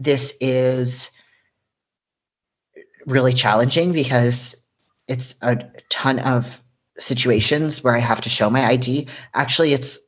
this 0.00 0.36
is 0.40 1.12
really 3.06 3.32
challenging 3.32 3.92
because 3.92 4.56
it's 5.06 5.36
a 5.42 5.56
ton 5.88 6.18
of 6.18 6.60
situations 6.98 7.84
where 7.84 7.94
I 7.94 8.00
have 8.00 8.22
to 8.22 8.28
show 8.28 8.50
my 8.50 8.66
ID. 8.66 9.06
Actually, 9.34 9.72
it's 9.72 10.00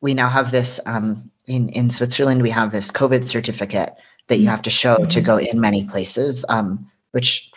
we 0.00 0.12
now 0.12 0.28
have 0.28 0.50
this 0.50 0.80
um, 0.86 1.30
in 1.46 1.68
in 1.68 1.90
Switzerland. 1.90 2.42
We 2.42 2.50
have 2.50 2.72
this 2.72 2.90
COVID 2.90 3.22
certificate 3.22 3.92
that 4.26 4.38
you 4.38 4.48
have 4.48 4.62
to 4.62 4.70
show 4.70 4.96
mm-hmm. 4.96 5.06
to 5.06 5.20
go 5.20 5.36
in 5.36 5.60
many 5.60 5.84
places, 5.84 6.44
um, 6.48 6.90
which 7.12 7.48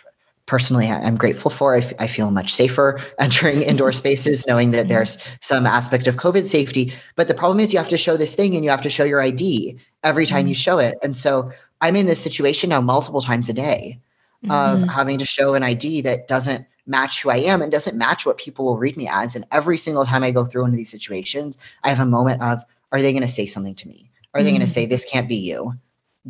personally 0.46 0.86
I'm 0.88 1.16
grateful 1.16 1.50
for. 1.50 1.74
I, 1.74 1.78
f- 1.78 1.92
I 1.98 2.06
feel 2.06 2.30
much 2.30 2.52
safer 2.52 3.00
entering 3.18 3.62
indoor 3.62 3.92
spaces 4.02 4.46
knowing 4.46 4.70
that 4.72 4.88
there's 4.88 5.18
some 5.40 5.66
aspect 5.66 6.06
of 6.06 6.16
COVID 6.16 6.46
safety. 6.46 6.92
But 7.16 7.28
the 7.28 7.34
problem 7.34 7.60
is 7.60 7.72
you 7.72 7.78
have 7.78 7.88
to 7.88 7.98
show 7.98 8.16
this 8.16 8.34
thing 8.34 8.54
and 8.54 8.64
you 8.64 8.70
have 8.70 8.82
to 8.82 8.90
show 8.90 9.04
your 9.04 9.20
ID 9.20 9.78
every 10.02 10.26
time 10.26 10.46
you 10.46 10.54
mm-hmm. 10.54 10.60
show 10.60 10.78
it. 10.78 10.98
And 11.02 11.16
so 11.16 11.50
I'm 11.80 11.96
in 11.96 12.06
this 12.06 12.20
situation 12.20 12.70
now 12.70 12.80
multiple 12.80 13.20
times 13.20 13.48
a 13.48 13.52
day 13.52 14.00
of 14.44 14.50
mm-hmm. 14.50 14.88
having 14.88 15.18
to 15.18 15.24
show 15.24 15.54
an 15.54 15.62
ID 15.62 16.02
that 16.02 16.28
doesn't 16.28 16.66
match 16.86 17.22
who 17.22 17.30
I 17.30 17.38
am 17.38 17.62
and 17.62 17.72
doesn't 17.72 17.96
match 17.96 18.26
what 18.26 18.38
people 18.38 18.66
will 18.66 18.76
read 18.76 18.96
me 18.96 19.08
as. 19.10 19.34
And 19.34 19.46
every 19.50 19.78
single 19.78 20.04
time 20.04 20.22
I 20.22 20.30
go 20.30 20.44
through 20.44 20.62
one 20.62 20.70
of 20.70 20.76
these 20.76 20.90
situations, 20.90 21.58
I 21.82 21.88
have 21.88 22.00
a 22.00 22.06
moment 22.06 22.42
of, 22.42 22.62
are 22.92 23.00
they 23.00 23.12
going 23.12 23.22
to 23.22 23.28
say 23.28 23.46
something 23.46 23.74
to 23.76 23.88
me? 23.88 24.10
Are 24.34 24.42
they 24.42 24.50
mm-hmm. 24.50 24.58
going 24.58 24.66
to 24.66 24.72
say, 24.72 24.86
this 24.86 25.04
can't 25.04 25.28
be 25.28 25.36
you? 25.36 25.74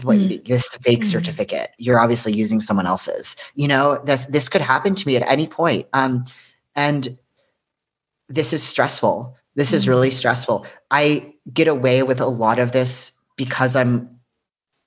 What 0.03 0.19
mm. 0.19 0.47
this 0.47 0.69
fake 0.83 1.03
mm. 1.03 1.11
certificate 1.11 1.71
you're 1.79 2.01
obviously 2.01 2.33
using 2.33 2.61
someone 2.61 2.87
else's 2.87 3.37
you 3.55 3.69
know 3.69 4.01
this 4.05 4.27
this 4.27 4.49
could 4.49 4.61
happen 4.61 4.95
to 4.95 5.07
me 5.07 5.17
at 5.17 5.23
any 5.31 5.47
point 5.47 5.87
um 5.93 6.25
and 6.75 7.17
this 8.29 8.53
is 8.53 8.63
stressful 8.63 9.37
this 9.55 9.71
mm. 9.71 9.75
is 9.75 9.89
really 9.89 10.11
mm. 10.11 10.15
stressful 10.15 10.67
i 10.91 11.33
get 11.53 11.69
away 11.69 12.03
with 12.03 12.21
a 12.21 12.27
lot 12.27 12.59
of 12.59 12.73
this 12.73 13.13
because 13.37 13.77
i'm 13.77 14.19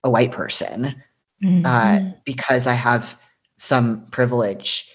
a 0.04 0.10
white 0.10 0.32
person 0.32 0.94
mm-hmm. 1.42 1.66
uh, 1.66 2.00
because 2.26 2.68
i 2.68 2.74
have 2.74 3.18
some 3.58 4.06
privilege 4.08 4.92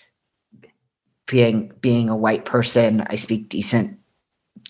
being 1.26 1.72
being 1.80 2.10
a 2.10 2.16
white 2.16 2.44
person 2.44 3.02
i 3.08 3.16
speak 3.16 3.48
decent 3.48 3.98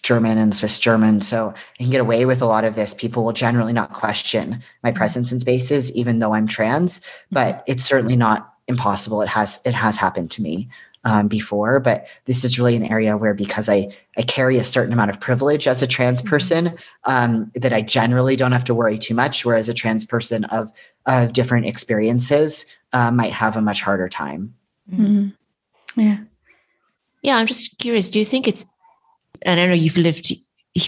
German 0.02 0.38
and 0.38 0.54
Swiss 0.54 0.78
German. 0.78 1.20
So 1.20 1.54
I 1.56 1.82
can 1.82 1.90
get 1.90 2.00
away 2.00 2.24
with 2.24 2.42
a 2.42 2.46
lot 2.46 2.64
of 2.64 2.74
this. 2.74 2.92
People 2.92 3.24
will 3.24 3.32
generally 3.32 3.72
not 3.72 3.92
question 3.92 4.62
my 4.82 4.90
mm-hmm. 4.90 4.96
presence 4.96 5.32
in 5.32 5.40
spaces, 5.40 5.92
even 5.92 6.18
though 6.18 6.34
I'm 6.34 6.48
trans. 6.48 7.00
But 7.30 7.54
mm-hmm. 7.54 7.72
it's 7.72 7.84
certainly 7.84 8.16
not 8.16 8.54
impossible. 8.68 9.22
It 9.22 9.28
has 9.28 9.60
it 9.64 9.74
has 9.74 9.96
happened 9.96 10.30
to 10.32 10.42
me 10.42 10.68
um, 11.04 11.28
before. 11.28 11.78
But 11.80 12.06
this 12.26 12.44
is 12.44 12.58
really 12.58 12.76
an 12.76 12.84
area 12.84 13.16
where 13.16 13.34
because 13.34 13.68
I 13.68 13.94
I 14.16 14.22
carry 14.22 14.58
a 14.58 14.64
certain 14.64 14.92
amount 14.92 15.10
of 15.10 15.20
privilege 15.20 15.68
as 15.68 15.82
a 15.82 15.86
trans 15.86 16.20
mm-hmm. 16.20 16.30
person, 16.30 16.78
um, 17.04 17.52
that 17.54 17.72
I 17.72 17.82
generally 17.82 18.36
don't 18.36 18.52
have 18.52 18.64
to 18.64 18.74
worry 18.74 18.98
too 18.98 19.14
much. 19.14 19.44
Whereas 19.44 19.68
a 19.68 19.74
trans 19.74 20.04
person 20.04 20.44
of 20.46 20.72
of 21.06 21.32
different 21.32 21.66
experiences 21.66 22.66
uh, 22.92 23.10
might 23.10 23.32
have 23.32 23.56
a 23.56 23.62
much 23.62 23.82
harder 23.82 24.08
time. 24.08 24.54
Mm-hmm. 24.92 25.28
Yeah. 26.00 26.18
Yeah, 27.22 27.36
I'm 27.36 27.46
just 27.46 27.78
curious. 27.78 28.10
Do 28.10 28.18
you 28.18 28.24
think 28.24 28.48
it's 28.48 28.64
and 29.44 29.60
I 29.60 29.66
know 29.66 29.74
you've 29.74 29.96
lived 29.96 30.32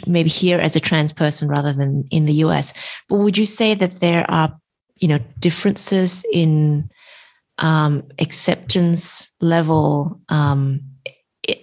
maybe 0.07 0.31
here 0.31 0.59
as 0.59 0.77
a 0.77 0.81
trans 0.81 1.13
person 1.13 1.49
rather 1.49 1.73
than 1.73 2.05
in 2.11 2.25
the 2.25 2.35
US, 2.45 2.73
but 3.09 3.17
would 3.17 3.37
you 3.37 3.47
say 3.47 3.75
that 3.75 4.01
there 4.01 4.29
are, 4.31 4.57
you 4.97 5.09
know, 5.09 5.19
differences 5.39 6.25
in 6.33 6.91
um, 7.59 8.05
acceptance 8.19 9.31
level 9.41 10.21
um, 10.29 10.81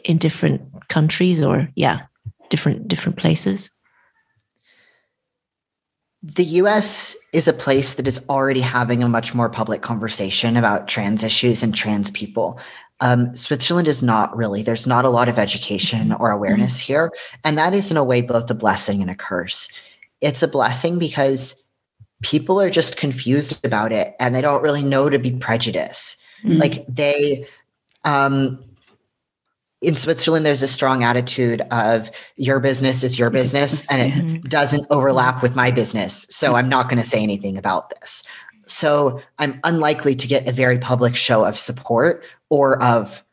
in 0.06 0.18
different 0.18 0.62
countries 0.88 1.44
or 1.44 1.70
yeah, 1.76 2.02
different 2.50 2.88
different 2.88 3.18
places? 3.18 3.70
The 6.24 6.44
US 6.44 7.16
is 7.34 7.48
a 7.48 7.54
place 7.54 7.96
that 7.96 8.08
is 8.08 8.24
already 8.30 8.62
having 8.62 9.02
a 9.02 9.10
much 9.10 9.34
more 9.34 9.50
public 9.50 9.82
conversation 9.82 10.56
about 10.56 10.88
trans 10.88 11.24
issues 11.24 11.64
and 11.64 11.74
trans 11.74 12.12
people. 12.12 12.60
Um, 13.02 13.36
Switzerland 13.36 13.88
is 13.88 14.02
not 14.02 14.36
really, 14.36 14.64
there's 14.64 14.88
not 14.88 15.06
a 15.06 15.10
lot 15.10 15.28
of 15.28 15.40
education 15.40 16.14
or 16.14 16.32
awareness 16.32 16.76
mm-hmm. 16.76 16.94
here. 16.94 17.12
And 17.44 17.58
that 17.58 17.74
is, 17.74 17.92
in 17.92 17.98
a 17.98 18.04
way, 18.04 18.22
both 18.22 18.50
a 18.50 18.56
blessing 18.56 19.02
and 19.02 19.10
a 19.10 19.16
curse. 19.16 19.68
It's 20.22 20.44
a 20.44 20.48
blessing 20.48 21.00
because 21.00 21.56
people 22.22 22.62
are 22.62 22.70
just 22.70 22.98
confused 22.98 23.66
about 23.66 23.92
it 23.92 24.16
and 24.20 24.36
they 24.36 24.42
don't 24.42 24.62
really 24.62 24.84
know 24.84 25.10
to 25.10 25.18
be 25.18 25.32
prejudiced. 25.32 26.18
Mm-hmm. 26.44 26.60
Like 26.60 26.86
they, 26.88 27.48
um, 28.04 28.64
in 29.82 29.96
Switzerland, 29.96 30.46
there's 30.46 30.62
a 30.62 30.68
strong 30.68 31.04
attitude 31.04 31.62
of 31.72 32.12
your 32.36 32.60
business 32.60 33.04
is 33.04 33.18
your 33.18 33.32
business 33.32 33.92
and 33.92 34.02
it 34.02 34.14
mm-hmm. 34.14 34.36
doesn't 34.42 34.86
overlap 34.92 35.42
with 35.42 35.56
my 35.56 35.72
business. 35.72 36.28
So 36.30 36.54
I'm 36.54 36.70
not 36.70 36.88
going 36.88 37.02
to 37.02 37.08
say 37.08 37.24
anything 37.24 37.58
about 37.58 37.90
this. 38.00 38.24
So 38.72 39.22
I'm 39.40 39.60
unlikely 39.64 40.16
to 40.16 40.28
get 40.28 40.48
a 40.48 40.52
very 40.52 40.78
public 40.80 41.16
show 41.16 41.44
of 41.44 41.60
support 41.60 42.24
or 42.50 42.82
of 42.82 43.24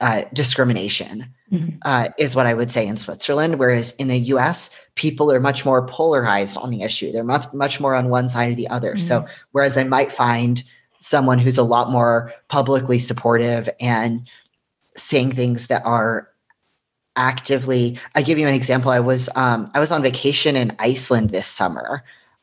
uh, 0.00 0.24
discrimination, 0.32 1.32
mm-hmm. 1.50 1.76
uh, 1.82 2.08
is 2.18 2.34
what 2.34 2.46
I 2.46 2.54
would 2.54 2.70
say 2.70 2.86
in 2.86 2.96
Switzerland. 2.96 3.58
Whereas 3.58 3.92
in 3.92 4.08
the 4.08 4.18
US, 4.18 4.70
people 4.94 5.30
are 5.32 5.40
much 5.40 5.64
more 5.64 5.86
polarized 5.86 6.56
on 6.56 6.70
the 6.70 6.82
issue. 6.82 7.12
They're 7.12 7.24
much, 7.24 7.52
much 7.52 7.80
more 7.80 7.94
on 7.94 8.08
one 8.08 8.28
side 8.28 8.50
or 8.50 8.54
the 8.54 8.68
other. 8.68 8.94
Mm-hmm. 8.94 9.06
So, 9.06 9.26
whereas 9.52 9.76
I 9.76 9.84
might 9.84 10.12
find 10.12 10.62
someone 11.02 11.38
who's 11.38 11.58
a 11.58 11.62
lot 11.62 11.90
more 11.90 12.32
publicly 12.48 12.98
supportive 12.98 13.68
and 13.80 14.26
saying 14.96 15.32
things 15.32 15.66
that 15.66 15.84
are 15.84 16.28
actively 17.14 17.98
i 18.14 18.22
give 18.22 18.38
you 18.38 18.46
an 18.46 18.54
example 18.54 18.90
i 18.90 19.00
was 19.00 19.28
um, 19.34 19.70
i 19.74 19.80
was 19.80 19.92
on 19.92 20.02
vacation 20.02 20.56
in 20.56 20.74
iceland 20.78 21.28
this 21.28 21.46
summer 21.46 22.02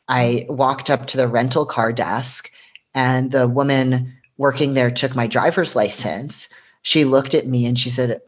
i 0.10 0.45
walked 0.49 0.89
up 0.89 1.05
to 1.05 1.18
the 1.18 1.28
rental 1.28 1.66
car 1.66 1.93
desk 1.93 2.51
and 2.93 3.32
the 3.32 3.47
woman 3.47 4.14
working 4.39 4.74
there 4.74 4.89
took 4.89 5.16
my 5.16 5.28
driver's 5.28 5.76
license, 5.76 6.47
she 6.82 7.03
looked 7.03 7.36
at 7.36 7.45
me 7.45 7.68
and 7.68 7.78
she 7.78 7.91
said, 7.91 8.22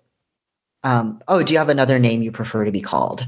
um, 0.83 1.21
"Oh, 1.27 1.41
do 1.41 1.53
you 1.53 1.59
have 1.59 1.69
another 1.69 1.97
name 1.97 2.21
you 2.21 2.31
prefer 2.31 2.65
to 2.65 2.71
be 2.71 2.81
called?" 2.81 3.25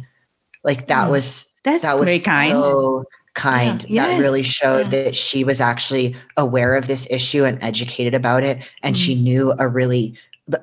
Like 0.64 0.88
that 0.88 1.08
mm. 1.08 1.12
was 1.12 1.52
that's 1.64 1.82
that 1.82 1.98
was 1.98 2.06
very 2.06 2.20
kind. 2.20 2.64
So 2.64 3.06
kind. 3.34 3.84
Yeah. 3.90 4.06
That 4.06 4.12
yes. 4.12 4.22
really 4.22 4.44
showed 4.44 4.94
yeah. 4.94 5.04
that 5.06 5.16
she 5.16 5.44
was 5.44 5.60
actually 5.60 6.16
aware 6.38 6.76
of 6.76 6.88
this 6.88 7.08
issue 7.10 7.46
and 7.46 7.58
educated 7.64 8.14
about 8.14 8.44
it, 8.44 8.60
and 8.84 8.96
mm. 8.96 9.00
she 9.00 9.16
knew 9.16 9.54
a 9.58 9.68
really 9.68 10.16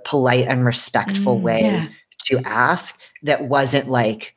polite 0.04 0.46
and 0.46 0.64
respectful 0.64 1.38
mm, 1.38 1.42
way 1.42 1.62
yeah. 1.62 1.88
to 2.26 2.38
ask 2.46 3.00
that 3.22 3.44
wasn't 3.44 3.88
like 3.88 4.36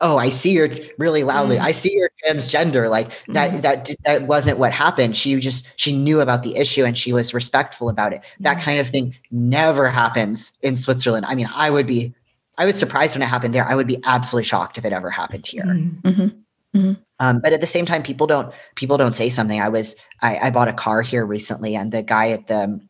oh 0.00 0.16
i 0.16 0.28
see 0.28 0.52
you're 0.52 0.70
really 0.98 1.24
loudly 1.24 1.56
mm. 1.56 1.62
i 1.62 1.72
see 1.72 1.92
you're 1.94 2.10
transgender 2.24 2.88
like 2.88 3.10
that 3.28 3.50
mm. 3.50 3.62
that 3.62 3.90
that 4.04 4.22
wasn't 4.22 4.58
what 4.58 4.72
happened 4.72 5.16
she 5.16 5.38
just 5.38 5.66
she 5.76 5.96
knew 5.96 6.20
about 6.20 6.42
the 6.42 6.56
issue 6.56 6.84
and 6.84 6.96
she 6.96 7.12
was 7.12 7.34
respectful 7.34 7.88
about 7.88 8.12
it 8.12 8.22
that 8.40 8.58
mm. 8.58 8.62
kind 8.62 8.78
of 8.78 8.88
thing 8.88 9.14
never 9.30 9.88
happens 9.88 10.52
in 10.62 10.76
switzerland 10.76 11.26
i 11.26 11.34
mean 11.34 11.48
i 11.54 11.70
would 11.70 11.86
be 11.86 12.14
i 12.58 12.64
was 12.64 12.78
surprised 12.78 13.14
when 13.14 13.22
it 13.22 13.26
happened 13.26 13.54
there 13.54 13.66
i 13.66 13.74
would 13.74 13.86
be 13.86 14.00
absolutely 14.04 14.46
shocked 14.46 14.78
if 14.78 14.84
it 14.84 14.92
ever 14.92 15.10
happened 15.10 15.46
here 15.46 15.64
mm-hmm. 15.64 16.08
Mm-hmm. 16.08 16.78
mm-hmm. 16.78 16.92
Um, 17.22 17.40
but 17.42 17.52
at 17.52 17.60
the 17.60 17.66
same 17.66 17.84
time 17.84 18.02
people 18.02 18.26
don't 18.26 18.52
people 18.76 18.96
don't 18.96 19.14
say 19.14 19.28
something 19.28 19.60
i 19.60 19.68
was 19.68 19.94
I, 20.22 20.38
I 20.38 20.50
bought 20.50 20.68
a 20.68 20.72
car 20.72 21.02
here 21.02 21.26
recently 21.26 21.76
and 21.76 21.92
the 21.92 22.02
guy 22.02 22.30
at 22.30 22.46
the 22.46 22.80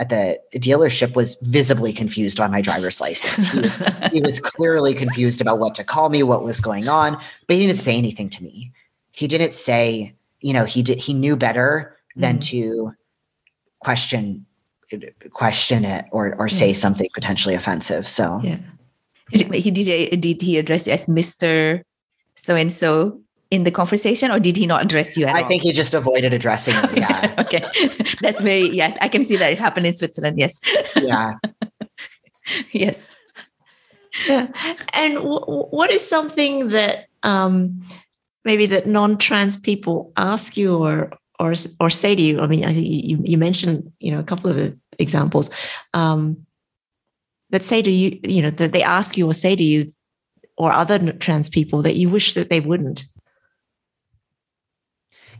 at 0.00 0.08
the 0.08 0.40
dealership 0.54 1.14
was 1.14 1.36
visibly 1.42 1.92
confused 1.92 2.38
by 2.38 2.48
my 2.48 2.62
driver's 2.62 3.02
license. 3.02 3.52
He 3.52 3.60
was, 3.60 3.82
he 4.12 4.20
was 4.20 4.40
clearly 4.54 4.94
confused 4.94 5.42
about 5.42 5.58
what 5.58 5.74
to 5.74 5.84
call 5.84 6.08
me, 6.08 6.22
what 6.22 6.42
was 6.42 6.58
going 6.58 6.88
on, 6.88 7.20
but 7.46 7.56
he 7.56 7.66
didn't 7.66 7.78
say 7.78 7.96
anything 7.96 8.30
to 8.30 8.42
me. 8.42 8.72
He 9.12 9.28
didn't 9.28 9.52
say, 9.52 10.14
you 10.40 10.54
know, 10.54 10.64
he 10.64 10.82
did 10.82 10.98
he 10.98 11.12
knew 11.12 11.36
better 11.36 11.96
than 12.16 12.36
mm-hmm. 12.36 12.56
to 12.56 12.94
question 13.80 14.46
question 15.32 15.84
it 15.84 16.06
or 16.10 16.34
or 16.36 16.48
say 16.48 16.72
something 16.72 17.08
potentially 17.14 17.54
offensive. 17.54 18.08
So 18.08 18.40
yeah. 18.42 18.58
He 19.30 19.70
did 19.70 20.20
did 20.20 20.42
he 20.42 20.58
address 20.58 20.86
you 20.86 20.94
as 20.94 21.06
Mr. 21.06 21.82
So 22.34 22.56
and 22.56 22.72
so 22.72 23.20
in 23.50 23.64
the 23.64 23.70
conversation 23.70 24.30
or 24.30 24.38
did 24.38 24.56
he 24.56 24.66
not 24.66 24.82
address 24.82 25.16
you 25.16 25.26
at 25.26 25.30
all? 25.30 25.36
I 25.36 25.42
all? 25.42 25.48
think 25.48 25.62
he 25.62 25.72
just 25.72 25.92
avoided 25.92 26.32
addressing 26.32 26.74
me. 26.74 27.00
Yeah. 27.00 27.34
okay. 27.38 27.64
That's 28.20 28.40
very, 28.40 28.68
yeah, 28.68 28.96
I 29.00 29.08
can 29.08 29.24
see 29.24 29.36
that 29.36 29.52
it 29.52 29.58
happened 29.58 29.86
in 29.86 29.96
Switzerland. 29.96 30.38
Yes. 30.38 30.60
Yeah. 30.96 31.34
yes. 32.72 33.16
Yeah. 34.26 34.48
And 34.92 35.14
w- 35.14 35.44
what 35.70 35.90
is 35.90 36.06
something 36.06 36.68
that 36.68 37.06
um, 37.22 37.82
maybe 38.44 38.66
that 38.66 38.86
non-trans 38.86 39.56
people 39.56 40.12
ask 40.16 40.56
you 40.56 40.76
or 40.76 41.12
or 41.38 41.54
or 41.78 41.90
say 41.90 42.14
to 42.14 42.22
you? 42.22 42.40
I 42.40 42.46
mean, 42.46 42.64
I 42.64 42.72
think 42.72 42.86
you 42.86 43.20
you 43.22 43.38
mentioned 43.38 43.90
you 44.00 44.12
know 44.12 44.18
a 44.18 44.24
couple 44.24 44.50
of 44.50 44.76
examples 44.98 45.48
um, 45.94 46.44
that 47.50 47.64
say 47.64 47.82
to 47.82 47.90
you, 47.90 48.18
you 48.24 48.42
know, 48.42 48.50
that 48.50 48.72
they 48.72 48.82
ask 48.82 49.16
you 49.16 49.26
or 49.26 49.34
say 49.34 49.56
to 49.56 49.62
you 49.62 49.92
or 50.58 50.72
other 50.72 51.12
trans 51.14 51.48
people 51.48 51.82
that 51.82 51.96
you 51.96 52.08
wish 52.08 52.34
that 52.34 52.50
they 52.50 52.60
wouldn't. 52.60 53.06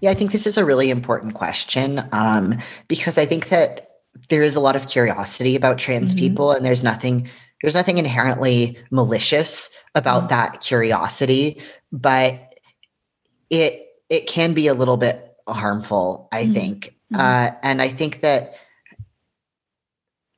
Yeah, 0.00 0.10
I 0.10 0.14
think 0.14 0.32
this 0.32 0.46
is 0.46 0.56
a 0.56 0.64
really 0.64 0.90
important 0.90 1.34
question 1.34 2.02
um, 2.12 2.58
because 2.88 3.18
I 3.18 3.26
think 3.26 3.50
that 3.50 3.90
there 4.28 4.42
is 4.42 4.56
a 4.56 4.60
lot 4.60 4.76
of 4.76 4.86
curiosity 4.86 5.56
about 5.56 5.78
trans 5.78 6.10
mm-hmm. 6.10 6.20
people, 6.20 6.52
and 6.52 6.64
there's 6.64 6.82
nothing 6.82 7.28
there's 7.62 7.74
nothing 7.74 7.98
inherently 7.98 8.78
malicious 8.90 9.68
about 9.94 10.20
mm-hmm. 10.20 10.28
that 10.28 10.60
curiosity, 10.60 11.60
but 11.92 12.54
it 13.50 13.86
it 14.08 14.26
can 14.26 14.54
be 14.54 14.68
a 14.68 14.74
little 14.74 14.96
bit 14.96 15.36
harmful. 15.46 16.28
I 16.32 16.44
mm-hmm. 16.44 16.52
think, 16.54 16.94
mm-hmm. 17.12 17.20
uh, 17.20 17.50
and 17.62 17.82
I 17.82 17.88
think 17.88 18.22
that 18.22 18.54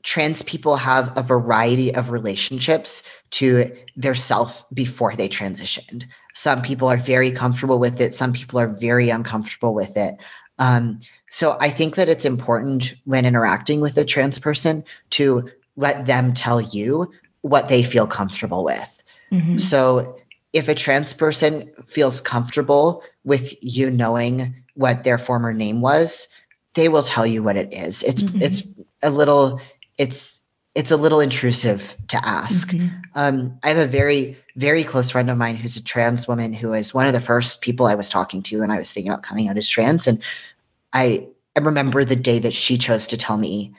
trans 0.02 0.42
people 0.42 0.76
have 0.76 1.16
a 1.16 1.22
variety 1.22 1.94
of 1.94 2.10
relationships 2.10 3.04
to 3.30 3.70
their 3.96 4.16
self 4.16 4.64
before 4.74 5.14
they 5.14 5.28
transitioned. 5.28 6.04
Some 6.34 6.62
people 6.62 6.88
are 6.88 6.96
very 6.96 7.30
comfortable 7.32 7.78
with 7.78 8.00
it. 8.00 8.14
Some 8.14 8.32
people 8.32 8.58
are 8.58 8.68
very 8.68 9.10
uncomfortable 9.10 9.74
with 9.74 9.96
it. 9.96 10.16
Um, 10.58 11.00
so 11.30 11.56
I 11.60 11.70
think 11.70 11.96
that 11.96 12.08
it's 12.08 12.24
important 12.24 12.94
when 13.04 13.24
interacting 13.24 13.80
with 13.80 13.96
a 13.96 14.04
trans 14.04 14.38
person 14.38 14.84
to 15.10 15.50
let 15.76 16.06
them 16.06 16.34
tell 16.34 16.60
you 16.60 17.10
what 17.40 17.68
they 17.68 17.82
feel 17.82 18.06
comfortable 18.06 18.64
with. 18.64 19.02
Mm-hmm. 19.32 19.58
So 19.58 20.18
if 20.52 20.68
a 20.68 20.74
trans 20.74 21.14
person 21.14 21.72
feels 21.86 22.20
comfortable 22.20 23.02
with 23.24 23.54
you 23.62 23.90
knowing 23.90 24.54
what 24.74 25.04
their 25.04 25.18
former 25.18 25.52
name 25.52 25.80
was, 25.80 26.28
they 26.74 26.88
will 26.88 27.02
tell 27.02 27.26
you 27.26 27.42
what 27.42 27.56
it 27.56 27.72
is. 27.72 28.02
It's 28.02 28.22
mm-hmm. 28.22 28.42
it's 28.42 28.62
a 29.02 29.10
little 29.10 29.60
it's 29.98 30.40
it's 30.74 30.90
a 30.90 30.96
little 30.96 31.20
intrusive 31.20 31.96
to 32.08 32.26
ask. 32.26 32.68
Mm-hmm. 32.68 32.96
Um, 33.14 33.58
I 33.62 33.68
have 33.68 33.78
a 33.78 33.86
very, 33.86 34.38
very 34.56 34.84
close 34.84 35.10
friend 35.10 35.28
of 35.28 35.36
mine 35.36 35.56
who's 35.56 35.76
a 35.76 35.84
trans 35.84 36.26
woman 36.26 36.54
who 36.54 36.72
is 36.72 36.94
one 36.94 37.06
of 37.06 37.12
the 37.12 37.20
first 37.20 37.60
people 37.60 37.86
I 37.86 37.94
was 37.94 38.08
talking 38.08 38.42
to 38.44 38.60
when 38.60 38.70
I 38.70 38.78
was 38.78 38.90
thinking 38.90 39.12
about 39.12 39.22
coming 39.22 39.48
out 39.48 39.58
as 39.58 39.68
trans. 39.68 40.06
And 40.06 40.22
I, 40.92 41.26
I 41.56 41.60
remember 41.60 42.04
the 42.04 42.16
day 42.16 42.38
that 42.38 42.54
she 42.54 42.78
chose 42.78 43.06
to 43.08 43.18
tell 43.18 43.36
me 43.36 43.74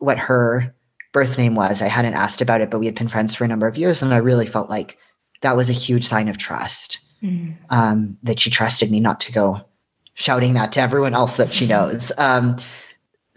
what 0.00 0.18
her 0.18 0.74
birth 1.12 1.38
name 1.38 1.54
was. 1.54 1.80
I 1.80 1.88
hadn't 1.88 2.14
asked 2.14 2.42
about 2.42 2.60
it, 2.60 2.70
but 2.70 2.78
we 2.78 2.86
had 2.86 2.94
been 2.94 3.08
friends 3.08 3.34
for 3.34 3.44
a 3.44 3.48
number 3.48 3.66
of 3.66 3.78
years. 3.78 4.02
And 4.02 4.12
I 4.12 4.18
really 4.18 4.46
felt 4.46 4.68
like 4.68 4.98
that 5.40 5.56
was 5.56 5.70
a 5.70 5.74
huge 5.74 6.06
sign 6.06 6.28
of 6.28 6.36
trust 6.36 6.98
mm-hmm. 7.22 7.52
um, 7.70 8.18
that 8.22 8.38
she 8.38 8.50
trusted 8.50 8.90
me 8.90 9.00
not 9.00 9.20
to 9.20 9.32
go 9.32 9.62
shouting 10.12 10.54
that 10.54 10.72
to 10.72 10.80
everyone 10.80 11.14
else 11.14 11.36
that 11.36 11.54
she 11.54 11.66
knows. 11.66 12.12
Um, 12.18 12.56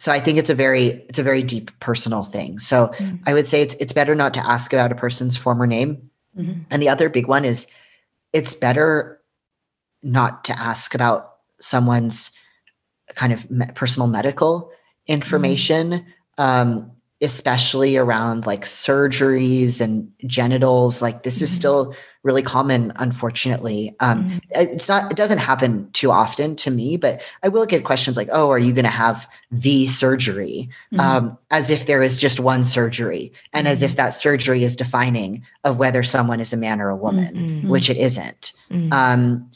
so 0.02 0.12
I 0.12 0.20
think 0.20 0.40
it's 0.40 0.50
a 0.50 0.56
very 0.56 0.88
it's 1.10 1.20
a 1.20 1.24
very 1.24 1.44
deep 1.44 1.70
personal 1.80 2.24
thing. 2.24 2.58
So 2.58 2.88
mm-hmm. 2.88 3.18
I 3.28 3.36
would 3.36 3.46
say 3.46 3.62
it's 3.62 3.76
it's 3.80 3.94
better 3.94 4.16
not 4.16 4.34
to 4.34 4.44
ask 4.44 4.74
about 4.74 4.92
a 4.92 4.96
person's 4.96 5.38
former 5.38 5.68
name. 5.68 6.10
Mm-hmm. 6.36 6.62
And 6.72 6.82
the 6.82 6.90
other 6.90 7.08
big 7.08 7.28
one 7.28 7.46
is 7.46 7.68
it's 8.34 8.56
better 8.56 9.22
not 10.02 10.44
to 10.46 10.60
ask 10.60 10.96
about 10.96 11.34
someone's 11.60 12.32
kind 13.14 13.32
of 13.32 13.48
me- 13.52 13.68
personal 13.76 14.08
medical 14.08 14.72
information. 15.06 15.92
Mm-hmm. 15.92 16.42
Um, 16.42 16.92
especially 17.22 17.98
around 17.98 18.48
like 18.48 18.66
surgeries 18.66 19.80
and 19.80 20.12
genitals 20.26 21.02
like 21.02 21.24
this 21.24 21.36
mm-hmm. 21.36 21.44
is 21.44 21.52
still 21.52 21.96
really 22.24 22.42
common 22.42 22.92
unfortunately 22.98 23.96
um, 24.00 24.24
mm-hmm. 24.24 24.38
it's 24.52 24.88
not 24.88 25.12
it 25.12 25.16
doesn't 25.16 25.38
happen 25.38 25.90
too 25.92 26.12
often 26.12 26.56
to 26.56 26.72
me 26.72 26.98
but 26.98 27.22
i 27.44 27.48
will 27.48 27.66
get 27.66 27.84
questions 27.84 28.18
like 28.18 28.30
oh 28.32 28.50
are 28.50 28.60
you 28.60 28.74
going 28.74 28.86
to 28.86 28.90
have 28.90 29.28
the 29.52 29.88
surgery 29.88 30.70
mm-hmm. 30.92 31.00
um, 31.00 31.38
as 31.52 31.70
if 31.70 31.86
there 31.86 32.02
is 32.02 32.20
just 32.20 32.40
one 32.40 32.64
surgery 32.64 33.32
and 33.54 33.68
as 33.68 33.84
if 33.84 33.92
mm-hmm. 33.92 33.98
that 33.98 34.10
surgery 34.10 34.64
is 34.64 34.76
defining 34.76 35.44
of 35.64 35.78
whether 35.78 36.04
someone 36.04 36.40
is 36.40 36.54
a 36.54 36.58
man 36.58 36.82
or 36.82 36.90
a 36.90 36.96
woman 36.96 37.36
mm-hmm. 37.36 37.70
which 37.70 37.90
it 37.90 37.98
isn't 37.98 38.54
mm-hmm. 38.70 38.92
um, 38.94 39.50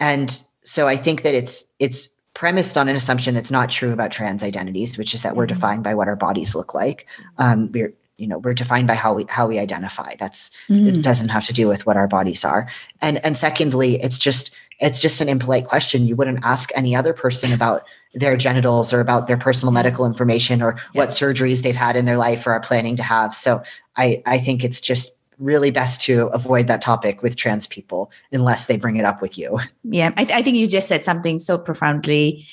and 0.00 0.42
so 0.64 0.88
i 0.88 0.96
think 0.96 1.22
that 1.22 1.34
it's 1.34 1.64
it's 1.78 2.08
premised 2.42 2.76
on 2.76 2.88
an 2.88 2.96
assumption 2.96 3.36
that's 3.36 3.52
not 3.52 3.70
true 3.70 3.92
about 3.92 4.10
trans 4.10 4.42
identities, 4.42 4.98
which 4.98 5.14
is 5.14 5.22
that 5.22 5.36
we're 5.36 5.46
mm-hmm. 5.46 5.54
defined 5.54 5.84
by 5.84 5.94
what 5.94 6.08
our 6.08 6.16
bodies 6.16 6.56
look 6.56 6.74
like. 6.74 7.06
Um, 7.38 7.70
we're 7.70 7.94
you 8.16 8.26
know 8.26 8.38
we're 8.38 8.52
defined 8.52 8.88
by 8.88 8.94
how 8.94 9.14
we 9.14 9.24
how 9.28 9.46
we 9.46 9.60
identify. 9.60 10.16
That's 10.18 10.50
mm. 10.68 10.88
it 10.88 11.02
doesn't 11.02 11.28
have 11.28 11.46
to 11.46 11.52
do 11.52 11.68
with 11.68 11.86
what 11.86 11.96
our 11.96 12.08
bodies 12.08 12.44
are. 12.44 12.68
And 13.00 13.24
and 13.24 13.36
secondly, 13.36 13.94
it's 14.02 14.18
just 14.18 14.50
it's 14.80 15.00
just 15.00 15.20
an 15.20 15.28
impolite 15.28 15.68
question. 15.68 16.08
You 16.08 16.16
wouldn't 16.16 16.40
ask 16.42 16.70
any 16.74 16.96
other 16.96 17.12
person 17.12 17.52
about 17.52 17.84
their 18.12 18.36
genitals 18.36 18.92
or 18.92 18.98
about 18.98 19.28
their 19.28 19.38
personal 19.38 19.70
medical 19.70 20.04
information 20.04 20.62
or 20.62 20.80
what 20.94 21.10
surgeries 21.10 21.62
they've 21.62 21.76
had 21.76 21.94
in 21.94 22.06
their 22.06 22.18
life 22.18 22.44
or 22.44 22.54
are 22.54 22.60
planning 22.60 22.96
to 22.96 23.04
have. 23.04 23.36
So 23.36 23.62
I 23.96 24.20
I 24.26 24.38
think 24.38 24.64
it's 24.64 24.80
just 24.80 25.12
really 25.42 25.70
best 25.70 26.00
to 26.02 26.28
avoid 26.28 26.68
that 26.68 26.80
topic 26.80 27.22
with 27.22 27.36
trans 27.36 27.66
people 27.66 28.10
unless 28.30 28.66
they 28.66 28.76
bring 28.76 28.96
it 28.96 29.04
up 29.04 29.20
with 29.20 29.36
you. 29.36 29.58
Yeah, 29.84 30.12
I, 30.16 30.24
th- 30.24 30.38
I 30.38 30.42
think 30.42 30.56
you 30.56 30.66
just 30.66 30.88
said 30.88 31.04
something 31.04 31.38
so 31.38 31.58
profoundly 31.58 32.46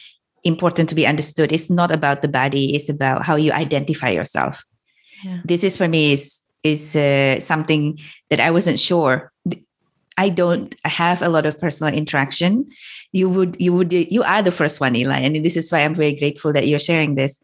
important 0.44 0.90
to 0.90 0.96
be 0.96 1.06
understood. 1.06 1.52
It's 1.52 1.70
not 1.70 1.92
about 1.92 2.22
the 2.22 2.28
body; 2.28 2.76
it's 2.76 2.90
about 2.90 3.24
how 3.24 3.36
you 3.36 3.52
identify 3.52 4.10
yourself. 4.10 4.66
Yeah. 5.24 5.40
This 5.46 5.64
is 5.64 5.78
for 5.78 5.88
me 5.88 6.14
is 6.14 6.42
is 6.64 6.96
uh, 6.96 7.40
something 7.40 8.00
that 8.30 8.40
I 8.40 8.52
wasn't 8.52 8.80
sure. 8.80 9.32
I 10.18 10.28
don't 10.28 10.76
have 10.84 11.22
a 11.22 11.30
lot 11.30 11.46
of 11.46 11.58
personal 11.58 11.94
interaction. 11.94 12.70
You 13.14 13.30
would, 13.30 13.56
you 13.60 13.72
would, 13.74 13.94
you 13.94 14.22
are 14.24 14.42
the 14.42 14.52
first 14.52 14.82
one, 14.82 14.94
Eli, 14.94 15.20
and 15.20 15.46
this 15.46 15.56
is 15.56 15.72
why 15.72 15.80
I'm 15.80 15.96
very 15.96 16.14
grateful 16.14 16.52
that 16.52 16.68
you're 16.68 16.78
sharing 16.78 17.16
this. 17.16 17.40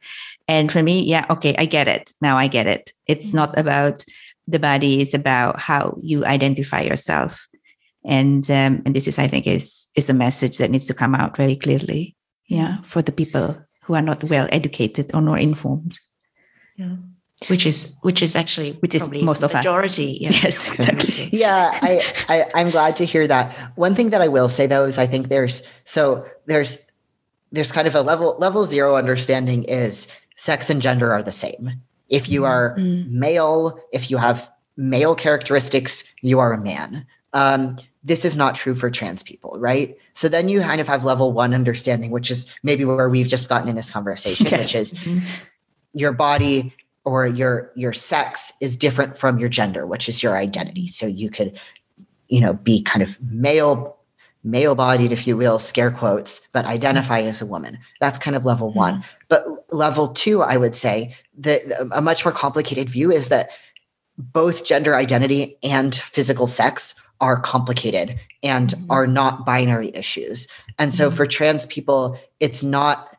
And 0.49 0.69
for 0.69 0.83
me, 0.83 1.01
yeah, 1.03 1.25
okay, 1.29 1.55
I 1.57 1.65
get 1.65 1.87
it. 1.87 2.11
Now 2.21 2.37
I 2.37 2.47
get 2.47 2.67
it. 2.67 2.91
It's 3.07 3.27
mm-hmm. 3.27 3.37
not 3.37 3.57
about 3.57 4.03
the 4.47 4.59
body 4.59 5.01
is 5.01 5.13
about 5.13 5.59
how 5.59 5.97
you 6.01 6.25
identify 6.25 6.81
yourself 6.81 7.47
and 8.03 8.49
um, 8.51 8.81
and 8.85 8.95
this 8.95 9.07
is 9.07 9.17
i 9.19 9.27
think 9.27 9.47
is 9.47 9.87
is 9.95 10.07
the 10.07 10.13
message 10.13 10.57
that 10.57 10.69
needs 10.71 10.85
to 10.85 10.93
come 10.93 11.15
out 11.15 11.35
very 11.35 11.55
clearly 11.55 12.15
yeah 12.47 12.77
for 12.83 13.01
the 13.01 13.11
people 13.11 13.57
who 13.83 13.95
are 13.95 14.01
not 14.01 14.23
well 14.25 14.47
educated 14.51 15.11
or 15.13 15.21
not 15.21 15.41
informed 15.41 15.99
yeah 16.77 16.95
which 17.47 17.65
is 17.65 17.95
which 18.01 18.21
is 18.21 18.35
actually 18.35 18.71
which 18.79 18.95
is 18.95 19.07
most 19.09 19.43
of 19.43 19.53
majority, 19.53 20.25
us. 20.25 20.35
Yeah. 20.35 20.41
Yes, 20.43 20.67
exactly. 20.69 21.29
yeah, 21.33 21.69
I, 21.81 22.01
I 22.29 22.45
I'm 22.55 22.69
glad 22.69 22.95
to 22.95 23.05
hear 23.05 23.27
that. 23.27 23.53
One 23.75 23.93
thing 23.93 24.11
that 24.11 24.21
I 24.21 24.29
will 24.29 24.47
say 24.47 24.67
though 24.67 24.85
is 24.85 24.97
I 24.97 25.05
think 25.05 25.27
there's 25.27 25.61
so 25.83 26.25
there's 26.45 26.79
there's 27.51 27.71
kind 27.71 27.87
of 27.87 27.95
a 27.95 28.01
level 28.01 28.37
level 28.39 28.65
zero 28.65 28.95
understanding 28.95 29.65
is 29.65 30.07
sex 30.37 30.69
and 30.69 30.81
gender 30.81 31.11
are 31.11 31.21
the 31.21 31.31
same. 31.31 31.81
If 32.09 32.29
you 32.29 32.45
are 32.45 32.75
mm-hmm. 32.77 33.19
male, 33.19 33.79
if 33.91 34.11
you 34.11 34.17
have 34.17 34.49
male 34.77 35.15
characteristics, 35.15 36.03
you 36.21 36.39
are 36.39 36.53
a 36.53 36.57
man. 36.57 37.05
Um, 37.33 37.77
this 38.03 38.23
is 38.23 38.35
not 38.35 38.55
true 38.55 38.75
for 38.75 38.91
trans 38.91 39.23
people, 39.23 39.59
right? 39.59 39.97
So 40.13 40.29
then 40.29 40.47
you 40.47 40.61
kind 40.61 40.79
of 40.79 40.87
have 40.87 41.03
level 41.03 41.33
one 41.33 41.53
understanding, 41.53 42.11
which 42.11 42.29
is 42.29 42.45
maybe 42.63 42.85
where 42.85 43.09
we've 43.09 43.27
just 43.27 43.49
gotten 43.49 43.67
in 43.67 43.75
this 43.75 43.89
conversation, 43.89 44.45
yes. 44.49 44.59
which 44.59 44.75
is 44.75 44.93
mm-hmm. 44.93 45.25
your 45.93 46.13
body 46.13 46.73
or 47.03 47.27
your 47.27 47.71
your 47.75 47.93
sex 47.93 48.53
is 48.61 48.77
different 48.77 49.17
from 49.17 49.39
your 49.39 49.49
gender, 49.49 49.87
which 49.87 50.07
is 50.07 50.21
your 50.21 50.37
identity. 50.37 50.87
So 50.87 51.07
you 51.07 51.29
could, 51.29 51.59
you 52.27 52.41
know, 52.41 52.53
be 52.53 52.83
kind 52.83 53.01
of 53.01 53.19
male 53.21 53.97
male 54.45 54.75
bodied, 54.75 55.11
if 55.11 55.25
you 55.25 55.35
will, 55.35 55.57
scare 55.59 55.91
quotes, 55.91 56.39
but 56.53 56.65
identify 56.65 57.21
as 57.21 57.41
a 57.41 57.45
woman. 57.45 57.79
That's 57.99 58.19
kind 58.19 58.35
of 58.35 58.45
level 58.45 58.69
mm-hmm. 58.69 58.79
one. 58.79 59.05
But 59.27 59.43
level 59.71 60.09
two, 60.09 60.43
I 60.43 60.55
would 60.55 60.75
say 60.75 61.15
that 61.39 61.61
a 61.91 62.01
much 62.01 62.23
more 62.23 62.31
complicated 62.31 62.89
view 62.89 63.11
is 63.11 63.29
that 63.29 63.49
both 64.17 64.63
gender 64.63 64.95
identity 64.95 65.57
and 65.63 65.93
physical 65.93 66.47
sex 66.47 66.93
are 67.19 67.39
complicated 67.39 68.19
and 68.43 68.69
mm-hmm. 68.69 68.91
are 68.91 69.07
not 69.07 69.45
binary 69.45 69.91
issues. 69.93 70.47
And 70.77 70.93
so 70.93 71.07
mm-hmm. 71.07 71.17
for 71.17 71.25
trans 71.25 71.65
people, 71.65 72.17
it's 72.39 72.61
not 72.61 73.17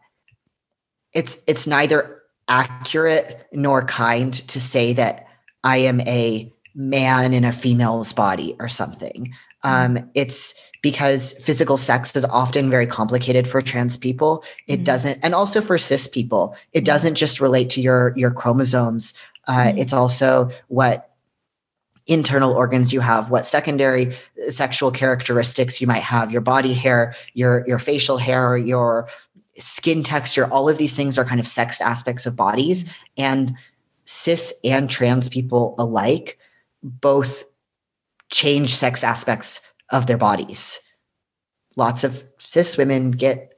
it's 1.13 1.43
it's 1.49 1.67
neither 1.67 2.23
accurate 2.47 3.47
nor 3.53 3.85
kind 3.85 4.33
to 4.49 4.61
say 4.61 4.93
that 4.93 5.27
I 5.65 5.79
am 5.79 6.01
a 6.03 6.53
man 6.75 7.35
in 7.35 7.45
a 7.45 7.53
female's 7.53 8.13
body 8.13 8.55
or 8.61 8.69
something. 8.69 9.33
Mm-hmm. 9.67 9.97
Um, 9.97 10.11
it's 10.15 10.55
because 10.83 11.33
physical 11.33 11.77
sex 11.77 12.15
is 12.15 12.25
often 12.25 12.71
very 12.71 12.87
complicated 12.87 13.49
for 13.49 13.61
trans 13.61 13.97
people. 13.97 14.45
It 14.69 14.77
mm-hmm. 14.77 14.85
doesn't, 14.85 15.21
and 15.23 15.35
also 15.35 15.61
for 15.61 15.79
cis 15.79 16.07
people, 16.07 16.55
it 16.73 16.85
doesn't 16.85 17.17
just 17.17 17.41
relate 17.41 17.71
to 17.71 17.81
your 17.81 18.13
your 18.17 18.31
chromosomes. 18.31 19.15
Uh, 19.49 19.53
mm-hmm. 19.53 19.79
It's 19.79 19.93
also 19.93 20.51
what 20.69 21.11
internal 22.07 22.53
organs 22.53 22.93
you 22.93 23.01
have, 23.01 23.31
what 23.31 23.47
secondary 23.47 24.17
sexual 24.49 24.93
characteristics 24.93 25.81
you 25.81 25.89
might 25.89 26.05
have, 26.05 26.31
your 26.31 26.41
body 26.41 26.73
hair, 26.73 27.17
your 27.35 27.67
your 27.67 27.81
facial 27.81 28.19
hair, 28.19 28.57
your 28.57 29.09
skin 29.59 30.05
texture, 30.05 30.47
all 30.53 30.69
of 30.69 30.79
these 30.79 30.95
things 30.95 31.19
are 31.19 31.25
kind 31.25 31.41
of 31.41 31.49
sex 31.49 31.81
aspects 31.81 32.27
of 32.27 32.37
bodies. 32.37 32.85
And 33.17 33.57
cis 34.05 34.55
and 34.63 34.89
trans 34.89 35.29
people 35.29 35.75
alike 35.79 36.39
both 36.83 37.45
change 38.31 38.75
sex 38.75 39.05
aspects 39.05 39.61
of 39.91 40.07
their 40.07 40.19
bodies. 40.19 40.79
Lots 41.77 42.05
of 42.05 42.25
cis 42.39 42.77
women 42.77 43.11
get 43.11 43.53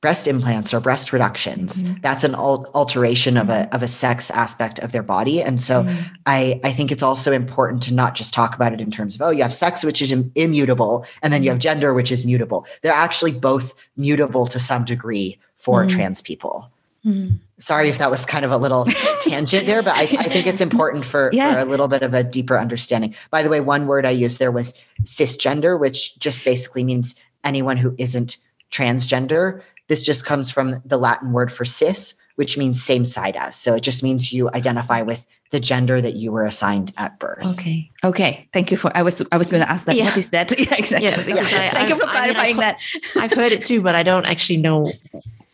breast 0.00 0.28
implants 0.28 0.72
or 0.72 0.78
breast 0.78 1.12
reductions 1.12 1.82
mm-hmm. 1.82 1.94
that's 2.02 2.22
an 2.22 2.34
al- 2.34 2.70
alteration 2.74 3.36
of 3.36 3.48
a 3.48 3.52
mm-hmm. 3.52 3.74
of 3.74 3.82
a 3.82 3.88
sex 3.88 4.30
aspect 4.30 4.78
of 4.78 4.92
their 4.92 5.02
body 5.02 5.42
and 5.42 5.60
so 5.60 5.82
mm-hmm. 5.82 6.14
i 6.26 6.60
i 6.62 6.72
think 6.72 6.92
it's 6.92 7.02
also 7.02 7.32
important 7.32 7.82
to 7.82 7.92
not 7.92 8.14
just 8.14 8.32
talk 8.32 8.54
about 8.54 8.72
it 8.72 8.80
in 8.80 8.90
terms 8.92 9.16
of 9.16 9.22
oh 9.22 9.30
you 9.30 9.42
have 9.42 9.54
sex 9.54 9.82
which 9.82 10.00
is 10.00 10.12
Im- 10.12 10.30
immutable 10.36 11.04
and 11.22 11.32
then 11.32 11.42
you 11.42 11.50
have 11.50 11.56
mm-hmm. 11.56 11.62
gender 11.62 11.94
which 11.94 12.12
is 12.12 12.24
mutable 12.24 12.64
they're 12.82 12.92
actually 12.92 13.32
both 13.32 13.74
mutable 13.96 14.46
to 14.46 14.60
some 14.60 14.84
degree 14.84 15.36
for 15.56 15.80
mm-hmm. 15.80 15.96
trans 15.96 16.22
people 16.22 16.70
mm-hmm. 17.04 17.36
sorry 17.58 17.88
if 17.88 17.98
that 17.98 18.10
was 18.10 18.26
kind 18.26 18.44
of 18.44 18.50
a 18.50 18.56
little 18.56 18.84
tangent 19.22 19.66
there 19.66 19.82
but 19.82 19.96
I, 19.96 20.02
I 20.02 20.24
think 20.24 20.46
it's 20.46 20.60
important 20.60 21.04
for, 21.04 21.30
yeah. 21.32 21.54
for 21.54 21.58
a 21.60 21.64
little 21.64 21.88
bit 21.88 22.02
of 22.02 22.14
a 22.14 22.24
deeper 22.24 22.58
understanding 22.58 23.14
by 23.30 23.42
the 23.42 23.50
way 23.50 23.60
one 23.60 23.86
word 23.86 24.06
i 24.06 24.10
used 24.10 24.38
there 24.38 24.52
was 24.52 24.74
cisgender 25.02 25.78
which 25.78 26.18
just 26.18 26.44
basically 26.44 26.84
means 26.84 27.14
anyone 27.44 27.76
who 27.76 27.94
isn't 27.98 28.36
transgender 28.70 29.62
this 29.88 30.02
just 30.02 30.24
comes 30.24 30.50
from 30.50 30.80
the 30.84 30.98
Latin 30.98 31.32
word 31.32 31.50
for 31.50 31.64
cis, 31.64 32.14
which 32.36 32.56
means 32.56 32.82
same 32.82 33.04
side 33.04 33.36
as. 33.36 33.56
So 33.56 33.74
it 33.74 33.80
just 33.80 34.02
means 34.02 34.32
you 34.32 34.50
identify 34.50 35.02
with 35.02 35.26
the 35.50 35.58
gender 35.58 36.00
that 36.02 36.14
you 36.14 36.30
were 36.30 36.44
assigned 36.44 36.92
at 36.98 37.18
birth. 37.18 37.46
Okay. 37.54 37.90
Okay. 38.04 38.46
Thank 38.52 38.70
you 38.70 38.76
for. 38.76 38.94
I 38.94 39.02
was 39.02 39.22
I 39.32 39.38
was 39.38 39.48
going 39.48 39.62
to 39.62 39.70
ask 39.70 39.86
that. 39.86 39.96
Yeah. 39.96 40.04
What 40.04 40.18
is 40.18 40.30
that? 40.30 40.50
yeah, 40.58 40.74
exactly. 40.74 41.08
Yeah, 41.08 41.18
yeah. 41.26 41.40
I, 41.40 41.70
Thank 41.70 41.76
I, 41.76 41.88
you 41.88 41.94
for 41.96 42.06
clarifying 42.06 42.36
I 42.36 42.46
mean, 42.48 42.56
that. 42.58 42.78
I've 43.16 43.32
heard 43.32 43.52
it 43.52 43.64
too, 43.64 43.80
but 43.80 43.94
I 43.94 44.02
don't 44.02 44.26
actually 44.26 44.58
know. 44.58 44.92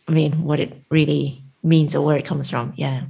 I 0.07 0.11
mean, 0.11 0.43
what 0.43 0.59
it 0.59 0.83
really 0.89 1.43
means 1.63 1.95
or 1.95 2.05
where 2.05 2.17
it 2.17 2.25
comes 2.25 2.49
from. 2.49 2.73
Yeah. 2.75 3.01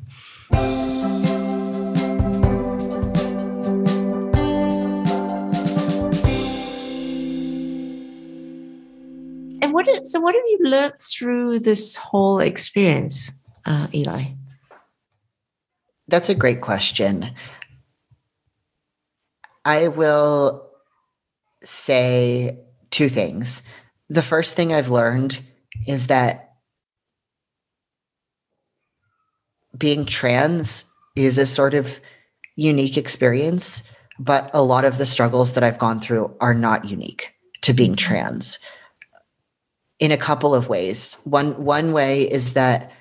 And 9.61 9.73
what 9.73 10.05
so 10.05 10.21
what 10.21 10.35
have 10.35 10.43
you 10.47 10.59
learned 10.61 10.99
through 11.01 11.59
this 11.59 11.97
whole 11.97 12.39
experience, 12.39 13.31
uh, 13.65 13.87
Eli? 13.93 14.25
That's 16.07 16.29
a 16.29 16.35
great 16.35 16.61
question. 16.61 17.31
I 19.65 19.87
will 19.87 20.69
say 21.63 22.59
two 22.91 23.09
things. 23.09 23.63
The 24.09 24.21
first 24.21 24.55
thing 24.55 24.71
I've 24.71 24.91
learned 24.91 25.39
is 25.87 26.07
that 26.07 26.44
being 29.77 30.05
trans 30.05 30.85
is 31.15 31.37
a 31.37 31.45
sort 31.45 31.73
of 31.73 31.99
unique 32.55 32.97
experience, 32.97 33.83
but 34.19 34.49
a 34.53 34.63
lot 34.63 34.85
of 34.85 34.97
the 34.97 35.05
struggles 35.05 35.53
that 35.53 35.63
I've 35.63 35.79
gone 35.79 36.01
through 36.01 36.35
are 36.39 36.53
not 36.53 36.85
unique 36.85 37.33
to 37.61 37.73
being 37.73 37.95
trans 37.95 38.59
in 39.99 40.11
a 40.11 40.17
couple 40.17 40.53
of 40.53 40.67
ways. 40.67 41.17
One 41.23 41.63
one 41.63 41.93
way 41.93 42.23
is 42.23 42.53
that 42.53 42.91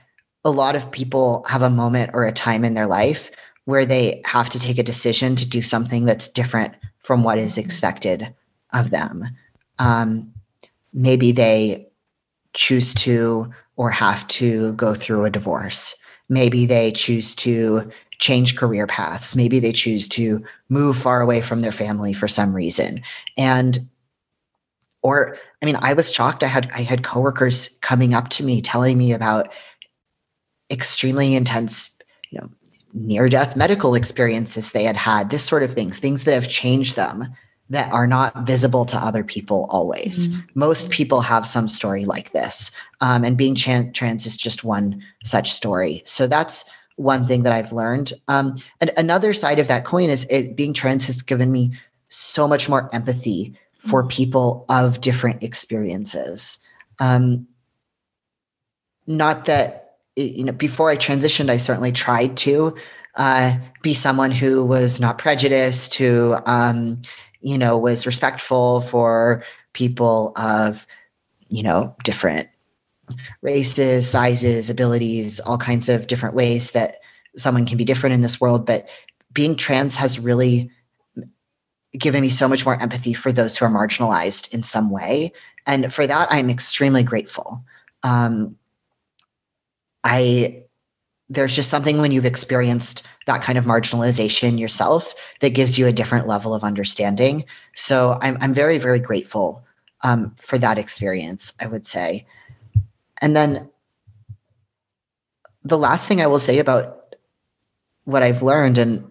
a 0.45 0.51
lot 0.51 0.77
of 0.77 0.91
people 0.91 1.45
have 1.49 1.63
a 1.63 1.71
moment 1.71 2.11
or 2.15 2.25
a 2.25 2.33
time 2.33 2.65
in 2.65 2.75
their 2.75 2.87
life 2.87 3.31
where 3.65 3.87
they 3.87 4.23
have 4.25 4.51
to 4.51 4.59
take 4.59 4.79
a 4.79 4.83
decision 4.83 5.37
to 5.37 5.49
do 5.49 5.63
something 5.63 6.05
that's 6.05 6.29
different 6.29 6.75
from 6.99 7.23
what 7.23 7.39
is 7.39 7.57
expected 7.57 8.35
of 8.73 8.91
them. 8.91 9.25
Um, 9.79 10.33
maybe 10.93 11.33
they 11.33 11.89
choose 12.53 12.95
to 12.95 13.53
or 13.77 13.91
have 13.91 14.27
to 14.29 14.73
go 14.75 14.95
through 14.95 15.25
a 15.25 15.31
divorce. 15.31 15.97
Maybe 16.29 16.67
they 16.67 16.93
choose 16.93 17.35
to 17.37 17.91
change 18.19 18.57
career 18.57 18.87
paths. 18.87 19.37
Maybe 19.37 19.61
they 19.61 19.73
choose 19.73 20.09
to 20.09 20.45
move 20.69 20.97
far 20.97 21.21
away 21.21 21.43
from 21.43 21.61
their 21.61 21.73
family 21.73 22.13
for 22.15 22.29
some 22.29 22.55
reason. 22.55 23.03
And 23.37 23.89
or 25.05 25.37
i 25.63 25.67
mean 25.67 25.77
i 25.77 25.93
was 25.93 26.13
shocked 26.13 26.43
i 26.43 26.47
had 26.49 26.69
i 26.75 26.81
had 26.81 27.05
coworkers 27.05 27.69
coming 27.83 28.15
up 28.15 28.31
to 28.31 28.43
me 28.43 28.61
telling 28.61 28.99
me 28.99 29.13
about 29.13 29.53
extremely 30.71 31.37
intense 31.37 31.91
you 32.31 32.41
know 32.41 32.49
near 32.95 33.29
death 33.29 33.55
medical 33.55 33.95
experiences 33.95 34.73
they 34.73 34.83
had 34.83 34.97
had 34.97 35.31
this 35.31 35.45
sort 35.45 35.63
of 35.63 35.75
things 35.75 35.99
things 35.99 36.25
that 36.25 36.35
have 36.35 36.49
changed 36.49 36.97
them 36.97 37.29
that 37.71 37.93
are 37.93 38.07
not 38.07 38.47
visible 38.47 38.85
to 38.85 38.97
other 38.97 39.25
people 39.25 39.67
always 39.71 40.29
mm-hmm. 40.29 40.41
most 40.55 40.91
people 40.91 41.21
have 41.21 41.47
some 41.47 41.69
story 41.69 42.05
like 42.05 42.33
this 42.33 42.71
um, 43.01 43.25
and 43.25 43.37
being 43.37 43.55
trans 43.55 44.27
is 44.27 44.37
just 44.37 44.65
one 44.65 45.03
such 45.25 45.53
story 45.53 46.03
so 46.05 46.27
that's 46.27 46.65
one 46.97 47.27
thing 47.27 47.43
that 47.43 47.53
i've 47.53 47.73
learned 47.73 48.13
um, 48.29 48.55
and 48.81 48.91
another 48.97 49.33
side 49.33 49.59
of 49.59 49.69
that 49.69 49.85
coin 49.85 50.11
is 50.11 50.27
it, 50.31 50.57
being 50.57 50.75
trans 50.75 51.05
has 51.07 51.23
given 51.23 51.51
me 51.51 51.73
so 52.09 52.47
much 52.47 52.69
more 52.69 52.89
empathy 52.95 53.57
for 53.79 54.03
mm-hmm. 54.03 54.09
people 54.09 54.65
of 54.69 55.01
different 55.01 55.43
experiences. 55.43 56.59
Um, 56.99 57.47
not 59.07 59.45
that 59.47 59.97
you 60.17 60.45
know 60.45 60.53
before 60.53 60.91
I 60.91 60.97
transitioned, 60.97 61.51
I 61.51 61.59
certainly 61.59 61.93
tried 61.93 62.37
to 62.39 62.77
uh, 63.17 63.57
be 63.83 63.95
someone 63.95 64.31
who 64.31 64.65
was 64.65 65.01
not 65.01 65.19
prejudiced, 65.19 65.95
who 65.95 66.37
um, 66.47 67.01
you 67.45 67.59
know 67.59 67.77
was 67.77 68.07
respectful 68.07 68.81
for 68.81 69.45
people 69.75 70.33
of 70.37 70.87
you 71.49 71.63
know 71.63 71.95
different 72.03 72.49
races, 73.43 74.09
sizes, 74.09 74.71
abilities, 74.71 75.39
all 75.39 75.59
kinds 75.59 75.91
of 75.91 76.07
different 76.07 76.35
ways 76.35 76.71
that 76.71 77.01
someone 77.37 77.67
can 77.67 77.77
be 77.77 77.85
different 77.85 78.15
in 78.15 78.23
this 78.23 78.41
world. 78.41 78.65
But 78.65 78.89
being 79.33 79.57
trans 79.57 79.95
has 79.97 80.19
really 80.19 80.71
given 81.93 82.23
me 82.23 82.31
so 82.31 82.49
much 82.49 82.65
more 82.65 82.81
empathy 82.81 83.13
for 83.13 83.31
those 83.31 83.57
who 83.57 83.67
are 83.67 83.71
marginalized 83.71 84.55
in 84.55 84.63
some 84.63 84.91
way. 84.91 85.33
And 85.67 85.93
for 85.93 86.07
that, 86.07 86.29
I'm 86.31 86.49
extremely 86.49 87.03
grateful. 87.03 87.63
Um, 88.03 88.57
I 90.03 90.65
there's 91.29 91.55
just 91.57 91.71
something 91.71 92.01
when 92.01 92.13
you've 92.13 92.27
experienced 92.27 93.03
that 93.27 93.43
kind 93.43 93.57
of 93.57 93.65
marginalization 93.65 94.59
yourself 94.59 95.15
that 95.41 95.51
gives 95.51 95.79
you 95.79 95.87
a 95.87 95.93
different 95.93 96.27
level 96.27 96.55
of 96.55 96.65
understanding. 96.65 97.45
So 97.75 98.19
I'm 98.21 98.37
I'm 98.41 98.55
very 98.55 98.79
very 98.79 99.01
grateful 99.01 99.65
um, 100.03 100.35
for 100.37 100.59
that 100.59 100.79
experience. 100.79 101.53
I 101.61 101.67
would 101.67 101.87
say, 101.87 102.27
and 103.21 103.35
then 103.35 103.71
the 105.63 105.79
last 105.79 106.07
thing 106.07 106.21
I 106.21 106.27
will 106.27 106.39
say 106.39 106.59
about 106.59 107.17
what 108.05 108.23
I've 108.23 108.43
learned 108.43 108.77
and 108.79 109.11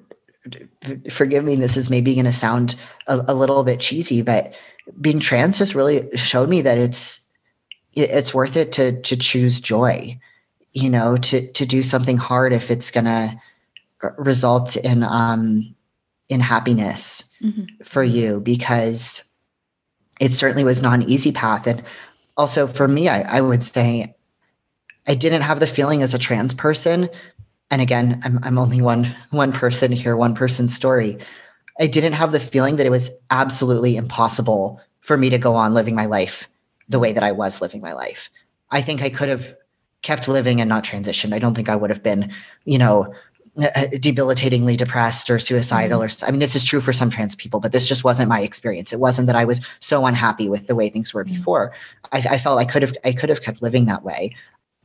forgive 1.10 1.44
me, 1.44 1.56
this 1.56 1.78
is 1.78 1.90
maybe 1.90 2.14
going 2.14 2.26
to 2.26 2.34
sound 2.34 2.76
a, 3.08 3.24
a, 3.30 3.34
little 3.34 3.64
bit 3.64 3.80
cheesy, 3.80 4.22
but 4.22 4.54
being 5.00 5.20
trans 5.20 5.58
has 5.58 5.74
really 5.74 6.10
showed 6.16 6.50
me 6.50 6.62
that 6.62 6.78
it's 6.78 7.22
it's 7.94 8.34
worth 8.34 8.58
it 8.58 8.74
to 8.74 9.02
to 9.02 9.16
choose 9.16 9.60
joy, 9.60 10.20
you 10.74 10.90
know, 10.90 11.18
to 11.18 11.52
to 11.54 11.66
do 11.66 11.84
something 11.84 12.18
hard 12.18 12.54
if 12.54 12.72
it's 12.72 12.92
going 12.92 13.06
to 13.06 13.40
result 14.18 14.76
in 14.76 15.04
um 15.04 15.76
in 16.30 16.40
happiness 16.40 17.24
mm-hmm. 17.42 17.66
for 17.84 18.04
you 18.04 18.40
because 18.40 19.24
it 20.20 20.34
certainly 20.34 20.64
was 20.64 20.82
not 20.82 20.96
an 20.96 21.10
easy 21.10 21.32
path. 21.32 21.68
And 21.68 21.84
also 22.38 22.68
for 22.68 22.88
me, 22.88 23.08
I, 23.10 23.38
I 23.38 23.42
would 23.42 23.64
say 23.64 24.16
I 25.08 25.16
didn't 25.16 25.42
have 25.42 25.60
the 25.60 25.68
feeling 25.68 26.02
as 26.02 26.14
a 26.14 26.20
trans 26.20 26.54
person. 26.54 27.10
And 27.70 27.82
again, 27.82 28.22
I'm, 28.24 28.40
I'm 28.44 28.58
only 28.58 28.82
one 28.82 29.16
one 29.32 29.52
person 29.52 29.92
here, 29.92 30.16
one 30.16 30.36
person's 30.36 30.74
story. 30.74 31.20
I 31.80 31.88
didn't 31.88 32.14
have 32.14 32.32
the 32.32 32.40
feeling 32.40 32.76
that 32.78 32.86
it 32.86 32.92
was 32.92 33.10
absolutely 33.32 33.96
impossible 33.96 34.80
for 35.02 35.18
me 35.18 35.30
to 35.32 35.38
go 35.38 35.56
on 35.56 35.74
living 35.74 35.96
my 35.96 36.06
life 36.06 36.48
the 36.88 37.00
way 37.00 37.12
that 37.14 37.24
I 37.24 37.32
was 37.32 37.62
living 37.62 37.82
my 37.82 37.94
life. 37.94 38.30
I 38.70 38.82
think 38.82 39.02
I 39.02 39.10
could 39.10 39.30
have 39.30 39.56
kept 40.04 40.28
living 40.28 40.62
and 40.62 40.70
not 40.70 40.84
transitioned. 40.84 41.34
I 41.34 41.40
don't 41.40 41.56
think 41.56 41.70
I 41.70 41.76
would 41.76 41.90
have 41.90 42.04
been, 42.04 42.32
you 42.66 42.78
know, 42.78 43.14
uh, 43.56 43.68
uh, 43.76 43.88
debilitatingly 44.00 44.76
depressed 44.76 45.30
or 45.30 45.38
suicidal 45.38 46.02
mm-hmm. 46.02 46.24
or 46.24 46.28
i 46.28 46.32
mean 46.32 46.40
this 46.40 46.56
is 46.56 46.66
true 46.66 46.82
for 46.82 46.92
some 46.92 47.12
trans 47.12 47.36
people 47.36 47.60
but 47.60 47.72
this 47.72 47.88
just 47.88 48.04
wasn't 48.04 48.28
my 48.28 48.42
experience 48.42 48.92
it 48.92 49.00
wasn't 49.00 49.28
that 49.28 49.36
i 49.36 49.46
was 49.46 49.62
so 49.78 50.08
unhappy 50.08 50.50
with 50.50 50.66
the 50.66 50.74
way 50.74 50.90
things 50.90 51.14
were 51.14 51.24
mm-hmm. 51.24 51.36
before 51.36 51.72
I, 52.12 52.18
I, 52.32 52.40
felt 52.40 52.58
i 52.58 52.66
could 52.66 52.82
have 52.82 52.96
i 53.06 53.14
could 53.14 53.30
have 53.30 53.44
kept 53.44 53.62
living 53.62 53.86
that 53.86 54.04
way 54.04 54.36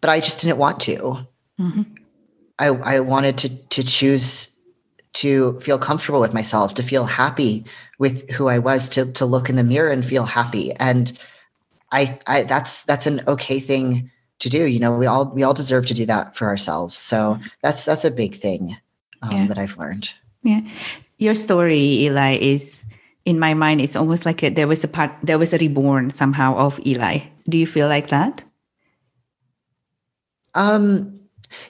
but 0.03 0.11
i 0.11 0.21
just 0.21 0.43
didn't 0.43 0.59
want 0.59 0.81
to 0.81 1.27
mm-hmm. 1.59 1.83
i 2.59 2.67
i 2.67 3.01
wanted 3.01 3.39
to 3.39 3.49
to 3.49 3.83
choose 3.83 4.51
to 5.15 5.59
feel 5.61 5.79
comfortable 5.79 6.21
with 6.21 6.35
myself 6.35 6.75
to 6.75 6.83
feel 6.83 7.07
happy 7.07 7.65
with 7.99 8.29
who 8.33 8.49
i 8.49 8.59
was 8.59 8.91
to 8.91 9.11
to 9.13 9.25
look 9.25 9.49
in 9.49 9.57
the 9.57 9.65
mirror 9.65 9.91
and 9.91 10.05
feel 10.05 10.27
happy 10.27 10.75
and 10.75 11.19
i 11.91 12.19
i 12.27 12.43
that's 12.43 12.83
that's 12.83 13.07
an 13.07 13.23
okay 13.27 13.61
thing 13.61 14.11
to 14.41 14.49
do. 14.49 14.65
You 14.65 14.81
know 14.81 14.97
we 14.97 15.07
all 15.07 15.27
we 15.27 15.43
all 15.43 15.55
deserve 15.55 15.87
to 15.87 15.95
do 15.95 16.07
that 16.07 16.37
for 16.37 16.47
ourselves. 16.49 16.97
So 16.97 17.35
mm-hmm. 17.35 17.47
that's 17.63 17.85
that's 17.85 18.05
a 18.05 18.11
big 18.11 18.37
thing 18.37 18.77
um, 19.23 19.31
yeah. 19.33 19.47
that 19.47 19.59
i've 19.59 19.79
learned. 19.79 20.11
Yeah. 20.43 20.61
Your 21.19 21.35
story 21.35 22.05
eli 22.05 22.39
is 22.39 22.87
in 23.25 23.39
my 23.39 23.55
mind 23.55 23.81
it's 23.81 23.97
almost 23.97 24.25
like 24.25 24.43
a, 24.43 24.51
there 24.51 24.69
was 24.69 24.85
a 24.85 24.89
part 24.89 25.13
there 25.23 25.39
was 25.39 25.53
a 25.53 25.59
reborn 25.59 26.11
somehow 26.11 26.57
of 26.57 26.81
eli. 26.87 27.21
Do 27.49 27.59
you 27.59 27.67
feel 27.67 27.89
like 27.89 28.09
that? 28.09 28.45
Um 30.55 31.21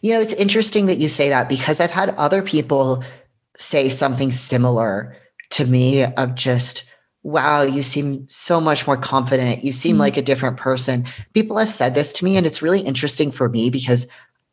you 0.03 0.12
know 0.12 0.21
it's 0.21 0.35
interesting 0.35 0.87
that 0.87 0.99
you 0.99 1.09
say 1.09 1.29
that 1.29 1.49
because 1.49 1.79
i've 1.79 1.91
had 1.91 2.11
other 2.16 2.43
people 2.43 3.05
say 3.57 3.89
something 3.89 4.33
similar 4.33 5.16
to 5.51 5.64
me 5.64 6.05
of 6.05 6.35
just 6.35 6.83
wow, 7.23 7.62
you 7.62 7.83
seem 7.83 8.27
so 8.29 8.61
much 8.61 8.87
more 8.87 8.97
confident. 8.97 9.64
You 9.64 9.73
seem 9.73 9.95
mm-hmm. 9.95 10.01
like 10.01 10.16
a 10.16 10.23
different 10.23 10.57
person. 10.57 11.07
People 11.35 11.59
have 11.59 11.73
said 11.73 11.95
this 11.95 12.12
to 12.14 12.25
me, 12.25 12.37
and 12.37 12.47
it's 12.47 12.62
really 12.62 12.81
interesting 12.81 13.31
for 13.31 13.49
me 13.49 13.71
because 13.71 14.07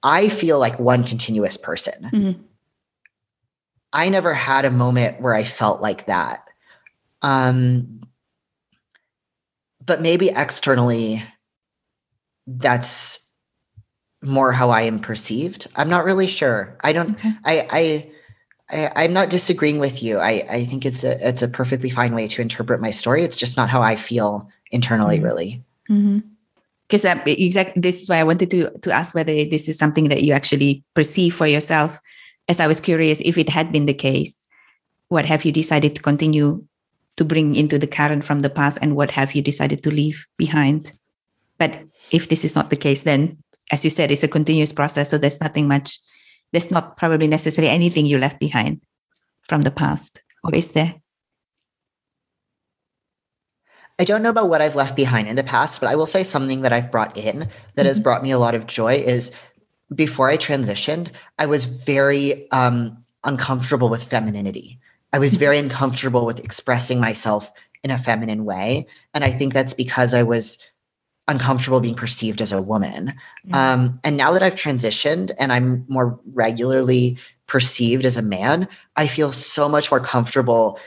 I 0.03 0.30
feel 0.30 0.59
like 0.59 0.80
one 0.80 1.03
continuous 1.03 1.57
person. 1.57 2.09
Mm-hmm. 2.11 2.41
I 3.93 4.09
never 4.09 4.34
had 4.34 4.66
a 4.66 4.72
moment 4.72 5.22
where 5.22 5.34
I 5.34 5.43
felt 5.43 5.82
like 5.82 6.07
that. 6.07 6.43
Um, 7.22 8.01
but 9.84 10.01
maybe 10.01 10.30
externally, 10.30 11.24
that's 12.45 13.20
more 14.22 14.51
how 14.51 14.70
I 14.70 14.82
am 14.82 14.99
perceived. 14.99 15.68
I'm 15.76 15.89
not 15.89 16.03
really 16.03 16.28
sure. 16.28 16.78
I 16.82 16.93
don't. 16.93 17.11
Okay. 17.11 17.32
I. 17.43 17.68
I 17.70 18.11
I, 18.70 19.05
am 19.05 19.13
not 19.13 19.30
disagreeing 19.30 19.80
with 19.80 20.01
you. 20.01 20.18
I, 20.18 20.43
I 20.49 20.66
think 20.66 20.86
it's 20.86 21.03
a 21.03 21.28
it's 21.28 21.41
a 21.41 21.47
perfectly 21.47 21.89
fine 21.89 22.16
way 22.16 22.28
to 22.28 22.41
interpret 22.41 22.82
my 22.82 22.91
story. 22.91 23.24
It's 23.24 23.38
just 23.38 23.57
not 23.57 23.70
how 23.70 23.82
I 23.82 23.95
feel 23.95 24.49
internally, 24.72 25.18
mm-hmm. 25.18 25.26
really. 25.26 25.63
Because 25.88 27.03
mm-hmm. 27.03 27.30
exactly 27.30 27.82
this 27.82 28.01
is 28.01 28.09
why 28.09 28.18
I 28.18 28.24
wanted 28.24 28.49
to 28.51 28.72
to 28.72 28.91
ask 28.91 29.13
whether 29.13 29.34
this 29.45 29.70
is 29.70 29.78
something 29.78 30.09
that 30.09 30.24
you 30.24 30.34
actually 30.34 30.84
perceive 30.95 31.36
for 31.36 31.47
yourself. 31.47 31.99
As 32.47 32.59
I 32.59 32.68
was 32.68 32.82
curious 32.82 33.22
if 33.22 33.38
it 33.38 33.49
had 33.49 33.72
been 33.72 33.86
the 33.86 33.93
case, 33.93 34.47
what 35.09 35.26
have 35.26 35.45
you 35.45 35.51
decided 35.51 35.95
to 35.95 36.01
continue 36.01 36.63
to 37.18 37.26
bring 37.26 37.55
into 37.55 37.80
the 37.80 37.88
current 37.88 38.26
from 38.26 38.41
the 38.41 38.49
past, 38.49 38.80
and 38.82 38.95
what 38.95 39.11
have 39.11 39.36
you 39.36 39.41
decided 39.41 39.84
to 39.84 39.91
leave 39.91 40.26
behind? 40.38 40.91
But 41.57 41.80
if 42.11 42.30
this 42.30 42.43
is 42.43 42.55
not 42.55 42.70
the 42.70 42.76
case, 42.76 43.03
then 43.03 43.38
as 43.72 43.84
you 43.84 43.89
said, 43.89 44.11
it's 44.11 44.24
a 44.24 44.28
continuous 44.28 44.74
process. 44.74 45.09
So 45.09 45.18
there's 45.18 45.41
nothing 45.41 45.68
much 45.68 45.99
there's 46.51 46.71
not 46.71 46.97
probably 46.97 47.27
necessarily 47.27 47.71
anything 47.71 48.05
you 48.05 48.17
left 48.17 48.39
behind 48.39 48.81
from 49.43 49.61
the 49.61 49.71
past, 49.71 50.21
or 50.43 50.55
is 50.55 50.71
there? 50.71 50.95
I 53.97 54.03
don't 54.03 54.21
know 54.21 54.29
about 54.29 54.49
what 54.49 54.61
I've 54.61 54.75
left 54.75 54.95
behind 54.95 55.27
in 55.27 55.35
the 55.35 55.43
past, 55.43 55.79
but 55.79 55.89
I 55.89 55.95
will 55.95 56.05
say 56.05 56.23
something 56.23 56.61
that 56.61 56.73
I've 56.73 56.91
brought 56.91 57.17
in 57.17 57.39
that 57.39 57.49
mm-hmm. 57.49 57.85
has 57.85 57.99
brought 57.99 58.23
me 58.23 58.31
a 58.31 58.39
lot 58.39 58.55
of 58.55 58.67
joy 58.67 58.95
is 58.95 59.31
before 59.93 60.29
I 60.29 60.37
transitioned, 60.37 61.11
I 61.37 61.45
was 61.45 61.63
very 61.63 62.49
um, 62.51 63.03
uncomfortable 63.23 63.89
with 63.89 64.03
femininity. 64.03 64.79
I 65.13 65.19
was 65.19 65.35
very 65.35 65.57
uncomfortable 65.65 66.25
with 66.25 66.39
expressing 66.39 66.99
myself 66.99 67.51
in 67.83 67.91
a 67.91 67.97
feminine 67.97 68.45
way. 68.45 68.87
And 69.13 69.23
I 69.23 69.31
think 69.31 69.53
that's 69.53 69.73
because 69.73 70.13
I 70.13 70.23
was 70.23 70.57
uncomfortable 71.28 71.80
being 71.80 71.95
perceived 71.95 72.41
as 72.41 72.51
a 72.51 72.61
woman. 72.61 73.13
Mm-hmm. 73.47 73.55
Um, 73.55 73.99
and 74.03 74.17
now 74.17 74.32
that 74.34 74.43
I've 74.43 74.55
transitioned 74.55 75.32
and 75.39 75.51
I'm 75.51 75.86
more 75.88 76.19
regularly 76.34 77.17
perceived 77.47 78.05
as 78.05 78.17
a 78.17 78.21
man, 78.21 78.67
I 78.95 79.07
feel 79.07 79.32
so 79.32 79.67
much 79.67 79.91
more 79.91 79.99
comfortable 79.99 80.80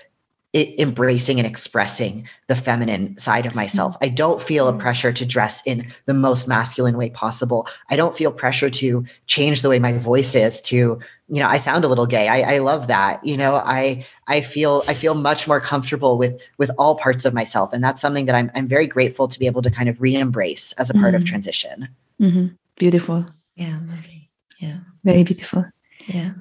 embracing 0.54 1.38
and 1.38 1.46
expressing 1.46 2.26
the 2.46 2.56
feminine 2.56 3.16
side 3.18 3.46
of 3.46 3.54
myself. 3.54 3.96
I 4.00 4.08
don't 4.08 4.40
feel 4.40 4.66
a 4.66 4.72
pressure 4.72 5.12
to 5.12 5.26
dress 5.26 5.60
in 5.66 5.92
the 6.06 6.14
most 6.14 6.48
masculine 6.48 6.96
way 6.96 7.10
possible. 7.10 7.68
I 7.90 7.96
don't 7.96 8.16
feel 8.16 8.32
pressure 8.32 8.70
to 8.70 9.04
change 9.26 9.60
the 9.60 9.68
way 9.68 9.78
my 9.78 9.92
voice 9.92 10.34
is 10.34 10.62
to, 10.62 11.00
you 11.28 11.40
know, 11.40 11.48
I 11.48 11.58
sound 11.58 11.84
a 11.84 11.88
little 11.88 12.06
gay. 12.06 12.26
I, 12.28 12.54
I 12.54 12.58
love 12.58 12.86
that. 12.86 13.24
You 13.24 13.36
know, 13.36 13.54
I 13.54 14.04
I 14.26 14.40
feel 14.40 14.82
I 14.88 14.94
feel 14.94 15.14
much 15.14 15.46
more 15.46 15.60
comfortable 15.60 16.16
with 16.16 16.40
with 16.56 16.70
all 16.78 16.96
parts 16.96 17.24
of 17.24 17.34
myself. 17.34 17.72
And 17.72 17.84
that's 17.84 18.00
something 18.00 18.26
that 18.26 18.34
I'm 18.34 18.50
I'm 18.54 18.66
very 18.66 18.86
grateful 18.86 19.28
to 19.28 19.38
be 19.38 19.46
able 19.46 19.62
to 19.62 19.70
kind 19.70 19.88
of 19.88 20.00
re-embrace 20.00 20.72
as 20.72 20.88
a 20.88 20.94
part 20.94 21.06
mm-hmm. 21.06 21.16
of 21.16 21.24
transition. 21.24 21.88
Mm-hmm. 22.20 22.46
Beautiful. 22.76 23.26
Yeah, 23.56 23.78
lovely. 23.86 24.30
Yeah. 24.58 24.78
Very 25.04 25.22
beautiful. 25.22 25.66
Yeah. 26.06 26.32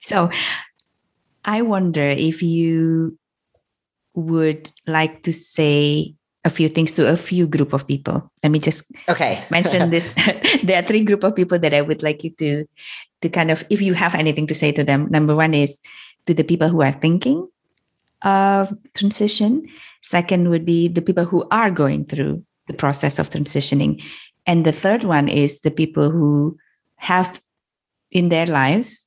So 0.00 0.30
I 1.44 1.62
wonder 1.62 2.08
if 2.08 2.42
you 2.42 3.18
would 4.14 4.70
like 4.86 5.22
to 5.22 5.32
say 5.32 6.14
a 6.44 6.50
few 6.50 6.68
things 6.68 6.92
to 6.94 7.08
a 7.08 7.16
few 7.16 7.46
group 7.46 7.72
of 7.72 7.86
people. 7.86 8.30
Let 8.42 8.52
me 8.52 8.58
just 8.58 8.84
okay 9.08 9.42
mention 9.50 9.88
this. 9.94 10.12
there 10.62 10.82
are 10.82 10.86
three 10.86 11.04
group 11.04 11.24
of 11.24 11.34
people 11.34 11.58
that 11.58 11.72
I 11.72 11.80
would 11.80 12.02
like 12.02 12.24
you 12.24 12.30
to 12.30 12.66
to 13.22 13.28
kind 13.28 13.50
of 13.50 13.64
if 13.70 13.80
you 13.80 13.94
have 13.94 14.14
anything 14.14 14.46
to 14.48 14.54
say 14.54 14.72
to 14.72 14.84
them. 14.84 15.08
Number 15.10 15.34
one 15.34 15.54
is 15.54 15.80
to 16.26 16.34
the 16.34 16.44
people 16.44 16.68
who 16.68 16.82
are 16.82 16.92
thinking 16.92 17.48
of 18.22 18.72
transition. 18.94 19.66
Second 20.00 20.50
would 20.50 20.64
be 20.64 20.88
the 20.88 21.02
people 21.02 21.24
who 21.24 21.46
are 21.50 21.70
going 21.70 22.04
through 22.04 22.44
the 22.66 22.74
process 22.74 23.18
of 23.18 23.30
transitioning. 23.30 24.02
And 24.46 24.66
the 24.66 24.72
third 24.72 25.04
one 25.04 25.28
is 25.28 25.60
the 25.60 25.70
people 25.70 26.10
who 26.10 26.58
have 26.96 27.40
in 28.10 28.28
their 28.28 28.46
lives 28.46 29.06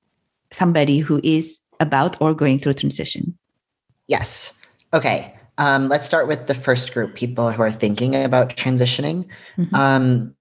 somebody 0.52 1.00
who 1.00 1.20
is 1.24 1.60
about 1.80 2.20
or 2.22 2.34
going 2.34 2.60
through 2.60 2.74
transition? 2.74 3.38
Yes. 4.08 4.54
Okay. 4.94 5.34
Um, 5.58 5.88
let's 5.88 6.06
start 6.06 6.28
with 6.28 6.48
the 6.48 6.54
first 6.54 6.94
group 6.94 7.16
people 7.16 7.52
who 7.52 7.62
are 7.62 7.72
thinking 7.72 8.16
about 8.16 8.56
transitioning. 8.56 9.26
Mm-hmm. 9.58 9.76
Um, 9.76 10.36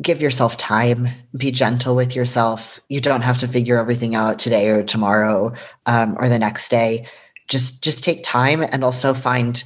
give 0.00 0.22
yourself 0.22 0.56
time, 0.56 1.08
be 1.36 1.50
gentle 1.50 1.96
with 1.96 2.14
yourself. 2.14 2.78
You 2.88 3.00
don't 3.00 3.22
have 3.22 3.38
to 3.38 3.48
figure 3.48 3.78
everything 3.78 4.14
out 4.14 4.38
today 4.38 4.68
or 4.68 4.82
tomorrow 4.82 5.52
um, 5.86 6.16
or 6.18 6.28
the 6.28 6.38
next 6.38 6.68
day. 6.70 7.06
Just 7.48 7.82
just 7.82 8.04
take 8.04 8.22
time 8.22 8.62
and 8.62 8.84
also 8.84 9.14
find 9.14 9.62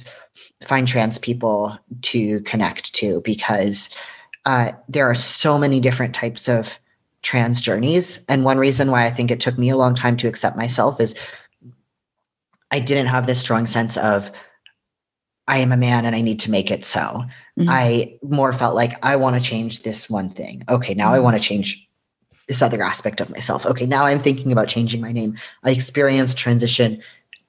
find 0.65 0.87
trans 0.87 1.19
people 1.19 1.77
to 2.01 2.39
connect 2.41 2.93
to 2.95 3.21
because 3.21 3.89
uh, 4.45 4.71
there 4.89 5.09
are 5.09 5.15
so 5.15 5.57
many 5.57 5.79
different 5.79 6.15
types 6.15 6.47
of 6.47 6.79
trans 7.21 7.61
journeys. 7.61 8.23
And 8.27 8.43
one 8.43 8.57
reason 8.57 8.91
why 8.91 9.05
I 9.05 9.11
think 9.11 9.31
it 9.31 9.39
took 9.39 9.57
me 9.57 9.69
a 9.69 9.77
long 9.77 9.95
time 9.95 10.17
to 10.17 10.27
accept 10.27 10.57
myself 10.57 10.99
is 10.99 11.15
I 12.71 12.79
didn't 12.79 13.07
have 13.07 13.27
this 13.27 13.39
strong 13.39 13.67
sense 13.67 13.97
of 13.97 14.31
I 15.47 15.59
am 15.59 15.71
a 15.71 15.77
man 15.77 16.05
and 16.05 16.15
I 16.15 16.21
need 16.21 16.39
to 16.41 16.51
make 16.51 16.71
it 16.71 16.85
so. 16.85 17.23
Mm-hmm. 17.59 17.69
I 17.69 18.17
more 18.21 18.53
felt 18.53 18.75
like 18.75 19.03
I 19.03 19.15
want 19.15 19.35
to 19.35 19.41
change 19.41 19.83
this 19.83 20.09
one 20.09 20.29
thing. 20.29 20.63
Okay, 20.69 20.93
now 20.93 21.07
mm-hmm. 21.07 21.15
I 21.15 21.19
want 21.19 21.37
to 21.37 21.43
change 21.43 21.87
this 22.47 22.61
other 22.61 22.81
aspect 22.83 23.21
of 23.21 23.29
myself. 23.29 23.65
Okay, 23.65 23.85
now 23.85 24.05
I'm 24.05 24.21
thinking 24.21 24.51
about 24.51 24.67
changing 24.67 25.01
my 25.01 25.11
name. 25.11 25.37
I 25.63 25.71
experienced 25.71 26.37
transition 26.37 27.01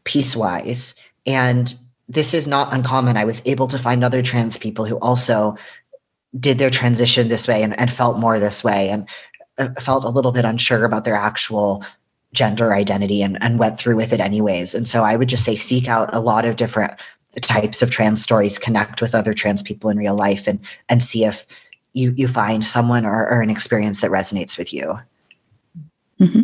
piecewise. 0.05 0.95
And 1.27 1.75
this 2.09 2.35
is 2.35 2.47
not 2.47 2.73
uncommon. 2.73 3.17
I 3.17 3.25
was 3.25 3.43
able 3.45 3.67
to 3.69 3.79
find 3.79 4.05
other 4.05 4.23
trans 4.23 4.59
people 4.59 4.85
who 4.85 4.99
also 4.99 5.57
did 6.39 6.59
their 6.59 6.71
transition 6.71 7.29
this 7.29 7.49
way 7.49 7.63
and, 7.63 7.79
and 7.79 7.91
felt 7.91 8.19
more 8.19 8.39
this 8.39 8.63
way. 8.63 8.91
And 8.91 9.09
uh, 9.57 9.69
felt 9.81 10.05
a 10.05 10.09
little 10.09 10.33
bit 10.33 10.45
unsure 10.45 10.85
about 10.85 11.05
their 11.05 11.15
actual 11.15 11.85
gender 12.33 12.75
identity 12.75 13.23
and, 13.23 13.41
and 13.41 13.59
went 13.59 13.79
through 13.79 13.95
with 13.95 14.13
it 14.13 14.21
anyways. 14.21 14.75
And 14.75 14.89
so 14.89 15.05
I 15.05 15.15
would 15.15 15.29
just 15.29 15.45
say 15.45 15.55
seek 15.55 15.89
out 15.89 16.13
a 16.13 16.19
lot 16.19 16.45
of 16.45 16.57
different 16.57 16.93
types 17.41 17.83
of 17.83 17.91
trans 17.91 18.23
stories, 18.23 18.59
connect 18.59 19.01
with 19.01 19.15
other 19.15 19.35
trans 19.35 19.63
people 19.63 19.91
in 19.91 19.99
real 19.99 20.15
life 20.15 20.47
and 20.47 20.61
and 20.89 21.03
see 21.03 21.25
if 21.25 21.47
you 21.93 22.13
you 22.17 22.29
find 22.29 22.65
someone 22.65 23.05
or, 23.05 23.29
or 23.29 23.41
an 23.41 23.51
experience 23.51 24.01
that 24.01 24.11
resonates 24.11 24.59
with 24.59 24.73
you. 24.73 24.99
Mm-hmm. 26.21 26.43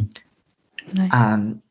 Nice. 0.97 1.15
Um, 1.15 1.63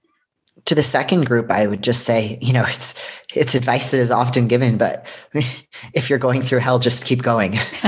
to 0.66 0.76
the 0.76 0.84
second 0.84 1.26
group, 1.26 1.50
I 1.50 1.68
would 1.68 1.82
just 1.82 2.04
say, 2.04 2.38
you 2.42 2.54
know, 2.54 2.64
it's 2.66 2.94
it's 3.34 3.56
advice 3.56 3.90
that 3.90 3.98
is 3.98 4.12
often 4.12 4.48
given, 4.48 4.78
but 4.78 5.06
if 5.94 6.10
you're 6.10 6.20
going 6.20 6.42
through 6.42 6.60
hell, 6.60 6.80
just 6.80 7.06
keep 7.06 7.22
going. 7.22 7.54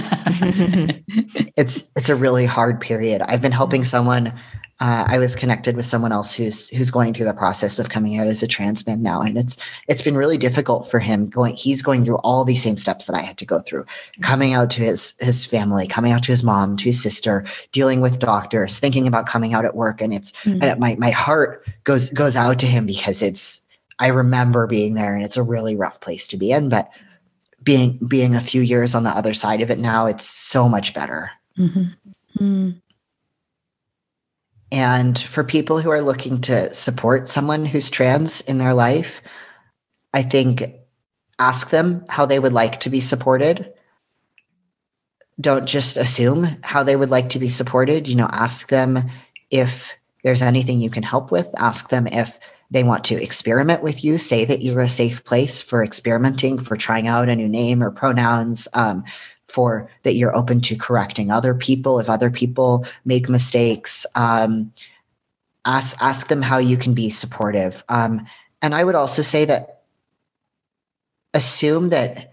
it's 1.55 1.91
it's 1.95 2.09
a 2.09 2.15
really 2.15 2.45
hard 2.45 2.79
period. 2.81 3.21
I've 3.21 3.41
been 3.41 3.51
helping 3.51 3.83
someone 3.83 4.33
uh, 4.81 5.05
I 5.07 5.19
was 5.19 5.35
connected 5.35 5.75
with 5.75 5.85
someone 5.85 6.11
else 6.11 6.33
who's 6.33 6.67
who's 6.69 6.89
going 6.89 7.13
through 7.13 7.27
the 7.27 7.35
process 7.35 7.77
of 7.77 7.89
coming 7.89 8.17
out 8.17 8.25
as 8.25 8.41
a 8.41 8.47
trans 8.47 8.85
man 8.87 9.03
now, 9.03 9.21
and 9.21 9.37
it's 9.37 9.55
it's 9.87 10.01
been 10.01 10.17
really 10.17 10.39
difficult 10.39 10.89
for 10.89 10.97
him. 10.97 11.29
Going, 11.29 11.55
he's 11.55 11.83
going 11.83 12.03
through 12.03 12.15
all 12.17 12.43
these 12.43 12.63
same 12.63 12.77
steps 12.77 13.05
that 13.05 13.15
I 13.15 13.21
had 13.21 13.37
to 13.37 13.45
go 13.45 13.59
through, 13.59 13.85
coming 14.23 14.53
out 14.53 14.71
to 14.71 14.81
his 14.81 15.13
his 15.19 15.45
family, 15.45 15.85
coming 15.85 16.11
out 16.11 16.23
to 16.23 16.31
his 16.31 16.43
mom, 16.43 16.77
to 16.77 16.85
his 16.85 17.01
sister, 17.01 17.45
dealing 17.71 18.01
with 18.01 18.17
doctors, 18.17 18.79
thinking 18.79 19.05
about 19.05 19.27
coming 19.27 19.53
out 19.53 19.65
at 19.65 19.75
work, 19.75 20.01
and 20.01 20.15
it's 20.15 20.31
mm-hmm. 20.43 20.63
uh, 20.63 20.75
my 20.77 20.95
my 20.95 21.11
heart 21.11 21.63
goes 21.83 22.09
goes 22.09 22.35
out 22.35 22.57
to 22.57 22.65
him 22.65 22.87
because 22.87 23.21
it's 23.21 23.61
I 23.99 24.07
remember 24.07 24.65
being 24.65 24.95
there, 24.95 25.13
and 25.13 25.23
it's 25.23 25.37
a 25.37 25.43
really 25.43 25.75
rough 25.75 26.01
place 26.01 26.27
to 26.29 26.37
be 26.37 26.51
in, 26.51 26.69
but 26.69 26.89
being 27.61 27.99
being 28.07 28.33
a 28.33 28.41
few 28.41 28.61
years 28.61 28.95
on 28.95 29.03
the 29.03 29.11
other 29.11 29.35
side 29.35 29.61
of 29.61 29.69
it 29.69 29.77
now, 29.77 30.07
it's 30.07 30.25
so 30.25 30.67
much 30.67 30.95
better. 30.95 31.29
Mm-hmm. 31.55 32.43
Mm. 32.43 32.81
And 34.71 35.19
for 35.19 35.43
people 35.43 35.81
who 35.81 35.91
are 35.91 36.01
looking 36.01 36.41
to 36.41 36.73
support 36.73 37.27
someone 37.27 37.65
who's 37.65 37.89
trans 37.89 38.41
in 38.41 38.57
their 38.57 38.73
life, 38.73 39.21
I 40.13 40.23
think 40.23 40.63
ask 41.37 41.69
them 41.69 42.05
how 42.07 42.25
they 42.25 42.39
would 42.39 42.53
like 42.53 42.81
to 42.81 42.89
be 42.89 43.01
supported. 43.01 43.73
Don't 45.39 45.65
just 45.65 45.97
assume 45.97 46.57
how 46.61 46.83
they 46.83 46.95
would 46.95 47.09
like 47.09 47.29
to 47.29 47.39
be 47.39 47.49
supported. 47.49 48.07
You 48.07 48.15
know, 48.15 48.29
ask 48.31 48.69
them 48.69 49.09
if 49.49 49.93
there's 50.23 50.41
anything 50.41 50.79
you 50.79 50.89
can 50.89 51.03
help 51.03 51.31
with. 51.31 51.49
Ask 51.57 51.89
them 51.89 52.07
if 52.07 52.39
they 52.69 52.83
want 52.83 53.05
to 53.05 53.21
experiment 53.21 53.83
with 53.83 54.03
you. 54.03 54.17
Say 54.17 54.45
that 54.45 54.61
you're 54.61 54.81
a 54.81 54.89
safe 54.89 55.25
place 55.25 55.61
for 55.61 55.83
experimenting, 55.83 56.59
for 56.59 56.77
trying 56.77 57.07
out 57.07 57.27
a 57.27 57.35
new 57.35 57.49
name 57.49 57.83
or 57.83 57.91
pronouns. 57.91 58.67
Um, 58.73 59.03
for 59.51 59.89
that 60.03 60.15
you're 60.15 60.35
open 60.35 60.61
to 60.61 60.75
correcting 60.75 61.29
other 61.29 61.53
people. 61.53 61.99
If 61.99 62.09
other 62.09 62.31
people 62.31 62.85
make 63.05 63.29
mistakes 63.29 64.05
um, 64.15 64.71
ask 65.65 66.01
ask 66.01 66.27
them 66.27 66.41
how 66.41 66.57
you 66.57 66.77
can 66.77 66.93
be 66.93 67.09
supportive. 67.09 67.83
Um, 67.89 68.25
and 68.61 68.75
i 68.75 68.83
would 68.83 68.95
also 68.95 69.21
say 69.21 69.45
that 69.45 69.81
assume 71.33 71.89
that 71.89 72.31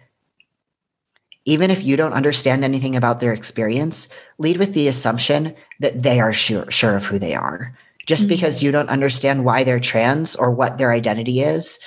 even 1.45 1.71
if 1.71 1.83
you 1.83 1.97
don't 1.97 2.13
understand 2.13 2.65
anything 2.65 2.97
about 2.97 3.21
their 3.21 3.33
experience 3.33 4.09
lead 4.39 4.59
with 4.59 4.75
the 4.75 4.89
assumption 4.89 5.55
that 5.81 6.03
they 6.03 6.21
are 6.21 6.33
sure 6.33 6.71
sure 6.71 6.97
of 6.97 7.05
who 7.05 7.19
they 7.19 7.35
are. 7.35 7.77
Just 8.07 8.23
mm-hmm. 8.23 8.29
because 8.31 8.63
you 8.63 8.73
don't 8.73 8.89
understand 8.89 9.45
why 9.45 9.65
they're 9.65 9.81
trans 9.81 10.37
or 10.37 10.51
what 10.51 10.79
their 10.79 10.93
identity 10.93 11.41
is 11.41 11.79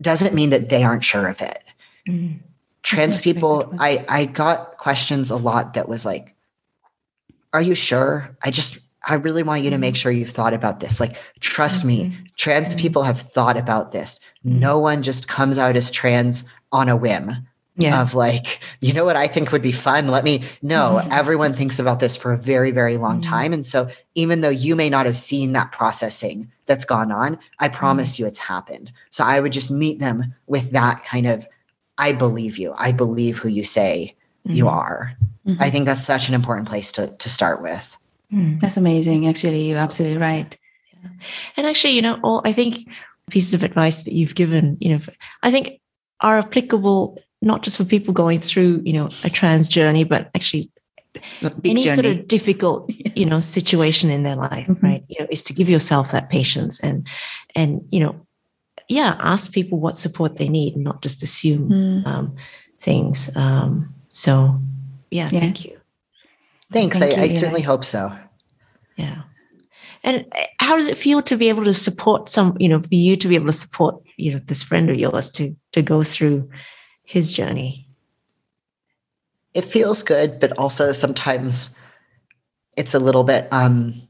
doesn't 0.00 0.34
mean 0.34 0.50
that 0.50 0.68
they 0.68 0.82
aren't 0.82 1.04
sure 1.04 1.28
of 1.28 1.40
it. 1.40 1.62
Mm-hmm 2.08 2.43
trans 2.84 3.18
people 3.18 3.74
i 3.78 4.04
i 4.08 4.24
got 4.24 4.78
questions 4.78 5.30
a 5.30 5.36
lot 5.36 5.74
that 5.74 5.88
was 5.88 6.04
like 6.04 6.36
are 7.52 7.62
you 7.62 7.74
sure 7.74 8.36
i 8.42 8.50
just 8.50 8.78
i 9.06 9.14
really 9.14 9.42
want 9.42 9.62
you 9.62 9.70
to 9.70 9.78
make 9.78 9.94
mm-hmm. 9.94 10.00
sure 10.00 10.12
you've 10.12 10.30
thought 10.30 10.54
about 10.54 10.78
this 10.78 11.00
like 11.00 11.16
trust 11.40 11.80
mm-hmm. 11.80 12.10
me 12.10 12.18
trans 12.36 12.68
mm-hmm. 12.68 12.80
people 12.80 13.02
have 13.02 13.22
thought 13.22 13.56
about 13.56 13.90
this 13.90 14.20
mm-hmm. 14.44 14.60
no 14.60 14.78
one 14.78 15.02
just 15.02 15.26
comes 15.26 15.58
out 15.58 15.74
as 15.74 15.90
trans 15.90 16.44
on 16.70 16.88
a 16.88 16.96
whim 16.96 17.46
yeah. 17.76 18.02
of 18.02 18.14
like 18.14 18.60
you 18.80 18.92
know 18.92 19.04
what 19.04 19.16
i 19.16 19.26
think 19.26 19.50
would 19.50 19.62
be 19.62 19.72
fun 19.72 20.08
let 20.08 20.22
me 20.22 20.44
no 20.62 20.98
mm-hmm. 21.00 21.10
everyone 21.10 21.56
thinks 21.56 21.78
about 21.78 22.00
this 22.00 22.16
for 22.16 22.32
a 22.32 22.38
very 22.38 22.70
very 22.70 22.98
long 22.98 23.20
mm-hmm. 23.20 23.30
time 23.30 23.52
and 23.52 23.64
so 23.64 23.88
even 24.14 24.42
though 24.42 24.50
you 24.50 24.76
may 24.76 24.90
not 24.90 25.06
have 25.06 25.16
seen 25.16 25.52
that 25.52 25.72
processing 25.72 26.50
that's 26.66 26.84
gone 26.84 27.10
on 27.10 27.38
i 27.60 27.68
promise 27.68 28.18
you 28.18 28.26
it's 28.26 28.38
happened 28.38 28.92
so 29.10 29.24
i 29.24 29.40
would 29.40 29.52
just 29.52 29.70
meet 29.70 29.98
them 29.98 30.34
with 30.46 30.70
that 30.72 31.02
kind 31.04 31.26
of 31.26 31.46
I 31.98 32.12
believe 32.12 32.58
you. 32.58 32.74
I 32.76 32.92
believe 32.92 33.38
who 33.38 33.48
you 33.48 33.64
say 33.64 34.14
mm-hmm. 34.46 34.56
you 34.56 34.68
are. 34.68 35.16
Mm-hmm. 35.46 35.62
I 35.62 35.70
think 35.70 35.86
that's 35.86 36.04
such 36.04 36.28
an 36.28 36.34
important 36.34 36.68
place 36.68 36.92
to 36.92 37.08
to 37.08 37.28
start 37.28 37.62
with. 37.62 37.96
Mm. 38.32 38.60
That's 38.60 38.76
amazing. 38.76 39.28
Actually, 39.28 39.68
you're 39.68 39.78
absolutely 39.78 40.18
right. 40.18 40.56
Yeah. 41.02 41.10
And 41.56 41.66
actually, 41.66 41.94
you 41.94 42.02
know, 42.02 42.18
all 42.22 42.42
I 42.44 42.52
think 42.52 42.88
pieces 43.30 43.54
of 43.54 43.62
advice 43.62 44.04
that 44.04 44.14
you've 44.14 44.34
given, 44.34 44.76
you 44.80 44.90
know, 44.90 45.00
I 45.42 45.50
think 45.50 45.80
are 46.20 46.38
applicable 46.38 47.18
not 47.42 47.62
just 47.62 47.76
for 47.76 47.84
people 47.84 48.14
going 48.14 48.40
through, 48.40 48.80
you 48.84 48.94
know, 48.94 49.10
a 49.22 49.30
trans 49.30 49.68
journey, 49.68 50.04
but 50.04 50.30
actually 50.34 50.70
any 51.64 51.82
journey. 51.82 51.94
sort 51.94 52.06
of 52.06 52.26
difficult 52.26 52.90
yes. 52.90 53.12
you 53.14 53.26
know 53.26 53.38
situation 53.38 54.10
in 54.10 54.24
their 54.24 54.34
life 54.34 54.66
mm-hmm. 54.66 54.84
right 54.84 55.04
you 55.08 55.16
know 55.20 55.26
is 55.30 55.42
to 55.42 55.52
give 55.52 55.68
yourself 55.68 56.10
that 56.10 56.28
patience 56.28 56.80
and 56.80 57.06
and 57.54 57.86
you 57.90 58.00
know 58.00 58.26
yeah, 58.88 59.16
ask 59.20 59.52
people 59.52 59.78
what 59.78 59.98
support 59.98 60.36
they 60.36 60.48
need, 60.48 60.76
not 60.76 61.02
just 61.02 61.22
assume 61.22 61.70
mm. 61.70 62.06
um, 62.06 62.36
things. 62.80 63.34
Um, 63.36 63.94
so, 64.10 64.60
yeah, 65.10 65.28
yeah, 65.32 65.40
thank 65.40 65.64
you. 65.64 65.80
Thanks. 66.72 66.98
Thank 66.98 67.18
I, 67.18 67.24
you, 67.24 67.36
I 67.36 67.40
certainly 67.40 67.62
hope 67.62 67.84
so. 67.84 68.12
Yeah. 68.96 69.22
And 70.02 70.26
uh, 70.32 70.44
how 70.60 70.76
does 70.76 70.86
it 70.86 70.96
feel 70.96 71.22
to 71.22 71.36
be 71.36 71.48
able 71.48 71.64
to 71.64 71.74
support 71.74 72.28
some, 72.28 72.56
you 72.60 72.68
know, 72.68 72.80
for 72.80 72.94
you 72.94 73.16
to 73.16 73.28
be 73.28 73.34
able 73.34 73.46
to 73.46 73.52
support, 73.52 74.02
you 74.16 74.32
know, 74.32 74.40
this 74.44 74.62
friend 74.62 74.90
of 74.90 74.96
yours 74.96 75.30
to 75.32 75.56
to 75.72 75.82
go 75.82 76.04
through 76.04 76.48
his 77.04 77.32
journey? 77.32 77.88
It 79.54 79.64
feels 79.64 80.02
good, 80.02 80.40
but 80.40 80.52
also 80.58 80.92
sometimes 80.92 81.74
it's 82.76 82.92
a 82.94 82.98
little 82.98 83.24
bit 83.24 83.48
um 83.50 84.03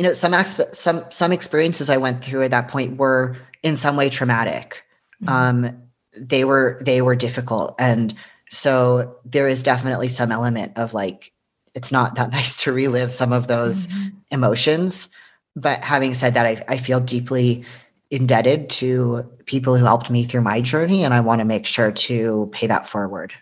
you 0.00 0.06
know 0.06 0.14
some 0.14 0.32
exp- 0.32 0.74
some 0.74 1.04
some 1.10 1.30
experiences 1.30 1.90
i 1.90 1.98
went 1.98 2.24
through 2.24 2.42
at 2.42 2.50
that 2.52 2.68
point 2.68 2.96
were 2.96 3.36
in 3.62 3.76
some 3.76 3.96
way 3.96 4.08
traumatic 4.08 4.82
mm-hmm. 5.22 5.28
um 5.28 5.82
they 6.18 6.42
were 6.42 6.78
they 6.80 7.02
were 7.02 7.14
difficult 7.14 7.74
and 7.78 8.14
so 8.48 9.20
there 9.26 9.46
is 9.46 9.62
definitely 9.62 10.08
some 10.08 10.32
element 10.32 10.72
of 10.76 10.94
like 10.94 11.32
it's 11.74 11.92
not 11.92 12.16
that 12.16 12.30
nice 12.38 12.56
to 12.56 12.72
relive 12.72 13.12
some 13.12 13.30
of 13.30 13.46
those 13.46 13.88
mm-hmm. 13.88 14.08
emotions 14.30 15.10
but 15.54 15.84
having 15.84 16.14
said 16.14 16.32
that 16.32 16.46
I, 16.46 16.64
I 16.66 16.78
feel 16.78 17.00
deeply 17.00 17.66
indebted 18.10 18.70
to 18.70 19.28
people 19.44 19.76
who 19.76 19.84
helped 19.84 20.08
me 20.08 20.24
through 20.24 20.40
my 20.40 20.62
journey 20.62 21.04
and 21.04 21.12
i 21.12 21.20
want 21.20 21.40
to 21.40 21.44
make 21.44 21.66
sure 21.66 21.92
to 21.92 22.48
pay 22.52 22.66
that 22.66 22.88
forward 22.88 23.34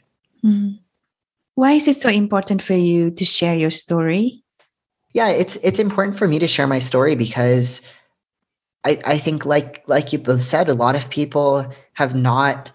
mm-hmm. 0.44 0.74
why 1.54 1.74
is 1.74 1.86
it 1.86 1.94
so 1.94 2.09
important 2.09 2.61
for 2.62 2.74
you 2.74 3.12
to 3.12 3.24
share 3.24 3.54
your 3.54 3.70
story 3.70 4.42
yeah, 5.19 5.31
it's 5.31 5.57
it's 5.64 5.81
important 5.81 6.16
for 6.16 6.29
me 6.29 6.39
to 6.39 6.47
share 6.47 6.69
my 6.69 6.79
story 6.79 7.16
because 7.16 7.83
I, 8.85 8.99
I 9.05 9.19
think 9.19 9.45
like 9.45 9.83
like 9.89 10.12
you 10.12 10.21
both 10.21 10.43
said, 10.43 10.69
a 10.69 10.75
lot 10.75 10.95
of 10.95 11.11
people 11.11 11.75
have 11.95 12.14
not 12.14 12.71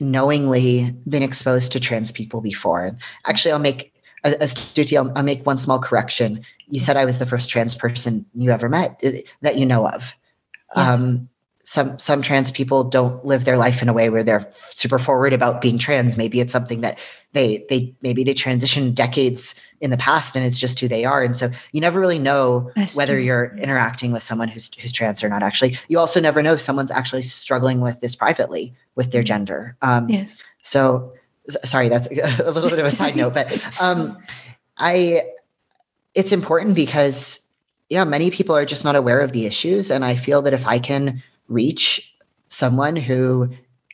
knowingly 0.00 0.90
been 1.08 1.22
exposed 1.22 1.70
to 1.72 1.80
trans 1.80 2.10
people 2.10 2.40
before. 2.40 2.86
And 2.86 2.98
actually 3.24 3.52
I'll 3.52 3.60
make 3.60 3.94
a, 4.24 4.34
a 4.40 4.98
I'll, 4.98 5.12
I'll 5.16 5.22
make 5.22 5.46
one 5.46 5.58
small 5.58 5.78
correction. 5.78 6.44
You 6.66 6.80
said 6.80 6.96
I 6.96 7.04
was 7.04 7.20
the 7.20 7.26
first 7.26 7.50
trans 7.50 7.76
person 7.76 8.26
you 8.34 8.50
ever 8.50 8.68
met 8.68 9.00
uh, 9.04 9.10
that 9.42 9.56
you 9.56 9.64
know 9.64 9.86
of. 9.86 10.12
Yes. 10.74 11.00
Um, 11.00 11.28
some 11.66 11.98
some 11.98 12.22
trans 12.22 12.52
people 12.52 12.84
don't 12.84 13.24
live 13.24 13.44
their 13.44 13.58
life 13.58 13.82
in 13.82 13.88
a 13.88 13.92
way 13.92 14.08
where 14.08 14.22
they're 14.22 14.48
super 14.70 15.00
forward 15.00 15.32
about 15.32 15.60
being 15.60 15.78
trans. 15.78 16.16
Maybe 16.16 16.40
it's 16.40 16.52
something 16.52 16.80
that 16.82 16.96
they 17.32 17.66
they 17.68 17.92
maybe 18.02 18.22
they 18.22 18.34
transitioned 18.34 18.94
decades 18.94 19.56
in 19.80 19.90
the 19.90 19.96
past 19.96 20.36
and 20.36 20.46
it's 20.46 20.60
just 20.60 20.78
who 20.78 20.86
they 20.86 21.04
are. 21.04 21.24
And 21.24 21.36
so 21.36 21.50
you 21.72 21.80
never 21.80 21.98
really 21.98 22.20
know 22.20 22.70
whether 22.94 23.18
you're 23.18 23.56
interacting 23.58 24.12
with 24.12 24.22
someone 24.22 24.46
who's 24.46 24.70
who's 24.78 24.92
trans 24.92 25.24
or 25.24 25.28
not. 25.28 25.42
Actually, 25.42 25.76
you 25.88 25.98
also 25.98 26.20
never 26.20 26.40
know 26.40 26.52
if 26.52 26.60
someone's 26.60 26.92
actually 26.92 27.22
struggling 27.22 27.80
with 27.80 28.00
this 28.00 28.14
privately 28.14 28.72
with 28.94 29.10
their 29.10 29.24
gender. 29.24 29.76
Um, 29.82 30.08
yes. 30.08 30.40
So 30.62 31.14
sorry, 31.64 31.88
that's 31.88 32.06
a 32.40 32.50
little 32.52 32.70
bit 32.70 32.78
of 32.78 32.86
a 32.86 32.92
side 32.92 33.16
note, 33.16 33.34
but 33.34 33.80
um, 33.80 34.22
I 34.78 35.22
it's 36.14 36.30
important 36.30 36.76
because 36.76 37.40
yeah, 37.88 38.04
many 38.04 38.30
people 38.30 38.54
are 38.56 38.64
just 38.64 38.84
not 38.84 38.94
aware 38.94 39.20
of 39.20 39.32
the 39.32 39.46
issues, 39.46 39.90
and 39.90 40.04
I 40.04 40.14
feel 40.14 40.42
that 40.42 40.54
if 40.54 40.64
I 40.64 40.78
can 40.78 41.24
reach 41.48 42.14
someone 42.48 42.96
who 42.96 43.50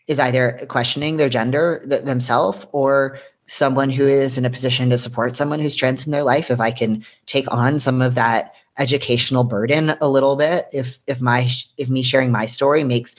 is 0.09 0.19
either 0.19 0.67
questioning 0.69 1.17
their 1.17 1.29
gender 1.29 1.85
th- 1.89 2.03
themselves 2.03 2.67
or 2.73 3.19
someone 3.47 3.91
who 3.91 4.07
is 4.07 4.39
in 4.39 4.45
a 4.45 4.51
position 4.51 4.91
to 4.91 4.99
support 4.99 5.37
someone 5.37 5.61
who's 5.61 5.75
trans 5.75 6.07
in 6.07 6.13
their 6.13 6.25
life. 6.25 6.51
If 6.51 6.61
i 6.61 6.71
can 6.71 7.05
take 7.27 7.47
on 7.53 7.79
some 7.79 8.03
of 8.03 8.15
that 8.15 8.55
educational 8.79 9.45
burden 9.45 9.95
a 10.01 10.09
little 10.09 10.37
bit 10.37 10.69
if 10.73 10.99
if 11.07 11.21
my 11.21 11.49
if 11.77 11.91
me 11.91 12.03
sharing 12.03 12.31
my 12.31 12.47
story 12.47 12.85
makes 12.85 13.15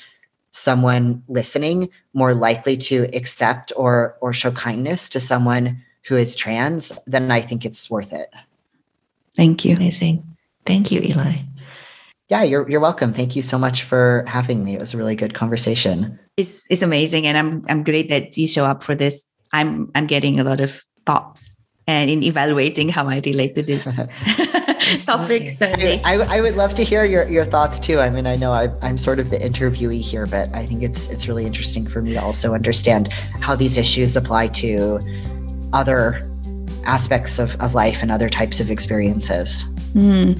someone 0.49 1.23
listening 1.27 1.89
more 2.13 2.33
likely 2.33 2.75
to 2.75 3.07
accept 3.13 3.71
or 3.75 4.17
or 4.21 4.33
show 4.33 4.51
kindness 4.51 5.09
to 5.09 5.19
someone 5.19 5.81
who 6.07 6.17
is 6.17 6.35
trans 6.35 6.97
then 7.05 7.31
i 7.31 7.39
think 7.39 7.65
it's 7.65 7.89
worth 7.89 8.13
it. 8.13 8.29
Thank 9.35 9.65
you. 9.65 9.75
Amazing. 9.75 10.23
Thank 10.65 10.91
you 10.91 11.01
eli 11.01 11.37
yeah, 12.33 12.41
you're 12.41 12.67
you're 12.67 12.79
welcome. 12.79 13.13
Thank 13.13 13.35
you 13.35 13.43
so 13.43 13.59
much 13.59 13.83
for 13.83 14.25
having 14.27 14.65
me. 14.65 14.73
It 14.73 14.79
was 14.79 14.95
a 14.95 14.97
really 14.97 15.15
good 15.15 15.35
conversation. 15.35 16.17
It's 16.35 16.65
it's 16.71 16.81
amazing, 16.81 17.27
and 17.27 17.37
I'm 17.37 17.63
I'm 17.69 17.83
great 17.83 18.09
that 18.09 18.35
you 18.35 18.47
show 18.47 18.65
up 18.65 18.81
for 18.81 18.95
this. 18.95 19.23
I'm 19.51 19.91
I'm 19.93 20.07
getting 20.07 20.39
a 20.39 20.43
lot 20.43 20.59
of 20.59 20.83
thoughts 21.05 21.61
and 21.85 22.09
in 22.09 22.23
evaluating 22.23 22.89
how 22.89 23.07
I 23.07 23.21
relate 23.23 23.53
to 23.53 23.61
this 23.61 23.85
topics. 25.05 25.61
I, 25.61 26.01
I, 26.03 26.41
would 26.41 26.55
love 26.55 26.73
to 26.75 26.83
hear 26.83 27.05
your, 27.05 27.29
your 27.29 27.45
thoughts 27.45 27.77
too. 27.79 27.99
I 27.99 28.09
mean, 28.09 28.25
I 28.25 28.35
know 28.35 28.51
I, 28.53 28.69
I'm 28.81 28.97
sort 28.97 29.19
of 29.19 29.29
the 29.29 29.37
interviewee 29.37 30.01
here, 30.01 30.25
but 30.25 30.49
I 30.55 30.65
think 30.65 30.81
it's 30.81 31.09
it's 31.09 31.27
really 31.27 31.45
interesting 31.45 31.85
for 31.85 32.01
me 32.01 32.13
to 32.13 32.21
also 32.21 32.55
understand 32.55 33.13
how 33.41 33.55
these 33.55 33.77
issues 33.77 34.15
apply 34.15 34.47
to 34.63 34.99
other 35.71 36.27
aspects 36.85 37.37
of, 37.37 37.55
of 37.61 37.75
life 37.75 38.01
and 38.01 38.09
other 38.11 38.29
types 38.29 38.59
of 38.59 38.71
experiences. 38.71 39.65
Mm. 39.93 40.39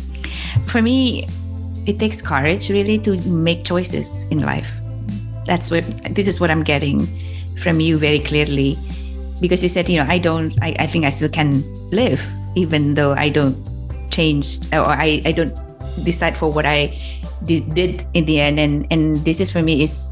For 0.66 0.82
me, 0.82 1.28
it 1.86 2.00
takes 2.00 2.22
courage 2.22 2.70
really 2.70 2.98
to 3.00 3.20
make 3.28 3.64
choices 3.64 4.26
in 4.30 4.42
life. 4.42 4.70
That's 5.46 5.70
what 5.70 5.84
this 6.16 6.28
is 6.28 6.40
what 6.40 6.50
I'm 6.50 6.64
getting 6.64 7.08
from 7.62 7.80
you 7.80 7.98
very 7.98 8.20
clearly 8.20 8.78
because 9.42 9.62
you 9.62 9.70
said, 9.70 9.90
you 9.90 9.98
know, 9.98 10.08
I 10.08 10.20
don't, 10.20 10.56
I, 10.62 10.76
I 10.80 10.88
think 10.88 11.06
I 11.06 11.10
still 11.10 11.30
can 11.30 11.64
live 11.92 12.26
even 12.56 12.94
though 12.94 13.14
I 13.14 13.30
don't 13.30 13.58
change 14.10 14.60
or 14.72 14.88
I, 14.88 15.22
I 15.26 15.32
don't 15.32 15.54
decide 16.06 16.38
for 16.38 16.52
what 16.52 16.66
I 16.66 16.98
did, 17.46 18.06
in 18.14 18.26
the 18.26 18.40
end. 18.40 18.60
And, 18.60 18.88
and 18.90 19.18
this 19.26 19.40
is 19.42 19.52
for 19.52 19.62
me 19.62 19.84
is, 19.84 20.12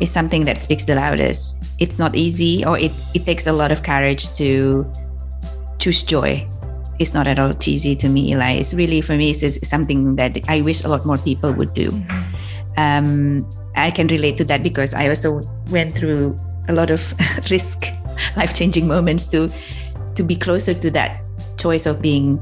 is 0.00 0.10
something 0.10 0.44
that 0.44 0.58
speaks 0.58 0.84
the 0.84 0.96
loudest. 0.96 1.54
It's 1.78 1.98
not 1.98 2.16
easy 2.16 2.64
or 2.64 2.78
it, 2.78 2.92
it 3.14 3.24
takes 3.24 3.46
a 3.46 3.52
lot 3.52 3.70
of 3.70 3.82
courage 3.82 4.34
to 4.34 4.90
choose 5.78 6.02
joy. 6.02 6.46
It's 6.98 7.14
not 7.14 7.26
at 7.26 7.38
all 7.38 7.54
cheesy 7.54 7.96
to 7.96 8.08
me, 8.08 8.32
Eli. 8.32 8.52
It's 8.52 8.74
really, 8.74 9.00
for 9.00 9.16
me, 9.16 9.30
it's, 9.30 9.68
something 9.68 10.16
that 10.16 10.38
I 10.48 10.60
wish 10.60 10.84
a 10.84 10.88
lot 10.88 11.04
more 11.06 11.18
people 11.18 11.52
would 11.52 11.74
do. 11.74 11.90
Mm-hmm. 11.90 12.78
Um, 12.78 13.50
I 13.76 13.90
can 13.90 14.06
relate 14.08 14.36
to 14.38 14.44
that 14.44 14.62
because 14.62 14.94
I 14.94 15.08
also 15.08 15.40
went 15.70 15.96
through 15.96 16.36
a 16.68 16.72
lot 16.72 16.90
of 16.90 17.02
risk 17.50 17.86
life 18.36 18.54
changing 18.54 18.86
moments 18.86 19.26
to 19.28 19.48
to 20.14 20.22
be 20.22 20.36
closer 20.36 20.74
to 20.74 20.90
that 20.90 21.20
choice 21.56 21.86
of 21.86 22.02
being 22.02 22.38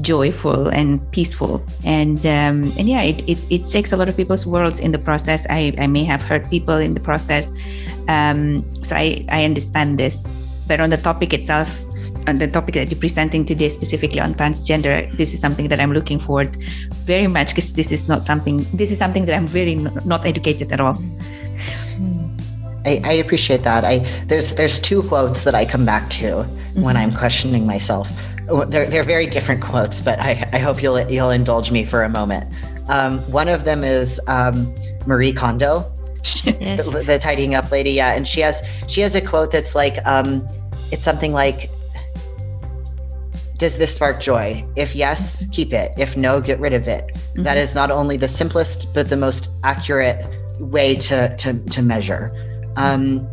joyful 0.00 0.68
and 0.68 1.00
peaceful 1.10 1.64
and 1.84 2.24
um, 2.26 2.70
and 2.78 2.88
yeah 2.88 3.02
it, 3.02 3.26
it, 3.28 3.38
it 3.50 3.64
takes 3.64 3.92
a 3.92 3.96
lot 3.96 4.08
of 4.08 4.16
people's 4.16 4.46
worlds 4.46 4.78
in 4.78 4.92
the 4.92 4.98
process 4.98 5.46
i, 5.50 5.72
I 5.78 5.86
may 5.86 6.04
have 6.04 6.22
hurt 6.22 6.48
people 6.50 6.76
in 6.76 6.94
the 6.94 7.00
process 7.00 7.50
um, 8.06 8.62
so 8.84 8.94
I, 8.94 9.24
I 9.28 9.44
understand 9.44 9.98
this 9.98 10.22
but 10.68 10.80
on 10.80 10.90
the 10.90 10.96
topic 10.98 11.32
itself 11.32 11.82
on 12.28 12.38
the 12.38 12.46
topic 12.46 12.74
that 12.74 12.90
you're 12.90 13.00
presenting 13.00 13.44
today 13.44 13.68
specifically 13.68 14.20
on 14.20 14.34
transgender 14.34 15.10
this 15.16 15.34
is 15.34 15.40
something 15.40 15.68
that 15.68 15.80
i'm 15.80 15.92
looking 15.92 16.18
forward 16.18 16.54
very 17.04 17.26
much 17.26 17.50
because 17.50 17.72
this 17.74 17.90
is 17.90 18.08
not 18.08 18.22
something 18.22 18.64
this 18.74 18.90
is 18.92 18.98
something 18.98 19.24
that 19.26 19.34
i'm 19.34 19.48
very 19.48 19.74
not 19.74 20.24
educated 20.24 20.70
at 20.72 20.80
all 20.80 20.96
I, 22.86 23.00
I, 23.04 23.12
appreciate 23.14 23.64
that. 23.64 23.84
I 23.84 23.98
there's 24.26 24.54
there's 24.54 24.80
two 24.80 25.02
quotes 25.02 25.44
that 25.44 25.54
I 25.54 25.64
come 25.64 25.84
back 25.84 26.08
to 26.10 26.24
mm-hmm. 26.24 26.80
when 26.80 26.96
I'm 26.96 27.12
questioning 27.12 27.66
myself. 27.66 28.08
They're 28.68 28.86
they're 28.86 29.04
very 29.04 29.26
different 29.26 29.62
quotes, 29.62 30.00
but 30.00 30.18
I, 30.18 30.48
I 30.52 30.58
hope 30.58 30.82
you'll 30.82 30.98
you'll 31.10 31.30
indulge 31.30 31.70
me 31.70 31.84
for 31.84 32.02
a 32.02 32.08
moment. 32.08 32.44
Um, 32.88 33.18
one 33.30 33.48
of 33.48 33.64
them 33.64 33.84
is 33.84 34.20
um, 34.26 34.74
Marie 35.06 35.32
Kondo, 35.32 35.84
yes. 36.44 36.86
the, 36.90 37.02
the, 37.06 37.18
tidying 37.18 37.54
up 37.54 37.70
lady. 37.70 37.90
Yeah, 37.90 38.14
and 38.14 38.26
she 38.26 38.40
has 38.40 38.62
she 38.86 39.02
has 39.02 39.14
a 39.14 39.20
quote 39.20 39.52
that's 39.52 39.74
like 39.74 39.98
um, 40.06 40.46
it's 40.90 41.04
something 41.04 41.32
like. 41.32 41.70
Does 43.58 43.76
this 43.76 43.94
spark 43.94 44.20
joy? 44.20 44.64
If 44.76 44.94
yes, 44.94 45.44
keep 45.52 45.72
it. 45.72 45.92
If 45.98 46.16
no, 46.16 46.40
get 46.40 46.58
rid 46.60 46.72
of 46.72 46.88
it. 46.88 47.12
Mm-hmm. 47.14 47.42
That 47.42 47.58
is 47.58 47.74
not 47.74 47.90
only 47.90 48.16
the 48.16 48.28
simplest, 48.28 48.94
but 48.94 49.08
the 49.08 49.16
most 49.16 49.50
accurate 49.64 50.24
way 50.60 50.96
to 50.96 51.36
to, 51.36 51.62
to 51.70 51.82
measure 51.82 52.32
um, 52.78 53.28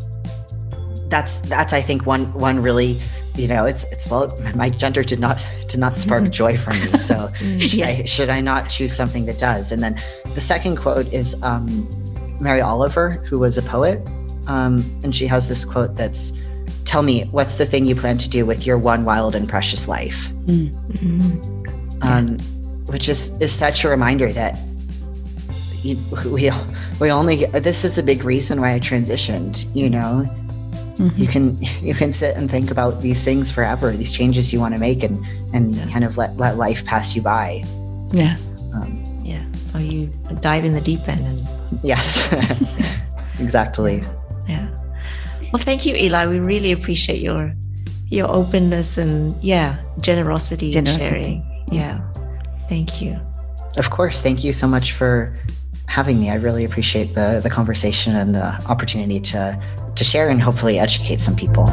that's 1.07 1.39
that's 1.41 1.71
I 1.71 1.81
think 1.81 2.05
one 2.05 2.33
one 2.33 2.61
really 2.61 2.99
you 3.35 3.47
know 3.47 3.65
it's 3.65 3.83
it's 3.85 4.09
well 4.09 4.35
my 4.55 4.69
gender 4.69 5.03
did 5.03 5.19
not 5.19 5.45
did 5.67 5.79
not 5.79 5.97
spark 5.97 6.23
mm-hmm. 6.23 6.31
joy 6.31 6.57
for 6.57 6.71
me 6.71 6.97
so 6.97 7.15
mm, 7.39 7.61
should. 7.61 7.81
I, 7.81 8.05
should 8.05 8.29
I 8.29 8.41
not 8.41 8.69
choose 8.69 8.95
something 8.95 9.25
that 9.25 9.37
does 9.37 9.71
and 9.71 9.83
then 9.83 10.01
the 10.33 10.41
second 10.41 10.77
quote 10.77 11.11
is 11.13 11.35
um, 11.43 11.87
Mary 12.41 12.61
Oliver 12.61 13.11
who 13.29 13.39
was 13.39 13.57
a 13.57 13.61
poet 13.61 14.01
um, 14.47 14.83
and 15.03 15.15
she 15.15 15.27
has 15.27 15.47
this 15.47 15.63
quote 15.63 15.95
that's 15.95 16.31
tell 16.85 17.01
me 17.01 17.25
what's 17.31 17.55
the 17.55 17.65
thing 17.65 17.85
you 17.85 17.95
plan 17.95 18.17
to 18.17 18.29
do 18.29 18.45
with 18.45 18.65
your 18.65 18.77
one 18.77 19.05
wild 19.05 19.35
and 19.35 19.49
precious 19.49 19.87
life 19.87 20.29
mm-hmm. 20.45 22.01
um, 22.01 22.37
which 22.87 23.09
is 23.09 23.29
is 23.41 23.51
such 23.51 23.83
a 23.83 23.89
reminder 23.89 24.31
that 24.31 24.57
we 25.85 26.51
we 26.99 27.11
only 27.11 27.45
this 27.45 27.85
is 27.85 27.97
a 27.97 28.03
big 28.03 28.23
reason 28.23 28.59
why 28.61 28.73
I 28.73 28.79
transitioned. 28.79 29.65
You 29.75 29.89
know, 29.89 30.25
mm-hmm. 30.97 31.21
you 31.21 31.27
can 31.27 31.61
you 31.61 31.93
can 31.93 32.11
sit 32.11 32.35
and 32.35 32.49
think 32.49 32.71
about 32.71 33.01
these 33.01 33.21
things 33.23 33.51
forever, 33.51 33.91
these 33.91 34.11
changes 34.11 34.51
you 34.51 34.59
want 34.59 34.73
to 34.73 34.79
make, 34.79 35.03
and 35.03 35.25
and 35.53 35.75
yeah. 35.75 35.89
kind 35.89 36.03
of 36.03 36.17
let 36.17 36.35
let 36.37 36.57
life 36.57 36.83
pass 36.85 37.15
you 37.15 37.21
by. 37.21 37.63
Yeah. 38.11 38.35
Um, 38.73 39.03
yeah. 39.23 39.45
Or 39.73 39.79
you 39.79 40.07
dive 40.41 40.65
in 40.65 40.73
the 40.73 40.81
deep 40.81 41.07
end 41.07 41.25
and. 41.25 41.47
Yes. 41.83 42.31
exactly. 43.39 44.03
Yeah. 44.47 44.67
Well, 45.51 45.63
thank 45.63 45.85
you, 45.85 45.95
Eli. 45.95 46.27
We 46.27 46.39
really 46.39 46.71
appreciate 46.71 47.21
your 47.21 47.53
your 48.09 48.29
openness 48.29 48.97
and 48.97 49.35
yeah 49.43 49.79
generosity, 49.99 50.71
generosity. 50.71 51.05
sharing. 51.05 51.41
Mm-hmm. 51.41 51.73
Yeah. 51.73 52.01
Thank 52.69 53.01
you. 53.01 53.19
Of 53.77 53.89
course. 53.89 54.21
Thank 54.21 54.43
you 54.43 54.53
so 54.53 54.67
much 54.67 54.93
for 54.93 55.37
having 55.87 56.19
me. 56.19 56.29
I 56.29 56.35
really 56.35 56.65
appreciate 56.65 57.13
the 57.13 57.39
the 57.41 57.49
conversation 57.49 58.15
and 58.15 58.35
the 58.35 58.47
opportunity 58.67 59.19
to 59.31 59.59
to 59.95 60.03
share 60.03 60.29
and 60.29 60.41
hopefully 60.41 60.79
educate 60.79 61.21
some 61.21 61.35
people. 61.35 61.65